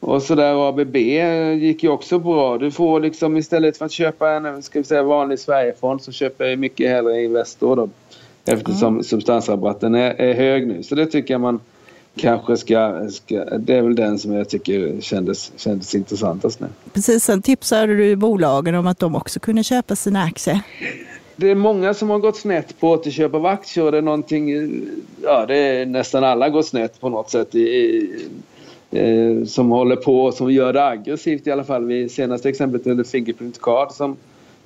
och 0.00 0.22
så 0.22 0.34
där 0.34 0.68
ABB 0.68 0.96
gick 1.62 1.82
ju 1.82 1.88
också 1.88 2.18
bra. 2.18 2.58
Du 2.58 2.70
får 2.70 3.00
liksom 3.00 3.36
istället 3.36 3.76
för 3.76 3.84
att 3.84 3.92
köpa 3.92 4.30
en 4.30 4.62
ska 4.62 4.78
vi 4.78 4.84
säga, 4.84 5.02
vanlig 5.02 5.38
Sverigefond 5.38 6.02
så 6.02 6.12
köper 6.12 6.44
jag 6.44 6.58
mycket 6.58 6.90
hellre 6.90 7.22
Investor 7.22 7.76
då. 7.76 7.88
Eftersom 8.44 8.94
mm. 8.94 9.04
substansrabatten 9.04 9.94
är, 9.94 10.14
är, 10.14 10.34
hög 10.34 10.66
nu. 10.66 10.82
Så 10.82 10.94
det 10.94 11.06
tycker 11.06 11.34
jag 11.34 11.40
man 11.40 11.60
kanske 12.16 12.56
ska, 12.56 13.08
ska, 13.10 13.44
det 13.44 13.74
är 13.74 13.82
väl 13.82 13.94
den 13.94 14.18
som 14.18 14.32
jag 14.32 14.48
tycker 14.48 15.00
kändes, 15.00 15.52
kändes 15.56 15.94
intressantast 15.94 16.60
nu. 16.60 16.66
Precis, 16.92 17.24
sen 17.24 17.42
tipsade 17.42 17.96
du 17.96 18.16
bolagen 18.16 18.74
om 18.74 18.86
att 18.86 18.98
de 18.98 19.16
också 19.16 19.40
kunde 19.40 19.64
köpa 19.64 19.96
sina 19.96 20.22
aktier. 20.22 20.60
Det 21.36 21.50
är 21.50 21.54
många 21.54 21.94
som 21.94 22.10
har 22.10 22.18
gått 22.18 22.36
snett 22.36 22.80
på 22.80 22.90
återköp 22.90 23.34
av 23.34 23.46
aktier 23.46 23.84
och 23.84 23.92
det 23.92 23.98
är 23.98 24.02
någonting, 24.02 24.50
ja 25.22 25.46
det 25.46 25.56
är 25.56 25.86
nästan 25.86 26.24
alla 26.24 26.48
går 26.48 26.62
snett 26.62 27.00
på 27.00 27.08
något 27.08 27.30
sätt 27.30 27.54
i, 27.54 28.08
eh, 28.90 29.44
som 29.44 29.70
håller 29.70 29.96
på 29.96 30.24
och 30.24 30.34
som 30.34 30.52
gör 30.52 30.72
det 30.72 30.86
aggressivt 30.86 31.46
i 31.46 31.50
alla 31.50 31.64
fall. 31.64 31.84
Vid 31.84 32.10
senaste 32.10 32.48
exemplet 32.48 32.86
under 32.86 33.04
Fingerprint 33.04 33.60
Card 33.60 33.90
som 33.90 34.16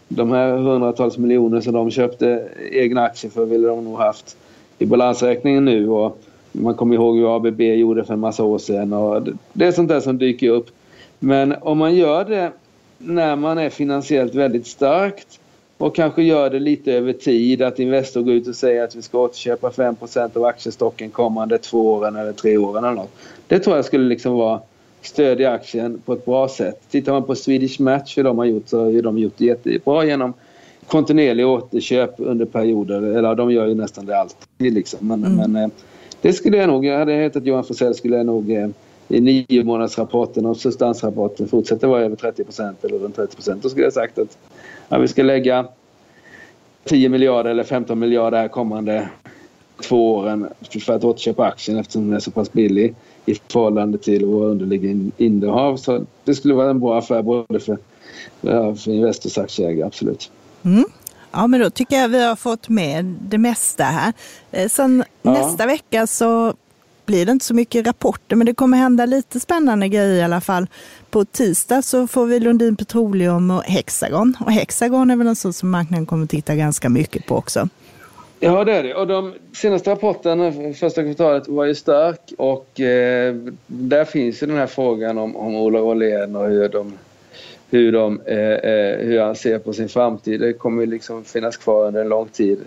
de 0.09 0.32
här 0.32 0.56
hundratals 0.56 1.18
miljoner 1.18 1.61
som 1.61 1.72
de 1.72 1.90
köpte 1.90 2.48
egna 2.72 3.02
aktier 3.02 3.30
för 3.30 3.44
ville 3.44 3.68
de 3.68 3.85
nog 3.85 3.98
haft 3.98 4.37
i 4.78 4.87
balansräkningen 4.87 5.64
nu. 5.64 5.88
Och 5.88 6.18
man 6.62 6.74
kommer 6.74 6.94
ihåg 6.94 7.16
hur 7.16 7.36
ABB 7.36 7.60
gjorde 7.60 8.04
för 8.04 8.14
en 8.14 8.20
massa 8.20 8.44
år 8.44 8.58
sedan. 8.58 8.92
Och 8.92 9.28
det 9.52 9.66
är 9.66 9.72
sånt 9.72 9.88
där 9.88 10.00
som 10.00 10.18
dyker 10.18 10.48
upp. 10.48 10.70
Men 11.18 11.54
om 11.60 11.78
man 11.78 11.94
gör 11.94 12.24
det 12.24 12.52
när 12.98 13.36
man 13.36 13.58
är 13.58 13.70
finansiellt 13.70 14.34
väldigt 14.34 14.66
starkt 14.66 15.40
och 15.78 15.94
kanske 15.96 16.22
gör 16.22 16.50
det 16.50 16.58
lite 16.58 16.92
över 16.92 17.12
tid, 17.12 17.62
att 17.62 17.78
Investor 17.78 18.22
går 18.22 18.34
ut 18.34 18.48
och 18.48 18.54
säger 18.54 18.84
att 18.84 18.94
vi 18.94 19.02
ska 19.02 19.18
återköpa 19.18 19.70
5% 19.70 20.36
av 20.36 20.44
aktiestocken 20.44 21.10
kommande 21.10 21.58
två 21.58 21.92
åren 21.92 22.16
eller 22.16 22.32
tre 22.32 22.56
åren 22.56 22.84
eller 22.84 22.94
något. 22.94 23.12
Det 23.46 23.58
tror 23.58 23.76
jag 23.76 23.84
skulle 23.84 24.04
liksom 24.04 24.32
vara 24.32 24.60
stödja 25.02 25.52
aktien 25.52 26.02
på 26.04 26.12
ett 26.12 26.24
bra 26.24 26.48
sätt. 26.48 26.80
Tittar 26.90 27.12
man 27.12 27.24
på 27.24 27.34
Swedish 27.34 27.80
Match 27.80 28.18
hur 28.18 28.24
de 28.24 28.38
har 28.38 28.44
gjort 28.44 28.68
så 28.68 28.84
har 28.84 29.02
de 29.02 29.18
gjort 29.18 29.34
det 29.36 29.44
jättebra 29.44 30.04
genom 30.04 30.32
kontinuerliga 30.86 31.46
återköp 31.46 32.14
under 32.18 32.44
perioder. 32.44 33.02
Eller 33.02 33.34
de 33.34 33.50
gör 33.50 33.66
ju 33.66 33.74
nästan 33.74 34.06
det 34.06 34.18
alltid 34.18 34.74
liksom. 34.74 35.08
Men, 35.08 35.24
mm. 35.24 35.52
men 35.52 35.64
eh, 35.64 35.70
det 36.26 36.32
skulle 36.32 36.56
jag 36.56 36.68
nog, 36.68 36.84
jag 36.84 36.98
hade 36.98 37.12
hetat 37.12 37.46
Johan 37.46 37.64
Forsell 37.64 37.94
skulle 37.94 38.16
jag 38.16 38.26
nog 38.26 38.50
eh, 38.52 38.68
i 39.08 39.20
nio 39.20 39.64
månadsrapporten 39.64 40.46
och 40.46 40.56
substansrapporten 40.56 41.48
fortsätter 41.48 41.86
vara 41.86 42.02
över 42.02 42.16
30 42.16 42.44
procent 42.44 42.84
eller 42.84 42.98
runt 42.98 43.16
30 43.16 43.36
procent. 43.36 43.62
Då 43.62 43.68
skulle 43.68 43.84
jag 43.84 43.92
sagt 43.92 44.18
att 44.18 44.38
ja, 44.88 44.98
vi 44.98 45.08
ska 45.08 45.22
lägga 45.22 45.66
10 46.84 47.08
miljarder 47.08 47.50
eller 47.50 47.64
15 47.64 47.98
miljarder 47.98 48.38
här 48.38 48.48
kommande 48.48 49.08
två 49.82 50.14
åren 50.14 50.48
för 50.86 50.92
att 50.92 51.04
återköpa 51.04 51.44
aktien 51.44 51.78
eftersom 51.78 52.06
den 52.06 52.16
är 52.16 52.20
så 52.20 52.30
pass 52.30 52.52
billig 52.52 52.94
i 53.26 53.34
förhållande 53.34 53.98
till 53.98 54.24
våra 54.24 54.48
underliggande 54.48 55.10
innehav. 55.16 55.76
Så 55.76 56.04
det 56.24 56.34
skulle 56.34 56.54
vara 56.54 56.70
en 56.70 56.80
bra 56.80 56.98
affär 56.98 57.22
både 57.22 57.60
för, 57.60 57.78
för 58.74 58.90
Investors 58.90 59.38
aktieägare, 59.38 59.86
absolut. 59.86 60.30
Mm. 60.64 60.84
Ja, 61.32 61.46
men 61.46 61.60
då 61.60 61.70
tycker 61.70 61.96
jag 61.96 62.08
vi 62.08 62.24
har 62.24 62.36
fått 62.36 62.68
med 62.68 63.04
det 63.04 63.38
mesta 63.38 63.84
här. 63.84 64.12
Eh, 64.52 64.68
sen 64.68 65.04
ja. 65.22 65.32
nästa 65.32 65.66
vecka 65.66 66.06
så 66.06 66.54
blir 67.06 67.26
det 67.26 67.32
inte 67.32 67.44
så 67.44 67.54
mycket 67.54 67.86
rapporter, 67.86 68.36
men 68.36 68.46
det 68.46 68.54
kommer 68.54 68.78
hända 68.78 69.06
lite 69.06 69.40
spännande 69.40 69.88
grejer 69.88 70.14
i 70.14 70.22
alla 70.22 70.40
fall. 70.40 70.66
På 71.10 71.24
tisdag 71.24 71.82
så 71.82 72.06
får 72.06 72.26
vi 72.26 72.40
Lundin 72.40 72.76
Petroleum 72.76 73.50
och 73.50 73.62
Hexagon. 73.62 74.36
Och 74.40 74.52
Hexagon 74.52 75.10
är 75.10 75.16
väl 75.16 75.26
en 75.26 75.36
sån 75.36 75.52
som 75.52 75.70
marknaden 75.70 76.06
kommer 76.06 76.26
titta 76.26 76.54
ganska 76.54 76.88
mycket 76.88 77.26
på 77.26 77.36
också. 77.36 77.68
Ja, 78.40 78.64
det 78.64 78.72
är 78.72 78.82
det. 78.82 78.94
Och 78.94 79.06
de 79.06 79.34
senaste 79.54 79.90
rapporten, 79.90 80.74
första 80.74 81.02
kvartalet, 81.02 81.48
var 81.48 81.64
ju 81.64 81.74
stark 81.74 82.32
och 82.38 82.80
eh, 82.80 83.34
där 83.66 84.04
finns 84.04 84.42
ju 84.42 84.46
den 84.46 84.56
här 84.56 84.66
frågan 84.66 85.18
om, 85.18 85.36
om 85.36 85.56
Ola 85.56 85.82
Åhlén 85.82 86.36
och 86.36 86.48
hur 86.48 86.68
de 86.68 86.92
hur, 87.70 87.92
de, 87.92 88.20
eh, 88.20 88.37
eh, 88.38 88.98
hur 88.98 89.20
han 89.20 89.37
ser 89.37 89.59
på 89.59 89.72
sin 89.72 89.88
framtid. 89.88 90.40
Det 90.40 90.52
kommer 90.52 90.87
liksom 90.87 91.24
finnas 91.24 91.57
kvar 91.57 91.87
under 91.87 92.00
en 92.00 92.09
lång 92.09 92.29
tid. 92.29 92.59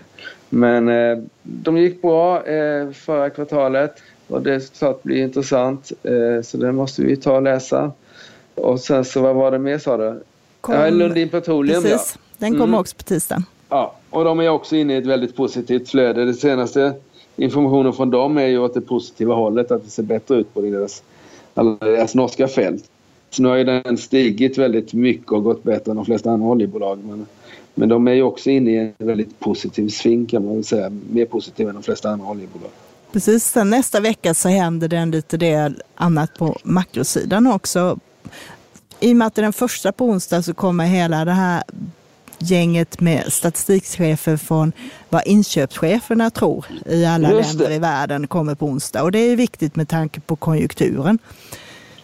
Men 0.50 0.90
eh, 0.90 1.18
de 1.44 1.78
gick 1.78 2.02
bra 2.02 2.48
eh, 2.48 2.92
förra 2.92 3.30
kvartalet 3.30 3.96
och 4.28 4.42
det 4.42 4.54
är 4.54 4.78
klart 4.80 5.04
blir 5.04 5.24
intressant. 5.24 5.92
Eh, 6.04 6.42
så 6.44 6.58
det 6.58 6.72
måste 6.72 7.02
vi 7.02 7.18
ta 7.18 7.36
och 7.36 7.42
läsa. 7.42 7.92
Och 8.56 8.80
sen 8.80 9.06
så 9.06 9.22
vad 9.22 9.36
var 9.36 9.52
det 9.52 9.60
mer 9.60 9.78
sa 9.78 9.98
du? 9.98 10.24
Kom, 10.62 10.76
ja, 10.76 10.90
Lundin 10.90 11.30
Petroleum 11.30 11.84
precis. 11.84 12.14
Ja. 12.16 12.22
Den 12.38 12.52
kommer 12.52 12.64
mm. 12.64 12.80
också 12.80 12.96
på 12.96 13.04
tisdag. 13.04 13.44
Ja, 13.70 13.96
och 14.10 14.24
de 14.24 14.40
är 14.40 14.50
också 14.50 14.76
inne 14.76 14.94
i 14.94 14.98
ett 14.98 15.06
väldigt 15.06 15.36
positivt 15.36 15.90
flöde. 15.90 16.26
Det 16.26 16.34
senaste 16.34 16.94
informationen 17.36 17.94
från 17.94 18.12
dem 18.12 18.38
är 18.38 18.46
ju 18.46 18.60
åt 18.60 18.74
det 18.74 18.82
positiva 18.82 19.36
hållet, 19.36 19.72
att 19.72 19.84
det 19.84 19.90
ser 19.90 20.04
bättre 20.04 20.36
ut 20.36 20.54
på 20.54 20.62
deras, 20.62 21.04
alla 21.54 21.78
deras 21.80 22.16
norska 22.16 22.48
fält. 22.48 22.84
Så 23.30 23.42
nu 23.42 23.50
har 23.50 23.56
ju 23.56 23.63
den 23.63 23.98
stigit 23.98 24.58
väldigt 24.58 24.94
mycket 24.94 25.32
och 25.32 25.44
gått 25.44 25.63
bättre 25.63 25.92
än 25.92 25.96
de 25.96 26.06
flesta 26.06 26.32
andra 26.32 26.48
oljebolag. 26.48 27.00
Men, 27.04 27.26
men 27.76 27.89
de 27.89 28.08
är 28.08 28.13
ju 28.13 28.24
också 28.24 28.50
inne 28.50 28.72
i 28.72 28.78
en 28.78 29.08
väldigt 29.08 29.39
positiv 29.39 29.89
sving 29.89 30.26
kan 30.26 30.46
man 30.46 30.56
väl 30.56 30.63
säga. 30.63 30.92
Mer 31.12 31.26
positiv 31.26 31.68
än 31.68 31.74
de 31.74 31.84
flesta 31.84 32.10
andra 32.10 32.28
oljebolag. 32.28 32.70
Precis, 33.12 33.46
sen 33.46 33.70
nästa 33.70 34.00
vecka 34.00 34.34
så 34.34 34.50
händer 34.50 34.88
det 34.88 34.98
en 34.98 35.12
lite 35.12 35.38
del 35.38 35.82
annat 35.96 36.38
på 36.38 36.58
makrosidan 36.63 37.48
också. 37.48 38.00
I 39.00 39.13
och 39.13 39.15
med 39.15 39.28
att 39.28 39.36
det 39.36 39.42
är 39.42 39.44
den 39.44 39.54
första 39.54 39.92
på 39.92 40.06
onsdag 40.06 40.42
så 40.42 40.54
kommer 40.54 40.86
hela 40.86 41.26
det 41.26 41.32
här 41.32 41.63
gänget 42.39 43.02
med 43.02 43.34
statistikchefer 43.34 44.38
från 44.38 44.72
vad 45.10 45.21
inköpscheferna 45.25 46.30
tror 46.30 46.65
i 46.86 47.06
alla 47.06 47.32
länder 47.32 47.71
i 47.71 47.80
världen 47.80 48.27
kommer 48.27 48.56
på 48.56 48.65
onsdag. 48.65 49.04
Och 49.04 49.12
det 49.12 49.19
är 49.19 49.36
viktigt 49.36 49.75
med 49.75 49.90
tanke 49.90 50.19
på 50.19 50.36
konjunkturen. 50.36 51.19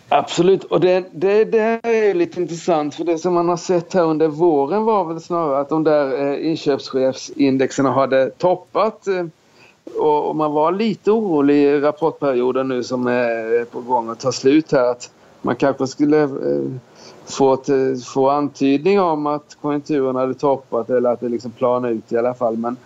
Absolut, 0.10 0.64
och 0.64 0.80
det, 0.80 1.06
det, 1.12 1.46
det 1.46 1.80
är 1.84 2.14
lite 2.14 2.42
intressant 2.42 2.96
för 2.96 3.04
det 3.04 3.18
som 3.18 3.34
man 3.34 3.50
har 3.50 3.58
sett 3.58 3.94
här 3.94 4.04
under 4.04 4.28
våren 4.28 4.84
var 4.84 5.06
väl 5.06 5.22
snarare 5.22 5.60
att 5.60 5.70
de 5.70 5.84
där 5.84 6.38
inköpschefsindexen 6.38 6.50
inköpschefsindexerna 6.50 7.92
hade 7.92 8.30
toppat 8.30 9.08
eh, 9.08 9.26
och 10.00 10.36
man 10.36 10.52
var 10.52 10.72
lite 10.72 11.12
orolig 11.12 11.56
i 11.56 11.80
rapportperioden 11.80 12.68
nu 12.68 12.84
som 12.84 13.08
är 13.08 13.66
på 13.66 13.82
gång 13.82 14.10
att 14.10 14.20
ta 14.20 14.32
slut 14.32 14.72
här 14.72 14.92
att 14.92 15.12
man 15.42 15.56
kanske 15.56 15.88
skulle 15.88 16.24
eh, 16.24 16.30
få, 17.26 17.58
få, 17.58 17.96
få 18.14 18.30
antydning 18.30 19.00
om 19.00 19.28
att 19.28 19.58
konjunkturen 19.62 20.16
hade 20.16 20.34
toppat 20.34 20.90
eller 20.90 21.10
att 21.10 21.20
det 21.20 21.30
liksom 21.30 21.52
planade 21.52 21.94
ut 21.94 22.12
i 22.12 22.18
alla 22.18 22.34
fall. 22.34 22.58
Men 22.58 22.78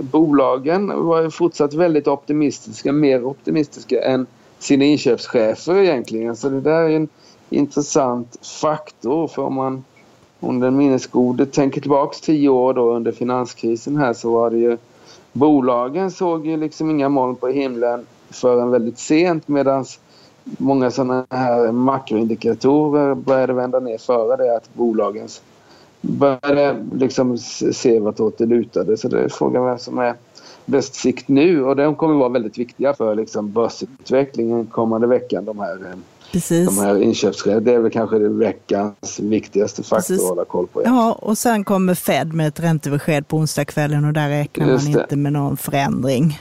bolagen 0.00 1.06
var 1.06 1.30
fortsatt 1.30 1.74
väldigt 1.74 2.08
optimistiska, 2.08 2.92
mer 2.92 3.24
optimistiska 3.24 4.02
än 4.02 4.26
sina 4.60 4.84
inköpschefer 4.84 5.76
egentligen. 5.76 6.36
Så 6.36 6.48
det 6.48 6.60
där 6.60 6.82
är 6.82 6.96
en 6.96 7.08
intressant 7.50 8.46
faktor 8.60 9.28
för 9.28 9.42
om 9.42 9.54
man 9.54 9.84
om 10.40 10.60
den 10.60 10.76
minnesgode 10.76 11.46
tänker 11.46 11.80
tillbaks 11.80 12.20
tio 12.20 12.48
år 12.48 12.74
då 12.74 12.94
under 12.94 13.12
finanskrisen 13.12 13.96
här 13.96 14.12
så 14.12 14.32
var 14.32 14.50
det 14.50 14.58
ju 14.58 14.78
bolagen 15.32 16.10
såg 16.10 16.46
ju 16.46 16.56
liksom 16.56 16.90
inga 16.90 17.08
moln 17.08 17.36
på 17.36 17.48
himlen 17.48 18.06
förrän 18.30 18.70
väldigt 18.70 18.98
sent 18.98 19.48
medan 19.48 19.84
många 20.44 20.90
sådana 20.90 21.26
här 21.30 21.72
makroindikatorer 21.72 23.14
började 23.14 23.52
vända 23.52 23.80
ner 23.80 23.98
före 23.98 24.36
det 24.36 24.56
att 24.56 24.74
bolagens 24.74 25.42
började 26.00 26.76
liksom 26.94 27.38
se 27.38 28.00
vartåt 28.00 28.38
det 28.38 28.46
lutade. 28.46 28.96
Så 28.96 29.08
det 29.08 29.20
är 29.20 29.28
frågan 29.28 29.64
vem 29.64 29.78
som 29.78 29.98
är 29.98 30.14
bäst 30.70 30.94
sikt 30.94 31.28
nu 31.28 31.64
och 31.64 31.76
de 31.76 31.94
kommer 31.94 32.14
vara 32.14 32.28
väldigt 32.28 32.58
viktiga 32.58 32.94
för 32.94 33.14
liksom 33.14 33.52
börsutvecklingen 33.52 34.66
kommande 34.66 35.06
veckan. 35.06 35.44
De 35.44 35.58
här, 35.58 35.74
eh, 35.74 35.98
Precis. 36.32 36.76
De 36.76 36.84
här 36.84 37.02
inköpsskälen. 37.02 37.64
Det 37.64 37.74
är 37.74 37.78
väl 37.78 37.90
kanske 37.90 38.18
det 38.18 38.28
veckans 38.28 39.20
viktigaste 39.20 39.82
faktor 39.82 39.96
Precis. 39.96 40.22
att 40.22 40.28
hålla 40.28 40.44
koll 40.44 40.66
på. 40.66 40.82
Ja, 40.84 41.12
och 41.12 41.38
sen 41.38 41.64
kommer 41.64 41.94
Fed 41.94 42.32
med 42.32 42.48
ett 42.48 42.60
räntebesked 42.60 43.28
på 43.28 43.36
onsdagskvällen 43.36 44.04
och 44.04 44.12
där 44.12 44.28
räknar 44.28 44.66
man 44.66 44.86
inte 44.86 45.16
med 45.16 45.32
någon 45.32 45.56
förändring. 45.56 46.40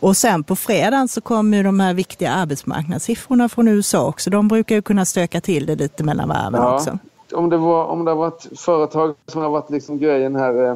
Och 0.00 0.16
sen 0.16 0.44
på 0.44 0.56
fredagen 0.56 1.08
så 1.08 1.20
kommer 1.20 1.56
ju 1.56 1.62
de 1.62 1.80
här 1.80 1.94
viktiga 1.94 2.30
arbetsmarknadssiffrorna 2.30 3.48
från 3.48 3.68
USA 3.68 4.06
också. 4.06 4.30
De 4.30 4.48
brukar 4.48 4.74
ju 4.74 4.82
kunna 4.82 5.04
stöka 5.04 5.40
till 5.40 5.66
det 5.66 5.76
lite 5.76 6.04
mellan 6.04 6.28
varven 6.28 6.62
ja. 6.62 6.74
också 6.74 6.98
om 7.34 7.50
det, 7.50 7.56
var, 7.56 7.84
om 7.84 8.04
det 8.04 8.10
har 8.10 8.16
varit 8.16 8.46
företag 8.56 9.14
som 9.26 9.42
har 9.42 9.50
varit 9.50 9.70
liksom 9.70 9.98
grejen 9.98 10.36
här 10.36 10.64
eh, 10.64 10.74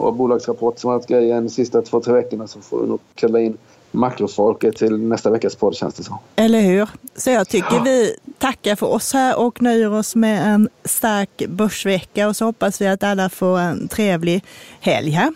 och 0.00 0.14
bolagsrapport 0.14 0.78
som 0.78 0.90
har 0.90 0.96
varit 0.96 1.08
grejen 1.08 1.44
de 1.44 1.50
sista 1.50 1.82
två, 1.82 2.00
tre 2.00 2.12
veckorna 2.12 2.46
så 2.46 2.60
får 2.60 2.80
vi 2.80 2.88
nog 2.88 3.00
kalla 3.14 3.40
in 3.40 3.56
makrofolket 3.90 4.76
till 4.76 4.96
nästa 4.96 5.30
veckas 5.30 5.54
podd 5.54 5.74
känns 5.74 5.94
det 5.94 6.02
som. 6.02 6.18
Eller 6.36 6.60
hur? 6.60 6.88
Så 7.14 7.30
jag 7.30 7.48
tycker 7.48 7.84
vi 7.84 8.16
tackar 8.38 8.76
för 8.76 8.86
oss 8.86 9.12
här 9.12 9.38
och 9.38 9.62
nöjer 9.62 9.92
oss 9.92 10.16
med 10.16 10.54
en 10.54 10.68
stark 10.84 11.42
börsvecka 11.48 12.28
och 12.28 12.36
så 12.36 12.44
hoppas 12.44 12.80
vi 12.80 12.86
att 12.86 13.02
alla 13.02 13.28
får 13.28 13.58
en 13.58 13.88
trevlig 13.88 14.44
helg 14.80 15.10
här. 15.10 15.32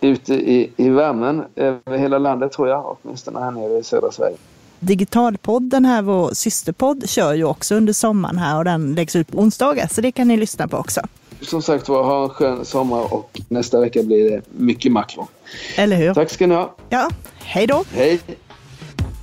Ute 0.00 0.34
i, 0.34 0.72
i 0.76 0.88
värmen 0.88 1.44
över 1.56 1.98
hela 1.98 2.18
landet 2.18 2.52
tror 2.52 2.68
jag, 2.68 2.96
åtminstone 3.02 3.40
här 3.40 3.50
nere 3.50 3.78
i 3.78 3.82
södra 3.82 4.12
Sverige. 4.12 4.36
Digitalpodden 4.78 5.84
här, 5.84 6.02
vår 6.02 6.30
systerpodd, 6.34 7.08
kör 7.08 7.34
ju 7.34 7.44
också 7.44 7.74
under 7.74 7.92
sommaren 7.92 8.38
här 8.38 8.58
och 8.58 8.64
den 8.64 8.94
läggs 8.94 9.16
ut 9.16 9.28
på 9.28 9.38
onsdagar, 9.38 9.88
så 9.90 10.00
det 10.00 10.12
kan 10.12 10.28
ni 10.28 10.36
lyssna 10.36 10.68
på 10.68 10.76
också. 10.76 11.00
Som 11.40 11.62
sagt 11.62 11.88
var, 11.88 12.02
ha 12.02 12.24
en 12.24 12.30
skön 12.30 12.64
sommar 12.64 13.14
och 13.14 13.40
nästa 13.48 13.80
vecka 13.80 14.02
blir 14.02 14.30
det 14.30 14.42
mycket 14.50 14.92
makro. 14.92 15.28
Eller 15.76 15.96
hur? 15.96 16.14
Tack 16.14 16.30
ska 16.30 16.46
ni 16.46 16.54
ha. 16.54 16.76
Ja, 16.88 17.10
hej 17.38 17.66
då. 17.66 17.84
Hej. 17.90 18.20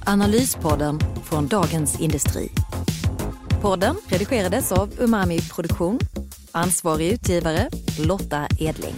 Analyspodden 0.05 0.99
från 1.23 1.47
Dagens 1.47 2.01
Industri. 2.01 2.49
Podden 3.61 3.95
redigerades 4.07 4.71
av 4.71 4.89
Umami 4.99 5.39
Produktion. 5.55 5.99
Ansvarig 6.51 7.13
utgivare 7.13 7.69
Lotta 7.99 8.47
Edling. 8.59 8.95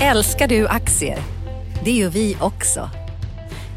Älskar 0.00 0.48
du 0.48 0.68
aktier? 0.68 1.18
Det 1.84 1.92
gör 1.92 2.08
vi 2.08 2.36
också. 2.40 2.90